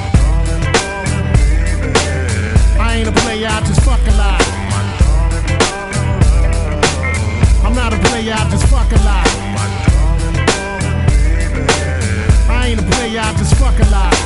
I 2.78 2.96
ain't 2.98 3.08
a 3.08 3.12
player, 3.22 3.48
I 3.48 3.60
just 3.66 3.82
fucking 3.82 4.16
lie. 4.16 4.46
I'm 7.64 7.74
not 7.74 7.92
a 7.92 7.98
player, 8.08 8.34
I 8.34 8.50
just 8.50 8.66
fucking 8.70 9.04
lie. 9.04 9.28
I 12.48 12.68
ain't 12.68 12.80
a 12.80 12.86
player, 12.94 13.20
I 13.20 13.32
just 13.38 13.54
fucking 13.56 13.90
lie. 13.90 14.16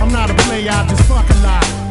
I'm 0.00 0.12
not 0.12 0.30
a 0.30 0.34
player, 0.44 0.70
I 0.70 0.86
just 0.88 1.04
fucking 1.04 1.42
lie. 1.42 1.81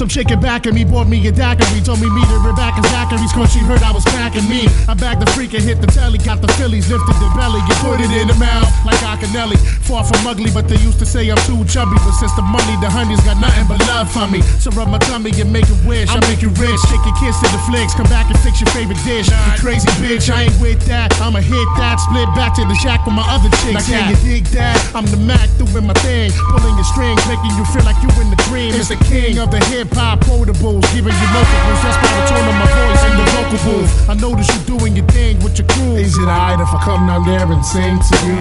Some 0.00 0.08
chicken 0.08 0.40
back 0.40 0.64
at 0.64 0.72
me, 0.72 0.80
bought 0.88 1.12
me 1.12 1.20
a 1.28 1.30
daiquiri. 1.30 1.84
Told 1.84 2.00
me 2.00 2.08
meet 2.08 2.24
her 2.32 2.40
Rebecca 2.40 2.80
Zachary's 2.88 3.36
cause 3.36 3.52
she 3.52 3.60
heard 3.60 3.84
I 3.84 3.92
was 3.92 4.00
packing 4.16 4.48
me. 4.48 4.64
I 4.88 4.96
bagged 4.96 5.20
the 5.20 5.28
freak 5.36 5.52
and 5.52 5.60
hit 5.60 5.84
the 5.84 5.92
telly. 5.92 6.16
Got 6.16 6.40
the 6.40 6.48
Phillies, 6.56 6.88
lifted 6.88 7.20
the 7.20 7.28
belly, 7.36 7.60
and 7.60 7.78
put 7.84 8.00
it 8.00 8.08
in 8.08 8.24
the 8.24 8.38
mouth 8.40 8.64
like 8.88 8.96
Acanelli. 9.04 9.60
Far 9.84 10.00
from 10.00 10.24
ugly, 10.24 10.48
but 10.56 10.72
they 10.72 10.80
used 10.80 10.96
to 11.00 11.04
say 11.04 11.28
I'm 11.28 11.36
too 11.44 11.60
chubby. 11.68 12.00
But 12.00 12.16
since 12.16 12.32
the 12.32 12.40
money, 12.40 12.80
the 12.80 12.88
honey's 12.88 13.20
got 13.28 13.44
nothing 13.44 13.68
but 13.68 13.76
love 13.92 14.08
for 14.08 14.24
me. 14.24 14.40
So 14.56 14.72
rub 14.72 14.88
my 14.88 14.96
tummy 15.04 15.36
and 15.36 15.52
make 15.52 15.68
a 15.68 15.76
wish. 15.84 16.08
I 16.08 16.16
make 16.32 16.40
you 16.40 16.48
rich, 16.56 16.80
take 16.88 17.04
your 17.04 17.16
kiss 17.20 17.36
to 17.44 17.52
the 17.52 17.60
flicks. 17.68 17.92
Come 17.92 18.08
back 18.08 18.32
and 18.32 18.40
fix 18.40 18.56
your 18.56 18.72
favorite 18.72 19.04
dish. 19.04 19.28
You 19.28 19.52
crazy 19.60 19.92
bitch, 20.00 20.32
I 20.32 20.48
ain't 20.48 20.56
with 20.64 20.80
that. 20.88 21.12
I'ma 21.20 21.44
hit 21.44 21.68
that, 21.76 22.00
split 22.00 22.32
back 22.32 22.56
to 22.56 22.64
the 22.64 22.76
shack 22.80 23.04
with 23.04 23.20
my 23.20 23.26
other 23.28 23.52
chicks. 23.60 23.84
Now 23.84 23.84
can 23.84 24.16
you 24.16 24.18
dig 24.24 24.48
that? 24.56 24.80
I'm 24.96 25.04
the 25.12 25.20
Mac 25.20 25.44
doing 25.60 25.84
my 25.84 25.92
thing, 26.00 26.32
pulling 26.56 26.72
your 26.72 26.88
strings, 26.88 27.20
making 27.28 27.52
you 27.52 27.68
feel 27.68 27.84
like 27.84 28.00
you 28.00 28.08
in 28.16 28.32
the 28.32 28.40
dream. 28.48 28.72
It's 28.72 28.88
the 28.88 28.96
king 29.04 29.36
of 29.36 29.52
the 29.52 29.60
hip 29.68 29.89
hop 29.94 30.20
quotables, 30.20 30.82
giving 30.94 31.14
you 31.14 31.28
multiples. 31.32 31.80
That's 31.82 31.98
the 32.00 32.22
tone 32.30 32.46
of 32.48 32.56
my 32.60 32.68
voice 32.70 33.02
in 33.08 33.14
the 33.16 33.26
vocal 33.34 33.60
booth. 33.66 33.92
I 34.08 34.14
notice 34.14 34.48
you 34.54 34.78
doing 34.78 34.96
your 34.96 35.06
thing 35.06 35.38
with 35.40 35.58
your 35.58 35.68
crew. 35.68 35.96
Is 35.96 36.16
it 36.16 36.28
alright 36.28 36.60
if 36.60 36.68
I 36.68 36.80
come 36.84 37.06
down 37.06 37.24
there 37.26 37.46
and 37.50 37.64
sing 37.64 37.98
to 37.98 38.16
you? 38.26 38.40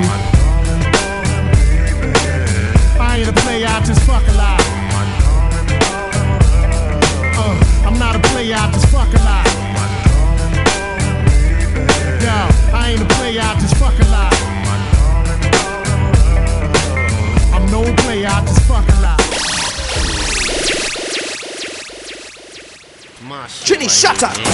I 2.99 3.17
ain't 3.19 3.29
a 3.29 3.33
player, 3.41 3.67
I 3.67 3.81
just 3.85 4.01
fuck 4.03 4.23
a 4.27 4.33
lot. 4.37 4.61
Uh, 7.37 7.87
I'm 7.87 7.97
not 7.97 8.15
a 8.15 8.19
player, 8.29 8.55
I 8.55 8.71
just 8.71 8.87
fuck 8.87 9.13
a 9.13 9.23
lot. 9.23 9.58
Trini, 23.69 23.87
shut 23.87 24.23
up. 24.23 24.35
man. 24.35 24.45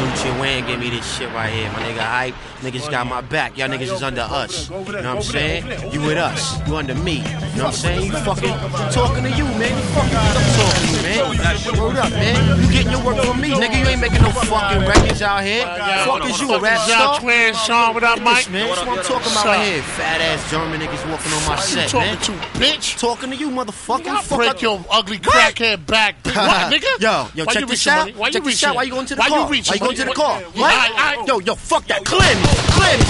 Gucci 0.00 0.40
Wayne 0.40 0.66
give 0.66 0.80
me 0.80 0.90
this 0.90 1.06
shit 1.16 1.30
right 1.32 1.52
here. 1.52 1.70
My 1.70 1.78
nigga 1.78 2.00
hype. 2.00 2.34
Niggas 2.64 2.90
got 2.90 3.06
my 3.06 3.20
back. 3.20 3.58
Y'all 3.58 3.68
niggas 3.68 3.92
is 3.92 4.02
under 4.02 4.22
us. 4.22 4.70
You 4.70 4.76
know 4.76 4.82
what 4.82 5.04
I'm 5.04 5.22
saying? 5.22 5.92
You 5.92 6.00
with 6.00 6.16
us. 6.16 6.66
You 6.66 6.76
under 6.76 6.94
me. 6.94 7.16
You 7.18 7.22
know 7.22 7.28
what 7.28 7.64
I'm 7.66 7.72
saying? 7.72 8.06
You 8.06 8.12
fucking 8.24 8.50
I'm 8.50 8.90
talking 8.92 9.22
to 9.24 9.30
you, 9.30 9.44
man. 9.44 9.76
You 9.76 9.84
fucking 9.92 10.16
I'm 10.16 10.48
talking 10.56 10.80
to 10.80 10.96
you, 10.96 11.02
man. 11.04 11.80
Word 11.84 11.96
up, 11.98 12.10
man. 12.12 12.62
You 12.62 12.72
getting 12.72 12.90
your 12.92 13.04
work 13.04 13.18
from 13.22 13.40
me, 13.40 13.50
nigga. 13.50 13.78
You 13.80 13.86
ain't 13.88 14.00
making 14.00 14.22
no 14.22 14.30
fucking 14.30 14.80
records 14.88 15.20
out 15.20 15.44
here. 15.44 15.66
Fuck 16.06 16.24
is 16.24 16.40
you, 16.40 16.54
a 16.54 16.60
rap 16.60 16.78
star? 16.88 17.20
Twin, 17.20 17.54
Sean, 17.54 17.92
what 17.92 18.02
up, 18.02 18.20
Mike? 18.22 18.50
Man, 18.50 18.66
that's 18.66 18.80
what 18.86 18.98
I'm 18.98 19.04
talking 19.04 19.30
about 19.32 19.44
right 19.44 19.66
here. 19.66 19.82
Fat 19.82 20.20
ass 20.22 20.50
German 20.50 20.80
niggas 20.80 21.10
walking 21.10 21.32
on 21.32 21.44
my 21.46 21.56
Who 21.56 21.60
you 21.60 21.86
set, 21.86 21.88
talking 21.90 22.06
man. 22.08 22.18
to, 22.22 22.32
bitch? 22.58 22.98
Talking 22.98 23.30
to 23.30 23.36
you, 23.36 23.50
motherfucker. 23.50 24.20
Fuck 24.22 24.38
break 24.38 24.62
your 24.62 24.82
ugly 24.90 25.18
crackhead 25.18 25.84
back. 25.86 26.16
What, 26.34 26.72
nigga? 26.72 27.00
Yo, 27.00 27.28
yo, 27.34 27.44
Why 27.44 27.52
check 27.52 27.60
you 27.60 27.66
this 27.68 27.86
out. 27.86 28.10
Why 28.16 28.28
check 28.30 28.42
you 28.42 28.50
this 28.50 28.64
out. 28.64 28.70
reaching? 28.70 28.74
Why 28.76 28.82
you 28.82 28.90
going 28.90 29.06
to 29.06 29.14
the 29.14 29.22
car? 29.22 29.38
you 29.38 29.46
reaching? 29.52 29.70
Why 29.70 29.74
you 29.76 29.80
going 29.80 29.96
to 29.96 30.04
the 30.04 30.12
car? 30.14 30.40
what- 30.40 30.56
What? 30.56 30.74
I- 30.74 31.16
I- 31.20 31.24
Yo, 31.26 31.38
yo, 31.38 31.54
fuck 31.54 31.86
that. 31.86 32.04
Clear 32.04 32.34
me. 32.34 32.42
Clear 32.74 32.98
me. 32.98 33.04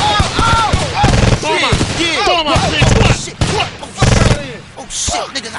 Throw 1.41 1.59
my, 1.61 1.71
Yeah, 1.99 2.07
yeah. 2.07 2.25
throw 2.25 2.45
my 2.45 2.57
bitch. 2.73 2.91
What? 3.55 3.69
Oh 4.79 4.87
shit, 4.89 5.25
niggas. 5.35 5.55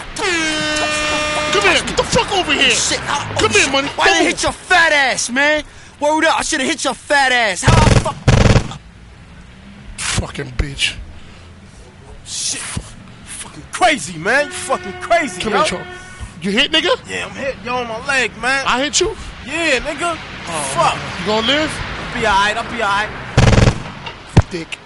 Come 1.53 1.61
here, 1.63 1.81
get 1.85 1.97
the 1.97 2.03
fuck 2.03 2.31
over 2.33 2.53
here. 2.53 2.71
Oh, 2.71 2.73
shit. 2.73 2.99
I- 3.01 3.31
oh, 3.35 3.39
Come 3.41 3.51
here, 3.51 3.61
shit. 3.61 3.71
money. 3.71 3.87
Why 3.95 4.05
didn't 4.07 4.25
hit 4.27 4.43
your 4.43 4.51
fat 4.51 4.91
ass, 4.91 5.29
man? 5.29 5.63
Word 5.99 6.25
up. 6.25 6.39
I 6.39 6.41
should 6.43 6.59
have 6.59 6.69
hit 6.69 6.83
your 6.83 6.93
fat 6.93 7.31
ass. 7.31 7.61
How 7.63 7.73
I 7.73 7.89
fuck? 7.99 8.15
Fucking 9.97 10.51
bitch. 10.57 10.95
Shit. 12.25 12.61
Fucking 12.61 13.63
crazy, 13.71 14.17
man. 14.17 14.47
You 14.47 14.51
fucking 14.51 14.93
crazy, 15.01 15.41
Come 15.41 15.53
yo. 15.53 15.63
here. 15.63 15.87
You 16.41 16.51
hit, 16.51 16.71
nigga? 16.71 16.97
Yeah, 17.09 17.25
I'm 17.25 17.31
hit. 17.31 17.55
Yo, 17.63 17.75
on 17.75 17.87
my 17.87 18.05
leg, 18.07 18.31
man. 18.41 18.65
I 18.67 18.81
hit 18.83 18.99
you? 18.99 19.15
Yeah, 19.45 19.79
nigga. 19.79 20.17
Oh, 20.47 20.61
fuck. 20.73 20.95
You 21.19 21.25
gonna 21.25 21.47
live? 21.47 21.71
I'll 21.71 22.13
be 22.19 22.27
alright. 22.27 22.57
I'll 22.57 22.71
be 22.75 22.81
alright. 22.83 23.09
Dick. 24.59 24.77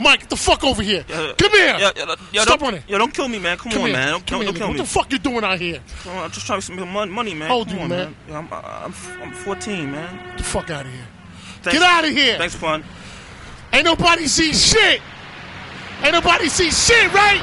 Mike, 0.00 0.20
get 0.20 0.30
the 0.30 0.36
fuck 0.36 0.62
over 0.64 0.82
here. 0.82 1.04
Yo, 1.08 1.34
Come 1.34 1.50
here. 1.50 1.76
Yo, 1.78 1.90
yo, 1.96 2.14
yo, 2.32 2.42
Stop 2.42 2.60
running. 2.60 2.82
Yo, 2.88 2.98
don't 2.98 3.12
kill 3.12 3.28
me, 3.28 3.38
man. 3.38 3.56
Come, 3.58 3.72
Come 3.72 3.82
on, 3.82 3.88
here. 3.88 3.96
man. 3.96 4.08
Don't, 4.12 4.26
Come 4.26 4.38
don't, 4.38 4.40
here, 4.42 4.46
don't 4.46 4.56
kill 4.58 4.66
What 4.68 4.72
me. 4.74 4.78
What 4.80 4.86
the 4.86 4.92
fuck 4.92 5.12
you 5.12 5.18
doing 5.18 5.44
out 5.44 5.58
here? 5.58 5.80
Come 6.04 6.12
on, 6.16 6.24
I'm 6.24 6.30
just 6.30 6.46
trying 6.46 6.60
to 6.60 6.72
make 6.72 6.78
some 6.80 7.12
money, 7.12 7.34
man. 7.34 7.48
How 7.48 7.54
old 7.56 7.68
Come 7.68 7.76
you, 7.78 7.82
on, 7.82 7.88
man? 7.90 8.16
Yo, 8.28 8.34
I'm, 8.36 8.48
I'm, 8.52 8.94
I'm 9.22 9.32
14, 9.32 9.90
man. 9.90 10.28
Get 10.28 10.38
the 10.38 10.44
fuck 10.44 10.70
out 10.70 10.86
of 10.86 10.92
here. 10.92 11.06
Thanks- 11.62 11.78
Get 11.78 11.82
out 11.88 12.04
of 12.04 12.10
here. 12.10 12.38
Thanks, 12.38 12.56
Pun. 12.56 12.84
Ain't 13.72 13.84
nobody 13.84 14.26
see 14.28 14.52
shit. 14.52 15.00
Ain't 16.02 16.12
nobody 16.12 16.48
see 16.48 16.70
shit, 16.70 17.12
right? 17.12 17.40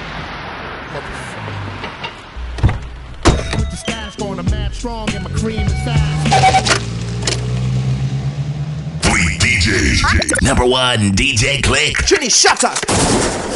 With 3.58 3.70
the 3.70 3.76
stash 3.78 4.16
going, 4.16 4.40
I'm 4.40 4.46
mad 4.46 4.74
strong 4.74 5.10
and 5.14 5.24
my 5.24 5.32
cream 5.32 5.62
is 5.66 5.74
fast. 5.84 6.99
Three 9.62 9.74
DJs. 9.74 10.42
Number 10.42 10.66
one, 10.66 11.12
DJ 11.12 11.62
Click. 11.62 11.98
Trini, 11.98 12.32
shut 12.32 12.64
up. 12.64 13.49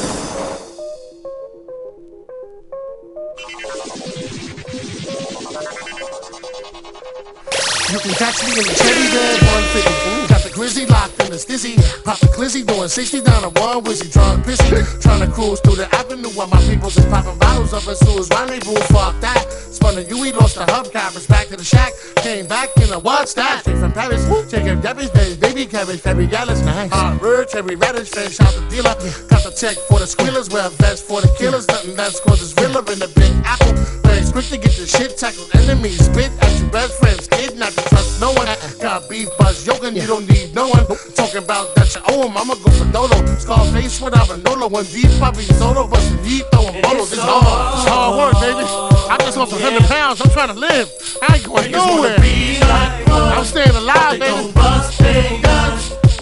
Pop 12.04 12.20
the 12.20 12.28
glizzy 12.28 12.68
doing 12.68 12.90
60 12.90 13.22
down 13.22 13.46
a 13.46 13.50
one 13.62 13.82
wizzy. 13.84 14.12
Drunk 14.12 14.46
pissy. 14.46 15.02
Trying 15.02 15.22
to 15.22 15.32
cruise 15.32 15.62
through 15.62 15.76
the 15.76 15.88
avenue 15.96 16.30
while 16.36 16.48
my 16.48 16.60
people 16.68 16.90
just 16.90 17.10
popping 17.10 17.38
bottles 17.40 17.72
of 17.72 17.84
Sue's 17.84 18.30
rendezvous. 18.30 18.76
Fuck 18.92 19.20
that. 19.22 19.48
Spun 19.72 19.96
the 19.96 20.04
UE, 20.04 20.34
lost 20.34 20.56
the 20.56 20.66
hubcappers. 20.66 21.28
Back 21.30 21.48
to 21.48 21.56
the 21.56 21.64
shack. 21.64 21.94
Came 22.18 22.46
back 22.46 22.70
in 22.78 22.92
a 22.92 23.00
what's 23.00 23.34
that? 23.36 23.62
Straight 23.62 23.78
from 23.78 23.94
Paris. 23.94 24.28
Chicken 24.52 24.82
Debbie's 24.82 25.12
days. 25.12 25.38
Baby 25.38 25.66
cabbage. 25.66 26.02
Very 26.02 26.28
Gallus. 26.28 26.62
Nice. 26.66 26.92
Uh, 26.92 26.96
Hot 26.96 27.22
bird. 27.22 27.48
Cherry 27.48 27.76
radish. 27.76 28.10
Fresh 28.10 28.40
out 28.42 28.54
the 28.54 28.68
dealer. 28.70 28.96
Got 29.30 29.44
the 29.44 29.56
check 29.56 29.78
for 29.88 30.00
the 30.00 30.08
squealers. 30.08 30.50
Wear 30.50 30.68
a 30.68 30.70
vest 30.72 31.06
for 31.06 31.22
the 31.22 31.34
killers. 31.40 31.68
Nothing 31.70 31.96
that's 31.96 32.20
cause 32.20 32.42
it's 32.42 32.54
realer 32.60 32.84
in 32.92 33.00
the 33.00 33.08
big 33.16 33.32
apple. 33.46 34.03
Quick 34.34 34.50
to 34.50 34.58
get 34.58 34.76
your 34.80 34.88
shit 34.88 35.16
tackled. 35.16 35.48
Enemies 35.54 36.06
spit 36.06 36.32
at 36.42 36.60
your 36.60 36.70
best 36.72 36.98
friends. 36.98 37.28
Kid 37.28 37.56
not 37.56 37.72
to 37.74 37.82
trust 37.88 38.20
no 38.20 38.34
one. 38.34 38.48
Got 38.82 39.08
beef 39.08 39.30
buzz 39.38 39.62
yoga, 39.68 39.94
you 39.94 40.08
don't 40.08 40.28
need 40.28 40.56
no 40.56 40.70
one. 40.70 40.88
Talking 41.14 41.44
about 41.44 41.76
that 41.76 41.94
you 41.94 42.02
owe 42.10 42.26
him, 42.26 42.36
I'ma 42.36 42.56
go 42.56 42.72
for 42.72 42.90
Dodo. 42.92 43.24
Scarface 43.38 44.02
without 44.02 44.32
a 44.32 44.38
Nolo. 44.38 44.70
One 44.70 44.86
deep 44.86 45.12
puppy 45.20 45.44
Soto, 45.44 45.88
but 45.88 46.02
the 46.10 46.18
deep 46.26 46.46
throwing 46.50 46.82
bottles. 46.82 47.14
It's 47.14 47.22
hard. 47.22 47.78
It's 47.78 47.88
hard 47.88 48.18
work, 48.18 48.34
baby. 48.42 48.66
I 48.66 49.18
just 49.20 49.38
lost 49.38 49.52
100 49.52 49.84
pounds. 49.84 50.20
I'm 50.20 50.32
trying 50.32 50.48
to 50.50 50.60
live. 50.60 50.90
I 51.22 51.36
ain't 51.36 51.46
going 51.46 51.70
nowhere. 51.70 52.18
I'm 52.18 53.46
staying 53.46 53.76
alive, 53.76 54.20
baby. 54.20 54.50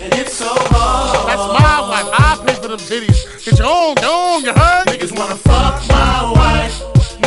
And 0.03 0.14
it's 0.20 0.34
so 0.34 0.51
hard. 0.51 1.30
That's 1.32 1.47
my 1.47 1.80
wife. 1.88 2.09
I 2.12 2.43
pay 2.45 2.55
for 2.55 2.68
them 2.68 2.80
titties. 2.80 3.24
Get 3.45 3.57
your 3.57 3.68
own, 3.72 3.95
your 4.03 4.12
own, 4.12 4.43
you 4.43 4.51
heard? 4.51 4.88
Niggas 4.88 5.18
wanna 5.18 5.36
fuck 5.38 5.88
my. 5.88 6.11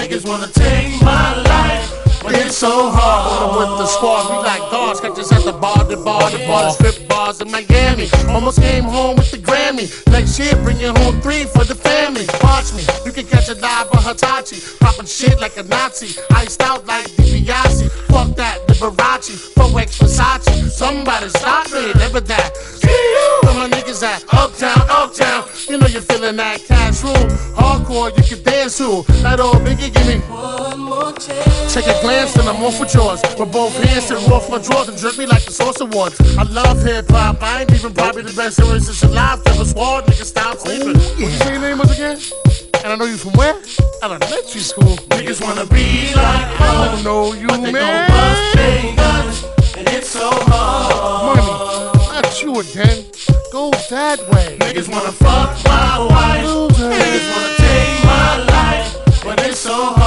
Niggas 0.04 0.28
wanna 0.28 0.48
take 0.48 1.00
my 1.00 1.34
life. 1.44 2.20
But 2.22 2.34
it's 2.34 2.58
so 2.58 2.90
hard. 2.90 3.56
With 3.56 3.78
the 3.78 3.86
squad, 3.86 4.28
we 4.28 4.36
like 4.36 4.60
dogs. 4.70 5.00
Catch 5.00 5.18
us 5.18 5.32
at 5.32 5.44
the 5.44 5.52
bar, 5.52 5.82
the 5.84 5.96
bar, 5.96 6.30
the 6.30 6.44
bar, 6.46 6.64
the 6.64 6.70
strip 6.72 7.08
bars 7.08 7.40
in 7.40 7.50
Miami. 7.50 8.10
Almost 8.28 8.60
came 8.60 8.84
home 8.84 9.16
with 9.16 9.30
the 9.30 9.38
Grammy. 9.38 9.88
Next 10.12 10.38
year, 10.38 10.54
bringing 10.56 10.94
home 10.96 11.22
three 11.22 11.44
for 11.44 11.64
the 11.64 11.74
family. 11.74 12.26
Watch 12.42 12.74
me, 12.74 12.84
you 13.06 13.12
can 13.12 13.24
catch 13.24 13.48
a 13.48 13.54
dive 13.54 13.88
for 13.88 14.02
Hitachi. 14.06 14.60
Popping 14.78 15.06
shit 15.06 15.40
like 15.40 15.56
a 15.56 15.62
Nazi. 15.62 16.20
Iced 16.32 16.60
out 16.60 16.86
like 16.86 17.06
DiBiase. 17.16 17.90
Fuck 18.12 18.36
that, 18.36 18.60
Liberace. 18.68 19.54
4X 19.56 20.04
Versace. 20.04 20.68
Somebody 20.68 21.30
stop 21.30 21.72
me, 21.72 21.94
never 21.94 22.20
that. 22.20 22.52
Where 23.44 23.54
my 23.54 23.68
niggas 23.70 24.02
at? 24.02 24.22
Uptown, 24.34 24.84
uptown. 24.90 25.48
You 25.68 25.78
know 25.78 25.86
you're 25.86 26.02
feeling 26.02 26.36
that 26.36 26.60
cash 26.66 27.02
room. 27.02 27.14
Hardcore, 27.56 28.14
you 28.16 28.22
can 28.22 28.42
dance 28.44 28.76
to. 28.78 29.02
That 29.22 29.40
old 29.40 29.56
biggie, 29.64 29.92
give 29.92 30.06
me 30.06 30.18
one 30.28 30.78
more 30.80 31.12
chance. 31.12 31.72
Take 31.74 31.86
a 31.86 31.98
glance, 32.02 32.34
then 32.34 32.46
I'm 32.46 32.62
off 32.62 32.78
with 32.78 32.94
yours. 32.94 33.22
With 33.38 33.50
both 33.50 33.72
hands 33.82 34.10
and 34.10 34.20
off 34.32 34.50
my 34.50 34.58
drawers 34.58 34.88
and 34.88 34.98
jerk 34.98 35.16
me 35.18 35.26
like 35.26 35.44
the 35.44 35.52
Source 35.52 35.80
Awards. 35.80 36.20
I 36.36 36.42
love 36.44 36.82
hip 36.82 37.08
hop. 37.08 37.42
I 37.42 37.62
ain't 37.62 37.72
even 37.72 37.94
probably 37.94 38.22
the 38.22 38.32
best 38.34 38.58
lyricist 38.60 39.04
alive. 39.08 39.44
Never 39.46 39.64
swore, 39.64 40.02
nigga, 40.02 40.24
stop 40.24 40.58
sleeping. 40.58 40.94
What 40.94 41.18
you 41.18 41.28
say 41.30 41.52
your 41.52 41.62
name 41.62 41.78
was 41.78 41.90
again? 41.92 42.18
And 42.84 42.92
I 42.92 42.96
know 42.96 43.06
you 43.06 43.16
from 43.16 43.32
where? 43.32 43.54
Elementary 44.02 44.60
school. 44.60 44.96
Niggas 45.16 45.40
wanna 45.42 45.64
be 45.66 46.12
like 46.14 46.60
I 46.60 46.92
don't 46.92 47.04
know 47.04 47.32
you, 47.32 47.46
But 47.48 47.62
they 47.62 47.72
man. 47.72 48.08
gon' 48.10 48.18
bust 48.18 48.54
they. 48.54 49.80
And 49.80 49.88
it's 49.88 50.08
so 50.08 50.28
hard. 50.30 51.36
Money, 51.38 52.20
not 52.20 52.42
you 52.42 52.60
again. 52.60 53.04
Go 53.54 53.70
that 53.70 54.18
way. 54.30 54.56
Niggas 54.58 54.88
wanna 54.90 55.12
fuck 55.12 55.56
my 55.62 55.98
wife. 56.10 56.44
Niggas 56.74 57.30
wanna 57.30 57.54
take 57.56 58.04
my 58.04 58.44
life. 58.46 59.22
But 59.22 59.46
it's 59.46 59.60
so 59.60 59.94
hard. 59.94 60.03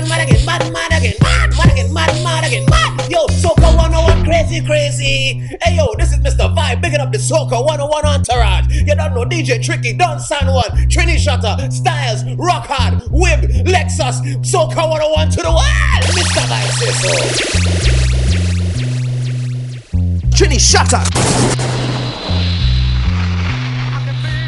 mad, 0.00 0.08
mad 0.08 0.28
again, 0.28 0.46
mad, 0.46 0.72
mad 0.72 0.92
again, 0.92 1.14
mad, 1.20 1.50
mad 1.56 1.72
again, 1.72 1.92
mad, 1.92 2.24
mad 2.24 2.44
again, 2.44 2.64
mad. 2.68 3.10
Yo, 3.10 3.26
Soca 3.26 3.74
101, 3.76 4.24
crazy, 4.24 4.64
crazy. 4.64 5.42
Hey, 5.62 5.76
yo, 5.76 5.94
this 5.96 6.12
is 6.12 6.18
Mr. 6.18 6.54
Vibe, 6.54 6.82
picking 6.82 7.00
up 7.00 7.10
the 7.10 7.18
Soca 7.18 7.64
101 7.64 8.04
entourage. 8.04 8.66
You 8.68 8.94
don't 8.94 9.14
know 9.14 9.24
DJ 9.24 9.62
Tricky, 9.62 9.94
Don 9.94 10.20
San 10.20 10.52
One, 10.52 10.70
Trini 10.88 11.18
Shutter, 11.18 11.70
Styles, 11.70 12.24
Rock 12.36 12.66
Hard, 12.66 13.02
Wib, 13.10 13.64
Lexus, 13.64 14.20
Soca 14.44 14.88
101 14.88 15.30
to 15.30 15.42
the 15.42 15.50
world. 15.50 16.04
Mr. 16.14 16.42
Vibe 16.46 16.72
says. 16.78 17.38
Trini 20.34 20.58
Shutter. 20.60 21.97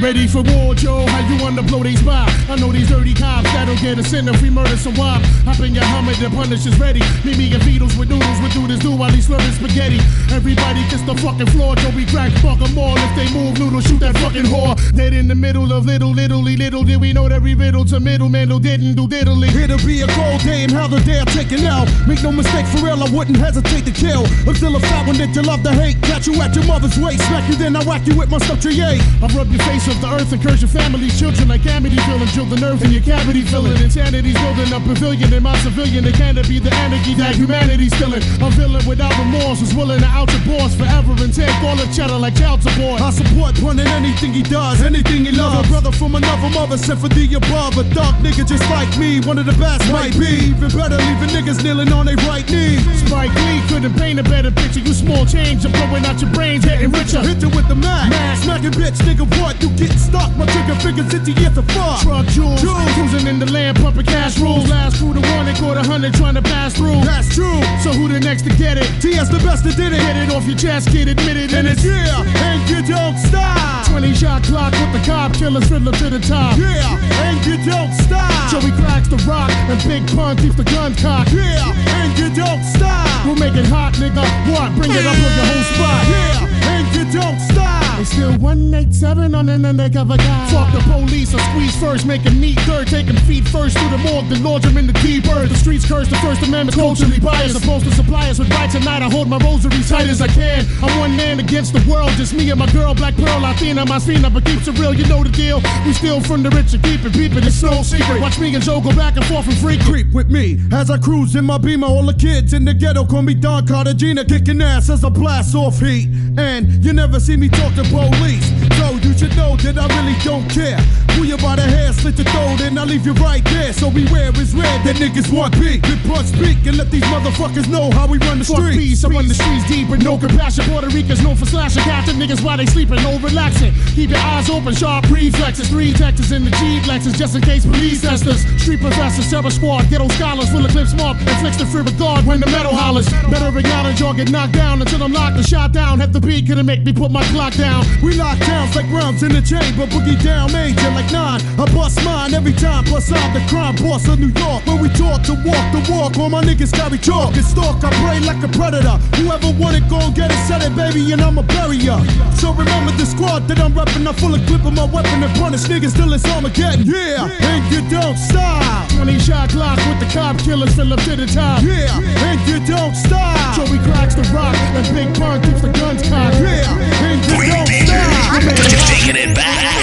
Ready 0.01 0.27
for 0.27 0.41
war, 0.41 0.75
Joe? 0.75 1.05
How 1.07 1.21
you 1.29 1.37
wanna 1.43 1.63
blow 1.63 1.83
these 1.83 2.01
by? 2.03 2.25
I 2.49 2.57
know 2.57 2.73
these 2.73 2.89
dirty 2.89 3.13
cops 3.13 3.45
that'll 3.53 3.77
get 3.77 3.99
us 3.99 4.15
in 4.15 4.27
if 4.29 4.41
we 4.41 4.49
murder 4.49 4.77
some 4.79 4.95
wop. 4.97 5.21
Hop 5.45 5.61
in 5.61 5.75
your 5.75 5.85
Hummer, 5.85 6.15
the 6.15 6.31
punish 6.31 6.65
is 6.65 6.81
ready. 6.81 7.01
Meet 7.23 7.37
me 7.37 7.53
and 7.53 7.63
Beatles 7.63 7.99
with 7.99 8.09
noodles, 8.09 8.41
with 8.41 8.55
do 8.55 8.67
this 8.67 8.81
do 8.81 8.97
while 8.97 9.11
he's 9.11 9.29
slurping 9.29 9.53
spaghetti. 9.53 10.01
Everybody 10.33 10.83
kiss 10.89 11.03
the 11.03 11.15
fucking 11.17 11.49
floor, 11.53 11.77
Joe. 11.77 11.93
We 11.95 12.07
crack 12.07 12.33
fuck 12.41 12.63
'em 12.63 12.79
all. 12.79 12.97
If 12.97 13.13
they 13.15 13.29
move, 13.29 13.59
noodle, 13.59 13.83
shoot 13.83 14.01
that 14.01 14.17
fucking 14.19 14.49
whore. 14.49 14.75
Dead 14.97 15.13
in 15.13 15.29
the 15.29 15.35
middle 15.35 15.71
of 15.71 15.85
little, 15.85 16.13
littly, 16.13 16.57
little 16.57 16.83
did 16.83 16.99
we 16.99 17.13
know 17.13 17.29
that 17.29 17.43
we 17.43 17.53
riddle 17.53 17.85
to 17.85 18.01
middleman 18.01 18.49
who 18.49 18.59
didn't 18.59 18.95
do 18.95 19.07
diddly. 19.07 19.55
It'll 19.55 19.85
be 19.85 20.01
a 20.01 20.07
cold 20.09 20.41
day 20.43 20.65
and 20.65 20.73
how 20.73 20.89
the 20.89 21.01
day 21.01 21.21
I 21.21 21.25
take 21.27 21.53
it 21.53 21.65
out. 21.67 21.89
Make 22.09 22.23
no 22.23 22.33
mistake, 22.33 22.67
for 22.73 22.87
real, 22.87 23.05
I 23.05 23.11
wouldn't 23.11 23.37
hesitate 23.37 23.85
to 23.85 23.93
kill. 23.93 24.25
Until 24.49 24.77
a 24.77 24.81
fat 24.81 25.07
one 25.07 25.19
that 25.19 25.37
you 25.37 25.43
love 25.43 25.63
to 25.65 25.73
hate. 25.73 26.01
Catch 26.03 26.27
you 26.27 26.41
at 26.41 26.55
your 26.57 26.65
mother's 26.65 26.97
waist. 26.99 27.21
Smack 27.29 27.47
you, 27.51 27.57
then 27.57 27.77
I 27.77 27.85
whack 27.85 28.07
you 28.07 28.17
with 28.17 28.31
my 28.31 28.39
stuff 28.39 28.61
tray. 28.63 28.81
I 28.81 29.27
rub 29.37 29.53
your 29.53 29.63
face 29.69 29.89
off 29.91 30.01
the 30.01 30.11
earth 30.14 30.32
and 30.32 30.43
curse 30.43 30.62
your 30.62 30.70
family's 30.70 31.18
children 31.18 31.49
like 31.49 31.62
Amityville 31.62 32.22
and 32.22 32.30
drill 32.30 32.47
the 32.47 32.57
nerve 32.57 32.82
in 32.82 32.91
your 32.91 33.03
cavity 33.03 33.43
filling. 33.43 33.76
Insanity's 33.82 34.38
building 34.38 34.70
a 34.72 34.78
pavilion 34.80 35.32
in 35.32 35.43
my 35.43 35.57
civilian. 35.59 36.07
It 36.07 36.14
can't 36.14 36.38
be 36.47 36.59
the 36.59 36.72
anarchy 36.86 37.14
that 37.14 37.34
humanity's 37.34 37.95
filling. 37.95 38.22
A 38.41 38.49
villain 38.55 38.86
without 38.86 39.12
remorse 39.18 39.61
is 39.61 39.74
willing 39.74 40.01
to 40.01 40.07
out 40.07 40.30
your 40.30 40.45
boss 40.47 40.74
forever 40.74 41.12
and 41.18 41.34
take 41.34 41.55
all 41.66 41.76
the 41.76 41.86
cheddar 41.91 42.18
like 42.18 42.36
child 42.36 42.62
support. 42.62 43.01
I 43.01 43.11
support 43.11 43.59
Pun 43.59 43.78
in 43.78 43.88
anything 43.88 44.32
he 44.32 44.43
does, 44.43 44.80
anything 44.82 45.24
he 45.26 45.32
loves. 45.32 45.66
A 45.66 45.70
brother 45.70 45.93
from 45.93 46.14
another 46.14 46.51
mother 46.51 46.78
sent 46.78 47.01
for 47.01 47.09
the 47.09 47.26
above. 47.34 47.76
A 47.76 47.84
dark 47.95 48.14
nigga 48.22 48.47
just 48.47 48.64
like 48.70 48.91
me, 48.97 49.20
one 49.20 49.38
of 49.38 49.47
the 49.47 49.57
best 49.59 49.91
might 49.91 50.14
be. 50.14 50.55
Even 50.55 50.70
better, 50.70 50.97
leaving 50.97 51.34
niggas 51.34 51.62
kneeling 51.64 51.93
on 51.93 52.07
their 52.07 52.20
right 52.30 52.47
knee. 52.49 52.78
Spike 53.03 53.34
Lee 53.34 53.61
couldn't 53.68 53.95
paint 53.99 54.20
a 54.20 54.22
better 54.22 54.51
picture. 54.51 54.80
You 54.80 54.95
small 54.95 55.26
change, 55.26 55.64
I'm 55.66 55.72
blowing 55.72 56.07
out 56.07 56.20
your 56.22 56.30
brains, 56.30 56.64
getting 56.64 56.91
richer. 56.93 57.20
Hit 57.20 57.43
you 57.43 57.51
with 57.51 57.66
the 57.66 57.74
Mac. 57.74 58.12
Smacking 58.38 58.72
bitch, 58.72 58.97
nigga, 59.03 59.26
what? 59.41 59.61
You 59.62 59.68
getting 59.81 59.97
stuck? 59.97 60.28
My 60.37 60.45
trigger 60.45 60.76
fingers 60.76 61.09
your 61.12 61.24
the 61.57 61.64
fuck. 61.72 62.05
Truck 62.05 62.26
jewels, 62.28 62.61
cruising 62.61 63.26
in 63.26 63.41
the 63.41 63.49
land, 63.51 63.81
pumping 63.81 64.05
cash 64.05 64.39
rules. 64.39 64.68
Last 64.68 65.01
through 65.01 65.14
the 65.14 65.24
one, 65.33 65.47
they 65.47 65.57
caught 65.57 65.76
a 65.81 65.83
hundred 65.83 66.12
trying 66.14 66.37
to 66.37 66.43
pass 66.43 66.76
through. 66.76 67.01
That's 67.01 67.33
true. 67.35 67.61
So 67.81 67.91
who 67.97 68.07
the 68.09 68.20
next 68.20 68.43
to 68.45 68.53
get 68.61 68.76
it? 68.76 68.87
TS 69.01 69.33
the 69.33 69.41
best 69.41 69.64
that 69.64 69.76
did 69.76 69.93
it. 69.97 70.01
Get 70.05 70.16
it 70.16 70.31
off 70.31 70.45
your 70.45 70.57
chest, 70.57 70.93
kid, 70.93 71.09
admit 71.09 71.37
it. 71.37 71.53
And 71.55 71.66
it's 71.66 71.83
yeah, 71.83 72.20
and 72.45 72.61
you 72.68 72.85
don't 72.85 73.16
stop. 73.16 73.89
20 73.89 74.14
shot 74.14 74.45
clock 74.45 74.72
with 74.76 74.93
the 74.93 75.03
cop 75.09 75.33
killers 75.33 75.66
fiddler 75.66 75.93
to 75.93 76.11
the 76.11 76.20
top. 76.20 76.59
Yeah, 76.61 77.01
and 77.24 77.41
you 77.49 77.57
don't 77.64 77.93
stop. 78.05 78.28
Joey 78.53 78.70
cracks 78.76 79.09
the 79.09 79.16
rock 79.24 79.51
and 79.72 79.81
Big 79.89 80.05
Pun 80.14 80.37
keeps 80.37 80.57
the 80.57 80.64
gun 80.64 80.95
cocked. 80.95 81.33
Yeah, 81.33 81.72
and 81.97 82.12
you 82.20 82.28
don't 82.37 82.62
stop. 82.76 83.09
We'll 83.24 83.41
make 83.41 83.57
it 83.57 83.66
hot, 83.66 83.95
nigga. 83.97 84.24
What? 84.53 84.76
Bring 84.76 84.93
it 84.93 85.07
up 85.09 85.16
with 85.16 85.35
your 85.37 85.49
whole 85.49 85.66
spot. 85.72 86.03
Yeah, 86.12 86.68
and 86.68 86.85
you 86.95 87.05
don't 87.16 87.41
stop. 87.41 87.80
It's 88.01 88.13
still 88.13 88.33
187 88.39 89.35
on 89.35 89.51
an 89.51 89.67
undercover 89.67 90.17
guy. 90.17 90.51
Fuck 90.51 90.73
the 90.73 90.81
police, 90.91 91.35
I 91.35 91.41
squeeze 91.51 91.77
first, 91.77 92.07
make 92.07 92.23
him 92.23 92.41
neat 92.41 92.59
third, 92.61 92.87
take 92.87 93.11
feet 93.31 93.47
first 93.47 93.77
through 93.79 93.91
the 93.91 93.99
morgue, 93.99 94.29
then 94.29 94.43
launch 94.43 94.65
him 94.65 94.77
in 94.79 94.87
the 94.87 94.95
earth. 95.37 95.51
The 95.51 95.55
streets 95.55 95.87
curse 95.87 96.09
the 96.09 96.17
First 96.17 96.43
Amendment, 96.43 96.77
culturally 96.77 97.21
biased. 97.21 97.61
Supposed 97.61 97.85
to 97.85 97.93
supply 97.93 98.31
us 98.31 98.39
with 98.39 98.51
right 98.51 98.71
tonight. 98.71 99.03
I 99.03 99.11
hold 99.11 99.29
my 99.29 99.39
rosary 99.39 99.83
tight 99.85 100.09
as 100.09 100.23
I 100.23 100.29
can. 100.29 100.67
I'm 100.83 100.99
one 100.99 101.15
man 101.15 101.41
against 101.41 101.75
the 101.75 101.85
world, 101.91 102.11
just 102.17 102.33
me 102.33 102.51
and 102.51 102.59
my 102.59 102.71
girl, 102.73 102.95
Black 102.95 103.15
Pearl, 103.17 103.41
Latina, 103.41 103.85
my 103.85 103.99
Cena, 103.99 104.31
but 104.31 104.45
keeps 104.47 104.67
it 104.67 104.79
real, 104.79 104.95
you 104.95 105.07
know 105.07 105.23
the 105.23 105.31
deal. 105.31 105.61
We 105.85 105.93
steal 105.93 106.21
from 106.21 106.43
the 106.43 106.51
rich 106.51 106.73
and 106.73 106.83
keep 106.83 107.05
it 107.05 107.13
peeping, 107.13 107.45
it's 107.45 107.63
no 107.63 107.83
secret. 107.83 108.21
Watch 108.21 108.39
me 108.39 108.55
and 108.55 108.65
Joe 108.65 108.81
go 108.81 108.97
back 108.97 109.17
and 109.17 109.27
forth 109.27 109.47
and 109.47 109.59
freak. 109.59 109.81
Creep 109.85 110.13
with 110.13 110.31
me 110.31 110.59
as 110.73 110.91
I 110.91 110.99
cruise 110.99 111.37
in 111.37 111.45
my 111.45 111.59
beamer. 111.59 111.87
All 111.87 112.07
the 112.07 112.15
kids 112.15 112.55
in 112.55 112.65
the 112.65 112.73
ghetto 112.73 113.05
call 113.05 113.23
me 113.23 113.35
Don 113.35 113.67
Cartagena, 113.67 114.25
kicking 114.25 114.63
ass 114.63 114.89
as 114.89 115.05
I 115.05 115.11
blast 115.11 115.55
off 115.55 115.79
heat. 115.79 116.09
And 116.39 116.85
you 116.85 116.93
never 116.93 117.21
see 117.21 117.37
me 117.37 117.49
talk 117.49 117.75
to 117.75 117.85
police. 117.91 118.47
So 118.78 118.97
you 119.03 119.12
should 119.12 119.36
know 119.36 119.55
that 119.61 119.76
I 119.76 119.86
really 119.99 120.16
don't 120.24 120.49
care. 120.49 120.78
Pull 121.14 121.26
you 121.26 121.36
by 121.36 121.55
the 121.55 121.62
hair, 121.62 121.93
slit 121.93 122.16
your 122.16 122.26
throat, 122.32 122.61
and 122.62 122.78
I 122.78 122.84
leave 122.84 123.05
you 123.05 123.12
right 123.20 123.45
there. 123.45 123.72
So 123.72 123.91
beware, 123.91 124.30
it's 124.34 124.55
red 124.55 124.82
that 124.86 124.97
niggas 124.97 125.28
want 125.30 125.53
beat. 125.61 125.82
Good 125.82 126.01
punch 126.09 126.32
speak 126.32 126.64
and 126.66 126.78
let 126.78 126.91
these 126.91 127.05
motherfuckers 127.11 127.68
know 127.68 127.91
how 127.91 128.07
we 128.07 128.18
run 128.18 128.38
the 128.38 128.45
Fuck 128.45 128.59
streets. 128.59 128.78
peace, 128.78 129.05
I 129.05 129.09
run 129.11 129.28
the 129.28 129.34
streets 129.34 129.66
deep 129.68 129.91
with 129.91 130.03
no 130.03 130.16
compassion. 130.16 130.64
Puerto 130.70 130.88
Ricans 130.88 131.22
known 131.22 131.36
for 131.36 131.47
slashing 131.47 131.82
captain 131.82 132.16
niggas 132.16 132.43
while 132.43 132.57
they 132.57 132.66
sleeping, 132.66 133.03
no 133.03 133.18
relaxing. 133.18 133.74
Keep 133.95 134.11
your 134.11 134.18
eyes 134.18 134.49
open, 134.49 134.74
sharp 134.74 135.11
reflexes. 135.11 135.68
Three 135.68 135.93
Texas 135.93 136.32
in 136.32 136.45
the 136.45 136.51
G 136.57 136.80
Lexus, 136.88 137.14
just 137.14 137.36
in 137.36 137.43
case 137.43 137.66
police 137.66 138.01
test 138.03 138.26
us. 138.26 138.43
Street 138.62 138.80
professors, 138.80 139.28
terror 139.28 139.51
squad, 139.51 139.91
ghetto 139.91 140.09
scholars, 140.16 140.51
full 140.51 140.64
of 140.64 140.70
clips 140.70 140.95
mark, 140.95 141.20
inflicts 141.20 141.59
the 141.59 141.66
fear 141.66 141.82
of 141.82 141.99
God 141.99 142.26
when 142.26 142.41
the 142.41 142.47
metal 142.47 142.74
hollers. 142.74 143.09
Better 143.30 143.53
acknowledge 143.57 144.01
or 144.01 144.14
get 144.14 144.30
knocked 144.30 144.55
down 144.55 144.80
until 144.80 145.03
I'm 145.03 145.12
locked 145.12 145.36
and 145.36 145.47
shot 145.47 145.72
down. 145.72 146.01
Have 146.01 146.12
the 146.12 146.20
beat 146.20 146.47
couldn't 146.47 146.66
make 146.66 146.82
me 146.82 146.93
put 146.93 147.11
my 147.11 147.22
clock 147.30 147.55
down. 147.55 147.80
We 148.03 148.14
lock 148.14 148.39
towns 148.39 148.74
like 148.76 148.89
rounds 148.91 149.22
in 149.22 149.33
the 149.33 149.43
chamber, 149.43 149.87
boogie 149.87 150.20
down 150.22 150.53
major 150.53 150.91
like 150.91 151.11
nine. 151.12 151.41
I 151.59 151.64
bust 151.74 152.03
mine 152.05 152.35
every 152.35 152.53
time, 152.53 152.85
plus 152.85 153.12
I'm 153.12 153.33
the 153.35 153.41
crime 153.49 153.76
boss 153.76 154.09
of 154.09 154.18
New 154.18 154.33
York. 154.33 154.66
When 154.66 154.81
we 154.81 154.89
talk 154.91 155.22
to 155.28 155.35
walk 155.45 155.66
the 155.72 155.81
walk, 155.91 156.16
all 156.18 156.31
my 156.31 156.43
niggas 156.43 156.72
carry 156.72 156.99
chalk 156.99 157.35
and 157.37 157.45
stalk. 157.45 157.85
I 157.85 157.91
pray 158.03 158.20
like 158.20 158.43
a 158.43 158.49
predator. 158.49 158.97
Whoever 159.16 159.51
want 159.59 159.76
it, 159.76 159.89
go 159.89 160.11
get 160.11 160.31
it, 160.31 160.41
set 160.47 160.62
it, 160.62 160.74
baby, 160.74 161.12
and 161.12 161.20
I'ma 161.20 161.43
bury 161.43 161.76
ya. 161.76 162.03
So 162.41 162.53
remember 162.53 162.93
the 162.93 163.07
squad 163.07 163.49
that 163.49 163.59
I'm 163.59 163.72
reppin'. 163.72 164.07
I'm 164.07 164.14
full 164.14 164.35
of 164.35 164.45
clip 164.47 164.64
of 164.64 164.72
my 164.72 164.85
weapon 164.85 165.22
and 165.22 165.33
punish 165.39 165.64
niggas 165.64 165.95
till 165.95 166.12
it's 166.12 166.24
Armageddon. 166.24 166.87
Yeah, 166.87 167.28
and 167.28 167.62
you 167.72 167.81
don't 167.91 168.16
stop. 168.16 168.89
20 168.91 169.18
shot 169.18 169.49
clock 169.51 169.78
with 169.89 170.01
the 170.01 170.09
cop 170.12 170.39
killers 170.39 170.74
fill 170.74 170.93
up 170.93 171.01
to 171.01 171.16
the 171.16 171.26
top. 171.26 171.62
Yeah, 171.62 171.89
and 172.26 172.41
you 172.49 172.59
don't 172.66 172.95
stop. 172.95 173.57
Joey 173.57 173.78
cracks 173.87 174.14
the 174.14 174.22
rock 174.35 174.55
and 174.76 174.87
Big 174.95 175.09
Pun 175.18 175.41
keeps 175.43 175.61
the 175.62 175.72
guns 175.72 176.03
cocked. 176.09 176.37
Yeah, 176.37 176.68
and 177.07 177.20
you 177.24 177.53
don't 177.53 177.70
taking 177.71 179.16
it 179.16 179.35
back. 179.35 179.80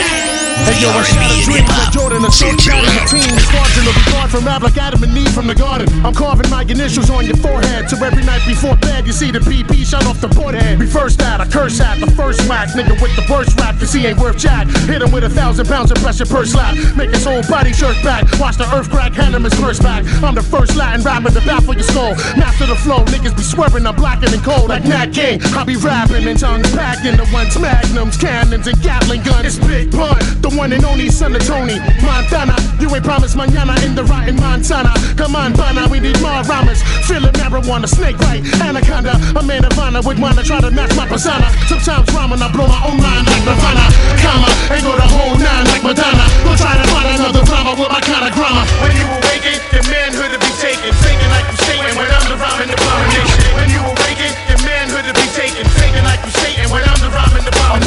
Hey 0.67 0.83
yo, 0.83 0.91
I 0.91 0.99
shot 0.99 1.31
a 1.31 1.39
dream 1.47 1.63
that 1.63 1.95
Jordan 1.95 2.27
a 2.27 2.31
short 2.35 2.59
shot 2.59 2.83
as 2.83 2.91
a 2.91 3.03
team. 3.07 3.31
Squadron 3.39 3.87
will 3.87 3.95
be 3.95 4.03
gone 4.11 4.27
from 4.27 4.43
rap 4.43 4.67
like 4.67 4.75
Adam 4.75 4.99
and 4.99 5.15
Eve 5.15 5.31
from 5.31 5.47
the 5.47 5.55
garden. 5.55 5.87
I'm 6.03 6.11
carving 6.11 6.51
my 6.51 6.67
initials 6.67 7.07
on 7.07 7.23
your 7.23 7.39
forehead. 7.39 7.87
So 7.87 7.95
every 8.03 8.27
night 8.27 8.43
before 8.43 8.75
bed, 8.75 9.07
you 9.07 9.15
see 9.15 9.31
the 9.31 9.39
PP 9.39 9.87
shot 9.87 10.03
off 10.03 10.19
the 10.19 10.27
board 10.27 10.55
head. 10.59 10.83
First 10.91 11.23
at, 11.23 11.39
I 11.39 11.47
curse 11.47 11.79
at 11.79 12.03
the 12.03 12.11
first 12.19 12.43
whack. 12.51 12.67
Nigga 12.75 12.99
with 12.99 13.15
the 13.15 13.23
worst 13.31 13.55
rap, 13.55 13.79
cause 13.79 13.93
he 13.93 14.05
ain't 14.07 14.19
worth 14.19 14.37
jack. 14.37 14.67
Hit 14.91 15.01
him 15.01 15.11
with 15.15 15.23
a 15.23 15.29
thousand 15.29 15.71
pounds 15.71 15.89
of 15.91 16.03
pressure 16.03 16.27
per 16.27 16.43
slap. 16.43 16.75
Make 16.99 17.15
his 17.15 17.23
whole 17.23 17.47
body 17.47 17.71
jerk 17.71 17.95
back. 18.03 18.27
Watch 18.35 18.59
the 18.59 18.67
earth 18.75 18.91
crack, 18.91 19.13
hand 19.13 19.35
him 19.39 19.47
his 19.47 19.55
first 19.55 19.81
back. 19.81 20.03
I'm 20.19 20.35
the 20.35 20.43
first 20.43 20.75
Latin 20.75 20.99
rapper 20.99 21.31
to 21.31 21.39
baffle 21.47 21.75
your 21.75 21.87
skull. 21.87 22.11
Master 22.35 22.67
the 22.67 22.75
flow, 22.75 23.07
niggas 23.07 23.37
be 23.39 23.43
swearing 23.43 23.87
I'm 23.87 23.95
blacker 23.95 24.27
than 24.27 24.43
cold 24.43 24.67
like 24.67 24.83
Nat 24.83 25.15
King. 25.15 25.39
I 25.55 25.63
be 25.63 25.77
rapping 25.79 26.27
and 26.27 26.37
tongues 26.37 26.67
packing 26.75 27.15
the 27.15 27.23
ones 27.31 27.55
magnums, 27.57 28.17
cannons, 28.17 28.67
and 28.67 28.75
Gatling 28.83 29.23
guns. 29.23 29.47
It's 29.47 29.59
Big 29.63 29.91
Pun, 29.95 30.19
the 30.43 30.56
one 30.57 30.73
and 30.73 30.83
only 30.83 31.07
son 31.09 31.35
of 31.37 31.45
Tony 31.45 31.77
Montana. 32.01 32.57
You 32.81 32.89
ain't 32.89 33.05
promised 33.05 33.37
mañana 33.37 33.77
in 33.85 33.93
the 33.93 34.03
rotten 34.03 34.35
Manzana. 34.41 34.91
Come 35.15 35.35
on, 35.37 35.53
Bana, 35.53 35.87
we 35.87 35.99
need 36.01 36.17
more 36.19 36.41
rhymes. 36.49 36.81
Feeling 37.05 37.31
marijuana, 37.37 37.87
snake 37.87 38.17
right, 38.25 38.41
anaconda. 38.65 39.13
A 39.37 39.43
man 39.45 39.63
of 39.63 39.77
honor 39.77 40.01
would 40.01 40.17
wanna 40.17 40.41
try 40.41 40.59
to 40.59 40.71
match 40.71 40.93
my 40.97 41.05
persona. 41.05 41.45
Sometimes 41.69 42.09
rhyming, 42.11 42.41
I 42.41 42.49
blow 42.51 42.65
my 42.65 42.81
own 42.89 42.97
mind 42.97 43.29
like 43.29 43.45
Nirvana. 43.45 43.85
Comma, 44.17 44.49
ain't 44.73 44.83
go 44.83 44.97
the 44.97 45.05
whole 45.05 45.37
nine 45.37 45.65
like 45.69 45.83
Madonna. 45.85 46.25
Go 46.41 46.51
try 46.57 46.73
to 46.73 46.85
find 46.89 47.07
another 47.13 47.45
drama 47.45 47.77
with 47.77 47.91
my 47.93 48.01
kind 48.01 48.25
of 48.25 48.33
grammar. 48.33 48.65
When 48.81 48.97
you 48.97 49.05
awaken, 49.05 49.61
your 49.77 49.85
manhood 49.93 50.33
to 50.33 50.39
be 50.41 50.51
taken. 50.57 50.89
Singing 51.05 51.29
like 51.29 51.45
you 51.53 51.57
Satan 51.69 51.93
when 51.93 52.09
I'm 52.09 52.25
the 52.33 52.37
rhyming 52.41 52.73
abomination. 52.73 53.39
When 53.53 53.69
you 53.69 53.81
awaken, 53.85 54.31
your 54.49 54.61
manhood 54.65 55.05
to 55.05 55.13
be 55.13 55.27
taken. 55.37 55.63
Singing 55.77 56.01
like 56.01 56.21
you 56.25 56.33
Satan 56.41 56.65
when 56.73 56.81
I'm 56.81 56.96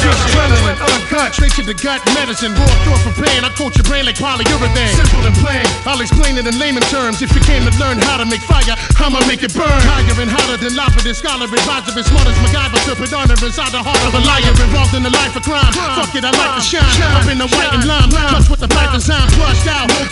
the. 0.01 0.11
Adrenaline, 0.31 0.79
uncut, 0.79 1.33
straight 1.33 1.53
to 1.59 1.63
the 1.63 1.73
gut, 1.73 2.01
medicine, 2.13 2.53
raw 2.53 2.69
thought 2.85 3.01
for 3.05 3.13
pain. 3.21 3.43
I 3.43 3.49
coat 3.53 3.75
your 3.77 3.85
brain 3.85 4.05
like 4.05 4.17
polyurethane. 4.17 4.95
Simple 4.97 5.25
and 5.27 5.35
plain, 5.37 5.65
I'll 5.85 6.01
explain 6.01 6.37
it 6.37 6.45
in 6.47 6.57
layman 6.57 6.83
terms. 6.89 7.21
If 7.21 7.33
you 7.35 7.41
came 7.41 7.63
to 7.67 7.73
learn 7.77 7.99
how 7.99 8.17
to 8.17 8.25
make 8.25 8.41
fire, 8.41 8.75
I'ma 8.97 9.21
make 9.27 9.43
it 9.43 9.53
burn. 9.53 9.81
Higher 9.85 10.17
and 10.21 10.31
hotter 10.31 10.57
than 10.57 10.75
lava, 10.75 11.01
than 11.03 11.13
scholar, 11.13 11.45
advisor, 11.45 11.93
as 11.97 12.05
smart 12.07 12.27
as 12.27 12.37
MacGyver. 12.41 12.79
To 12.87 12.95
put 12.95 13.13
honor 13.13 13.37
inside 13.37 13.71
the 13.71 13.83
heart 13.83 14.01
of 14.07 14.13
a 14.15 14.21
liar, 14.23 14.53
involved 14.57 14.93
in 14.95 15.03
the 15.03 15.13
life 15.13 15.35
of 15.35 15.43
crime. 15.43 15.71
Fuck 15.73 16.15
it, 16.15 16.23
I 16.25 16.31
like 16.31 16.55
to 16.57 16.63
shine. 16.63 16.85
Up 17.17 17.27
in 17.29 17.37
the 17.37 17.47
white 17.47 17.73
and 17.73 17.85
lime, 17.85 18.09
touch 18.09 18.49
with 18.49 18.59
the 18.59 18.69
python 18.69 19.01
sound, 19.01 19.31
flushed 19.33 19.67
out. 19.67 19.87
No 19.89 20.05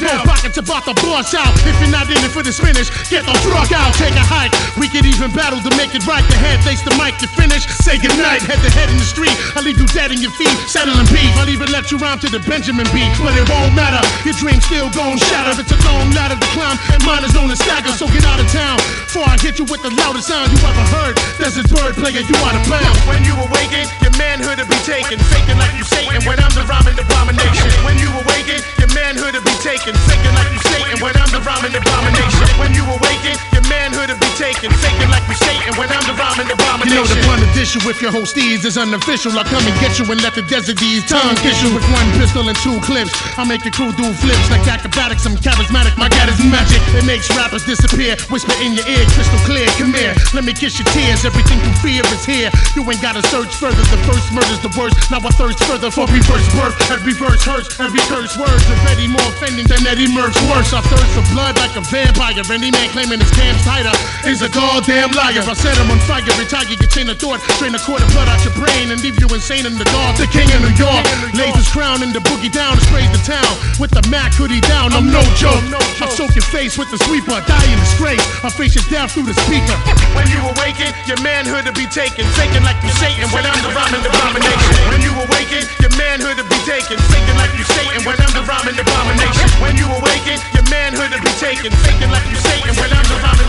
about 0.70 0.86
to 0.86 0.94
bust 1.02 1.34
out. 1.34 1.50
If 1.66 1.74
you're 1.82 1.90
not 1.90 2.06
in 2.14 2.22
it 2.22 2.30
for 2.30 2.46
the 2.46 2.54
finish, 2.54 2.94
get 3.10 3.26
the 3.26 3.34
fuck 3.50 3.74
out. 3.74 3.90
Take 3.98 4.14
a 4.14 4.22
hike. 4.22 4.54
We 4.78 4.86
could 4.86 5.02
even 5.02 5.34
battle 5.34 5.58
to 5.66 5.72
make 5.74 5.98
it 5.98 6.06
right. 6.06 6.22
The 6.30 6.38
head 6.38 6.62
face 6.62 6.86
the 6.86 6.94
mic, 6.94 7.18
you 7.26 7.30
finish. 7.34 7.66
Say 7.82 7.98
goodnight, 7.98 8.46
head 8.46 8.62
to 8.62 8.70
head 8.70 8.94
in 8.94 9.02
the 9.02 9.10
street. 9.10 9.34
I 9.58 9.66
leave 9.66 9.82
you 9.82 9.90
dead 9.90 10.14
in 10.14 10.22
your 10.22 10.30
feet, 10.38 10.54
settling 10.70 11.10
beef. 11.10 11.34
I'll 11.42 11.50
even 11.50 11.74
let 11.74 11.90
you 11.90 11.98
rhyme 11.98 12.22
to 12.22 12.30
the 12.30 12.38
Benjamin 12.46 12.86
beat, 12.94 13.10
but 13.18 13.34
it 13.34 13.50
won't 13.50 13.74
matter. 13.74 13.98
You're 14.22 14.38
dream 14.38 14.62
still 14.62 14.94
gon' 14.94 15.18
shatter. 15.18 15.58
It's 15.58 15.74
a 15.74 15.80
long 15.90 16.14
ladder 16.14 16.38
to 16.38 16.50
climb, 16.54 16.78
and 16.94 17.02
mine 17.02 17.26
is 17.26 17.34
on 17.34 17.50
a 17.50 17.58
stagger. 17.58 17.90
So 17.98 18.06
get 18.14 18.22
out 18.30 18.38
of 18.38 18.46
town 18.54 18.78
before 19.10 19.26
I 19.26 19.42
hit 19.42 19.58
you 19.58 19.66
with 19.66 19.82
the 19.82 19.90
loudest 19.98 20.30
sound 20.30 20.54
you 20.54 20.62
ever 20.62 20.86
heard. 20.94 21.18
This 21.42 21.58
bird 21.74 21.98
player, 21.98 22.22
you 22.22 22.38
out 22.46 22.54
of 22.54 22.62
bounds. 22.70 23.02
When 23.10 23.26
you 23.26 23.34
awaken, 23.34 23.90
your 24.06 24.14
manhood 24.22 24.62
will 24.62 24.70
be 24.70 24.78
taken. 24.86 25.18
Faking 25.34 25.58
like 25.58 25.74
you 25.74 25.84
Satan 25.84 26.22
when 26.30 26.38
I'm 26.38 26.54
the 26.54 26.62
rhyming 26.70 26.94
abomination. 26.94 27.74
When 27.82 27.98
you 27.98 28.14
awaken, 28.22 28.62
your 28.78 28.79
manhood 29.00 29.34
to 29.34 29.42
be 29.42 29.56
taken. 29.64 29.96
taken 30.12 30.32
like 30.36 30.52
you're 30.52 30.68
Satan 30.68 30.98
when 31.00 31.16
I'm 31.16 31.32
the 31.32 31.42
rhyming 31.48 31.76
abomination. 31.76 32.48
When 32.60 32.72
you 32.76 32.84
awaken, 32.84 33.59
manhood 33.70 34.10
will 34.10 34.20
be 34.20 34.32
taken. 34.36 34.74
Faking 34.82 35.10
like 35.14 35.24
you 35.30 35.38
Satan 35.38 35.74
when 35.78 35.88
I'm 35.94 36.04
the 36.10 36.16
rhyming 36.18 36.50
You 36.50 36.58
abomination. 36.58 36.98
know 36.98 37.06
the 37.06 37.18
blunt 37.24 37.46
issue 37.56 37.82
with 37.86 38.02
your 38.02 38.12
whole 38.12 38.26
steeds 38.26 38.66
is 38.66 38.78
unofficial. 38.78 39.32
I 39.38 39.44
come 39.46 39.64
and 39.64 39.78
get 39.80 39.98
you 40.02 40.06
and 40.10 40.20
let 40.26 40.34
the 40.36 40.44
desert 40.44 40.78
D's 40.82 41.06
tongue 41.06 41.36
kiss 41.40 41.62
you 41.62 41.70
with 41.74 41.86
one 41.94 42.08
pistol 42.18 42.48
and 42.50 42.58
two 42.60 42.78
clips. 42.82 43.14
I 43.38 43.46
make 43.46 43.64
your 43.64 43.74
crew 43.76 43.92
do 43.94 44.10
flips 44.18 44.48
like 44.50 44.66
acrobatics. 44.68 45.26
I'm 45.26 45.38
charismatic. 45.38 45.96
My 45.98 46.10
God 46.10 46.28
is 46.30 46.40
magic. 46.50 46.82
It 46.98 47.06
makes 47.06 47.30
rappers 47.38 47.64
disappear. 47.64 48.18
Whisper 48.34 48.56
in 48.66 48.74
your 48.74 48.88
ear, 48.90 49.06
crystal 49.14 49.40
clear. 49.46 49.68
Come 49.78 49.94
here, 49.94 50.16
let 50.34 50.44
me 50.44 50.54
kiss 50.54 50.80
your 50.82 50.88
tears. 50.92 51.24
Everything 51.24 51.62
you 51.62 51.72
fear 51.80 52.04
is 52.10 52.26
here. 52.26 52.50
You 52.76 52.82
ain't 52.90 53.02
gotta 53.02 53.22
search 53.30 53.54
further. 53.56 53.84
The 53.94 54.00
first 54.10 54.32
murder's 54.34 54.60
the 54.66 54.74
worst. 54.74 54.96
Now 55.12 55.22
I 55.22 55.32
thirst 55.38 55.62
further 55.70 55.92
for 55.92 56.08
reverse 56.10 56.48
birth. 56.58 56.76
Every 56.90 57.14
verse 57.14 57.44
hurts. 57.44 57.80
Every 57.80 58.02
curse 58.10 58.34
words 58.38 58.64
Eddie 58.90 59.08
more 59.08 59.22
offending 59.30 59.68
than 59.68 59.86
Eddie 59.86 60.08
Murph's 60.10 60.40
worse. 60.50 60.74
I 60.74 60.82
thirst 60.88 61.12
for 61.14 61.26
blood 61.34 61.58
like 61.60 61.76
a 61.76 61.82
vampire. 61.82 62.42
Any 62.50 62.72
man 62.72 62.90
claiming 62.90 63.20
his 63.20 63.32
cam's 63.32 63.59
tighter 63.64 63.94
is 64.28 64.42
a 64.42 64.50
goddamn 64.50 65.12
liar. 65.16 65.44
I 65.44 65.56
set 65.56 65.76
him 65.78 65.90
on 65.92 66.00
fire. 66.06 66.24
Retire 66.38 66.68
your 66.68 66.90
chain 66.92 67.10
of 67.10 67.18
thought. 67.18 67.40
Drain 67.58 67.74
a 67.76 67.82
quarter 67.82 68.06
blood 68.14 68.28
out 68.28 68.42
your 68.44 68.54
brain 68.56 68.92
and 68.92 69.00
leave 69.02 69.20
you 69.20 69.28
insane 69.32 69.66
in 69.66 69.76
the 69.78 69.88
dark. 69.90 70.18
The 70.18 70.28
king 70.30 70.48
of 70.52 70.62
New 70.62 70.76
York 70.76 71.04
lays 71.34 71.56
his 71.56 71.70
crown 71.70 72.04
in 72.04 72.12
the 72.12 72.20
boogie 72.20 72.52
down 72.52 72.76
and 72.76 72.84
sprays 72.88 73.10
the 73.12 73.22
town 73.24 73.52
with 73.80 73.92
the 73.92 74.04
Mac 74.12 74.34
hoodie 74.36 74.62
down. 74.68 74.94
I'm 74.94 75.12
no 75.12 75.22
joke. 75.40 75.64
I 76.00 76.08
soak 76.12 76.36
your 76.36 76.46
face 76.48 76.78
with 76.78 76.92
the 76.92 77.00
sweeper. 77.08 77.36
Die 77.48 77.70
in 77.72 77.80
disgrace. 77.80 78.24
I 78.44 78.50
face 78.50 78.76
your 78.76 78.86
death 78.92 79.12
through 79.16 79.28
the 79.28 79.38
speaker. 79.48 79.78
When 80.16 80.28
you 80.32 80.40
awaken, 80.44 80.92
your 81.08 81.20
manhood 81.22 81.66
will 81.66 81.78
be 81.78 81.88
taken. 81.88 82.26
Faking 82.36 82.64
like 82.64 82.80
you 82.84 82.92
Satan 83.00 83.28
when 83.32 83.44
I'm 83.46 83.60
the 83.64 83.72
rhyming 83.72 84.04
abomination. 84.04 84.72
When 84.92 85.02
you 85.02 85.14
awaken, 85.16 85.64
your 85.80 85.94
manhood 85.96 86.38
will 86.38 86.50
be 86.52 86.60
taken. 86.68 86.98
Like 87.00 87.02
you 87.02 87.08
Satan 87.10 87.34
when 87.34 87.40
I'm 87.40 87.40
the 87.40 87.40
rhyming 87.40 87.40
abomination. 87.40 87.40
When 87.40 87.40
you 87.40 87.40
awaken, 87.40 87.40
your 87.40 87.40
manhood 87.40 87.40
will 87.40 87.40
be 87.40 87.40
taken. 87.40 87.40
Faking 87.40 87.40
like 87.40 87.54
you 87.56 87.64
Satan 87.66 88.02
when 88.06 88.20
I'm 88.20 88.34
the 88.36 88.44
rhyming 88.44 88.70
abomination. 88.76 89.48
When 89.64 89.76
you 89.80 89.88
awaken, 89.88 90.38
your 90.54 90.66
manhood 90.68 91.12
will 91.16 91.24
be 91.24 91.36
taken. 91.40 91.70
Faking 91.86 92.12
like 92.12 92.28
you 92.28 92.40
Satan 92.44 92.74
when 92.76 92.92
I'm 92.92 93.08
the 93.08 93.18
rhyming 93.24 93.49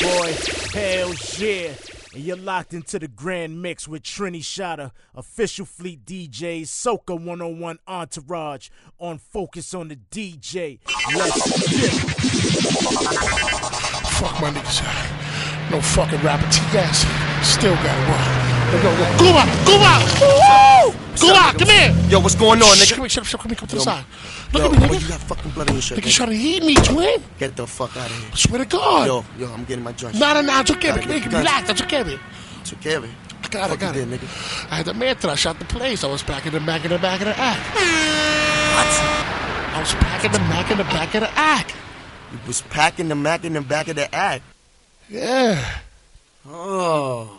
boy. 0.00 0.34
Hell 0.72 1.12
yeah. 1.38 1.74
And 2.14 2.24
you're 2.24 2.36
locked 2.36 2.74
into 2.74 2.98
the 2.98 3.06
grand 3.06 3.62
mix 3.62 3.86
with 3.86 4.02
Trini 4.02 4.42
Shotta, 4.42 4.92
official 5.14 5.64
fleet 5.64 6.04
DJs, 6.04 6.62
Soca 6.62 7.14
101 7.14 7.78
Entourage 7.86 8.68
on 8.98 9.18
Focus 9.18 9.74
on 9.74 9.88
the 9.88 9.96
DJ. 10.10 10.80
Let's 11.14 11.70
get. 11.70 11.92
Fuck 14.18 14.40
my 14.40 14.50
niggas. 14.50 15.70
No 15.70 15.80
fucking 15.80 16.20
rapper. 16.22 16.50
T-Gas. 16.50 17.06
Still 17.46 17.74
gotta 17.76 18.10
work. 18.10 18.59
Go, 18.70 18.78
go, 18.82 18.90
go. 18.96 19.04
Kuma! 19.18 19.42
Kuma! 19.66 19.92
Woo! 20.20 20.94
Kuma, 21.16 21.52
come 21.58 21.68
here! 21.68 21.90
Yo, 22.08 22.20
what's 22.20 22.34
going 22.36 22.62
on, 22.62 22.76
Shh, 22.76 22.82
nigga? 22.82 22.94
Come 22.94 23.00
here, 23.02 23.08
shut 23.08 23.22
up, 23.22 23.26
shut 23.26 23.34
up, 23.34 23.42
come 23.42 23.50
here, 23.50 23.56
come 23.58 23.68
to 23.68 23.76
the 23.76 23.82
side. 23.82 24.04
Look 24.52 24.62
yo, 24.62 24.66
at 24.66 24.72
me, 24.72 24.78
boy, 24.78 24.94
nigga. 24.94 25.02
you 25.02 25.08
got 25.08 25.20
fucking 25.20 25.50
blood 25.50 25.68
on 25.70 25.74
your 25.74 25.82
shirt. 25.82 25.98
Nigga 25.98 26.04
man. 26.04 26.12
trying 26.12 26.30
to 26.30 26.36
eat 26.36 26.62
me, 26.62 26.74
twin. 26.76 27.22
Get 27.38 27.56
the 27.56 27.66
fuck 27.66 27.96
out 27.96 28.06
of 28.10 28.16
here. 28.16 28.30
I 28.32 28.36
swear 28.36 28.58
to 28.64 28.66
God. 28.66 29.06
Yo, 29.06 29.24
yo, 29.38 29.52
I'm 29.52 29.64
getting 29.64 29.82
my 29.84 29.92
dress. 29.92 30.14
Nada, 30.18 30.42
nada, 30.42 30.60
it's 30.60 30.70
okay, 30.70 30.88
Gotta 30.88 31.06
baby. 31.08 31.20
get 31.20 31.32
Relax, 31.32 31.50
guns. 31.50 31.66
that's 31.66 31.82
okay, 31.82 32.02
baby. 32.04 32.20
Took 32.64 32.80
care 32.80 32.98
of 32.98 33.04
it. 33.04 33.10
I 33.42 33.48
got 33.48 33.70
it, 33.70 33.72
I 33.72 33.76
got 33.76 33.96
it. 33.96 34.08
did, 34.08 34.20
nigga. 34.20 34.70
I 34.70 34.76
had 34.76 34.86
the 34.86 34.94
mantra. 34.94 35.30
I 35.30 35.34
shot 35.34 35.58
the 35.58 35.64
place. 35.64 36.04
I 36.04 36.06
was 36.06 36.22
back 36.22 36.46
in 36.46 36.52
the 36.52 36.60
back 36.60 36.84
in 36.84 36.90
the 36.90 36.98
back 36.98 37.20
of 37.20 37.26
the 37.26 37.36
act. 37.38 37.60
What? 37.74 38.86
I 39.74 39.80
was 39.80 39.92
packing 39.94 40.32
the 40.32 40.38
back 40.38 40.70
in 40.70 40.78
the 40.78 40.84
back 40.84 41.14
of 41.14 41.20
the 41.22 41.30
act. 41.38 41.74
You 42.32 42.38
was 42.46 42.60
packing 42.62 43.08
the 43.08 43.14
Mac 43.16 43.44
in 43.44 43.54
the 43.54 43.60
back 43.60 43.88
of 43.88 43.96
the 43.96 44.12
act. 44.14 44.44
Yeah. 45.08 45.80
Oh. 46.46 47.38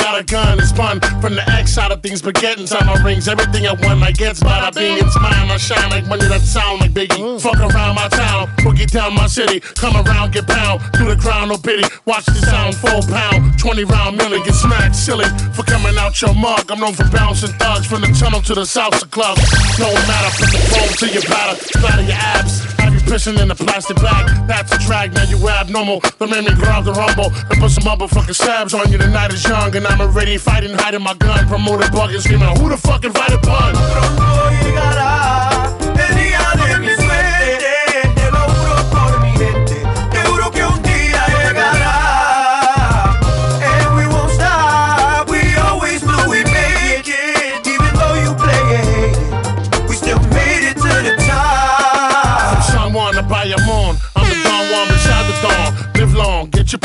got 0.11 0.21
a 0.21 0.23
gun. 0.23 0.59
It's 0.59 0.71
fun 0.71 0.99
from 1.21 1.35
the 1.35 1.43
X 1.49 1.73
side 1.73 1.91
of 1.91 2.01
things, 2.01 2.21
but 2.21 2.35
getting 2.35 2.65
time 2.65 2.87
my 2.87 3.01
rings. 3.03 3.27
Everything 3.27 3.67
I 3.67 3.73
want, 3.73 4.03
I 4.03 4.11
get 4.11 4.35
bada 4.37 4.73
bing. 4.73 4.97
It's 4.97 5.15
mine, 5.19 5.49
I 5.49 5.57
shine 5.57 5.89
like 5.89 6.05
money 6.07 6.27
that 6.27 6.41
sound 6.41 6.81
like 6.81 6.91
Biggie. 6.91 7.15
Mm. 7.15 7.39
Fuck 7.39 7.59
around 7.59 7.95
my 7.95 8.07
town, 8.09 8.47
boogie 8.59 8.89
down 8.91 9.15
my 9.15 9.27
city. 9.27 9.59
Come 9.59 9.95
around, 9.95 10.33
get 10.33 10.47
pound. 10.47 10.81
Through 10.95 11.15
the 11.15 11.21
crown, 11.21 11.49
no 11.49 11.57
pity. 11.57 11.83
Watch 12.05 12.25
the 12.25 12.41
sound, 12.43 12.75
full 12.75 13.01
pound. 13.07 13.57
20 13.59 13.83
round 13.85 14.17
million, 14.17 14.43
get 14.43 14.55
smacked 14.55 14.95
silly 14.95 15.25
for 15.53 15.63
coming 15.63 15.95
out 15.97 16.19
your 16.21 16.33
mug. 16.33 16.69
I'm 16.69 16.79
known 16.79 16.93
for 16.93 17.07
bouncing 17.09 17.53
thugs 17.55 17.85
from 17.85 18.01
the 18.01 18.11
tunnel 18.19 18.41
to 18.41 18.53
the 18.55 18.67
salsa 18.67 19.09
club. 19.09 19.37
No 19.79 19.93
matter, 20.09 20.31
put 20.35 20.51
the 20.51 20.61
phone 20.71 20.93
to 20.99 21.07
your 21.13 21.23
batter, 21.23 21.55
splatter 21.63 22.03
your 22.03 22.19
abs. 22.19 22.59
Have 22.81 22.93
you 22.93 22.99
pissing 23.01 23.39
in 23.41 23.51
a 23.51 23.55
plastic 23.55 23.95
bag? 23.97 24.27
That's 24.47 24.71
a 24.73 24.79
drag, 24.79 25.13
now 25.13 25.23
you 25.23 25.37
abnormal. 25.47 26.01
Made 26.19 26.47
me 26.47 26.55
grab 26.55 26.85
the 26.85 26.93
rumble 26.93 27.31
and 27.49 27.59
put 27.59 27.71
some 27.71 27.83
motherfucking 27.83 28.35
stabs 28.35 28.73
on 28.73 28.91
you. 28.91 28.97
The 28.97 29.07
night 29.07 29.33
is 29.33 29.43
young 29.43 29.75
and 29.75 29.85
I'm 29.85 30.00
already 30.01 30.37
fighting, 30.37 30.73
hiding 30.73 31.03
my 31.03 31.13
gun. 31.13 31.47
Promoting 31.47 31.87
bugging, 31.89 32.21
screaming, 32.21 32.55
who 32.57 32.69
the 32.69 32.77
fuck 32.77 33.05
invited 33.05 33.41
Pun? 33.41 35.50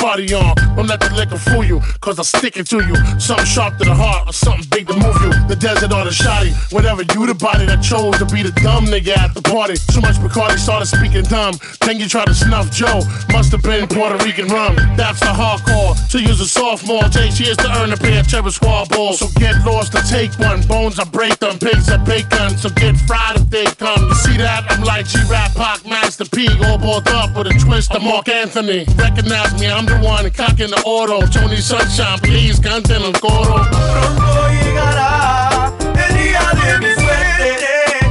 Party 0.07 0.32
on. 0.34 0.54
Don't 0.76 0.86
let 0.86 1.00
the 1.00 1.11
liquor 1.16 1.36
fool 1.36 1.64
you, 1.64 1.80
cause 1.98 2.16
I'll 2.20 2.30
stick 2.38 2.57
it 2.57 2.68
to 2.68 2.78
you. 2.78 2.94
Something 3.18 3.44
sharp 3.44 3.76
to 3.78 3.84
the 3.84 3.92
heart, 3.92 4.30
or 4.30 4.32
something 4.32 4.62
big 4.70 4.86
to 4.86 4.94
move 4.94 5.18
you. 5.18 5.34
The 5.50 5.57
desert 5.59 5.90
or 5.90 6.04
the 6.04 6.12
shoddy, 6.14 6.54
whatever 6.70 7.02
you 7.02 7.26
the 7.26 7.34
body 7.34 7.66
that 7.66 7.82
chose 7.82 8.14
to 8.22 8.26
be 8.30 8.46
the 8.46 8.54
dumb 8.62 8.86
nigga 8.86 9.18
at 9.18 9.34
the 9.34 9.42
party. 9.42 9.74
Too 9.90 10.00
much 10.00 10.14
Bacardi 10.22 10.62
started 10.62 10.86
speaking 10.86 11.26
dumb. 11.26 11.59
Then 11.82 11.98
you 11.98 12.07
try 12.07 12.24
to 12.24 12.34
snuff 12.34 12.70
Joe, 12.70 13.02
must 13.34 13.50
have 13.50 13.66
been 13.66 13.88
Puerto 13.88 14.14
Rican 14.22 14.46
rum. 14.46 14.76
That's 14.94 15.18
the 15.18 15.34
hardcore. 15.34 15.98
To 16.14 16.22
use 16.22 16.38
a 16.38 16.46
sophomore, 16.46 17.02
takes 17.11 17.40
years 17.42 17.57
to 17.59 17.68
earn 17.82 17.90
a 17.92 17.96
pair 17.96 18.20
of 18.20 18.30
Terror 18.30 18.54
Squad 18.54 18.88
balls. 18.90 19.18
So 19.18 19.26
get 19.40 19.59
lost 19.66 19.90
to 19.98 20.02
take 20.07 20.30
one. 20.38 20.62
Bones, 20.70 21.00
I 21.00 21.04
break 21.11 21.34
them. 21.40 21.59
Pigs, 21.59 21.90
I 21.90 21.98
bacon. 21.98 22.54
So 22.62 22.70
get 22.70 22.94
fried 23.11 23.42
if 23.42 23.50
they 23.50 23.66
come. 23.74 24.07
You 24.07 24.14
see 24.14 24.36
that? 24.38 24.70
I'm 24.70 24.86
like 24.86 25.07
G-Rap, 25.11 25.50
Pac, 25.59 25.84
Master 25.84 26.26
P. 26.30 26.46
All 26.62 26.78
balled 26.78 27.09
up 27.09 27.34
with 27.34 27.50
a 27.50 27.54
twist 27.59 27.90
of 27.90 28.04
Marc 28.04 28.28
Anthony. 28.28 28.86
Recognize 28.94 29.50
me, 29.59 29.66
I'm 29.66 29.84
the 29.84 29.95
one 30.03 30.30
cocking 30.30 30.70
the 30.70 30.82
auto. 30.84 31.20
Tony 31.26 31.57
Sunshine, 31.57 32.18
please, 32.20 32.59
canten 32.61 33.03
el 33.03 33.12
coro. 33.20 33.64
Pronto 33.70 34.49
llegará 34.51 35.72
el 35.94 36.16
día 36.16 36.40
de 36.55 36.78
mi 36.78 36.94
suerte, 36.94 37.57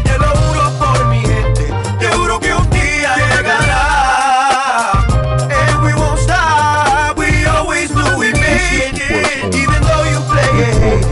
te 0.04 0.18
lo 0.18 0.28
juro 0.28 0.72
por 0.80 1.06
mi 1.08 1.20
gente, 1.22 1.74
te 2.00 2.08
juro 2.08 2.40
que 2.40 2.54
un 2.54 2.70
día 2.70 3.16
llegará. 3.18 5.06
And 5.52 5.82
we 5.84 5.94
won't 5.94 6.20
stop, 6.20 7.18
we 7.18 7.46
always 7.46 7.92
knew 7.92 8.18
we 8.18 8.32
made 8.34 8.98
it, 8.98 9.56
even 9.56 9.82
though 9.82 10.06
you 10.10 10.20
play 10.30 10.52
it, 10.62 11.06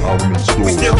we 0.59 0.71
still 0.71 0.95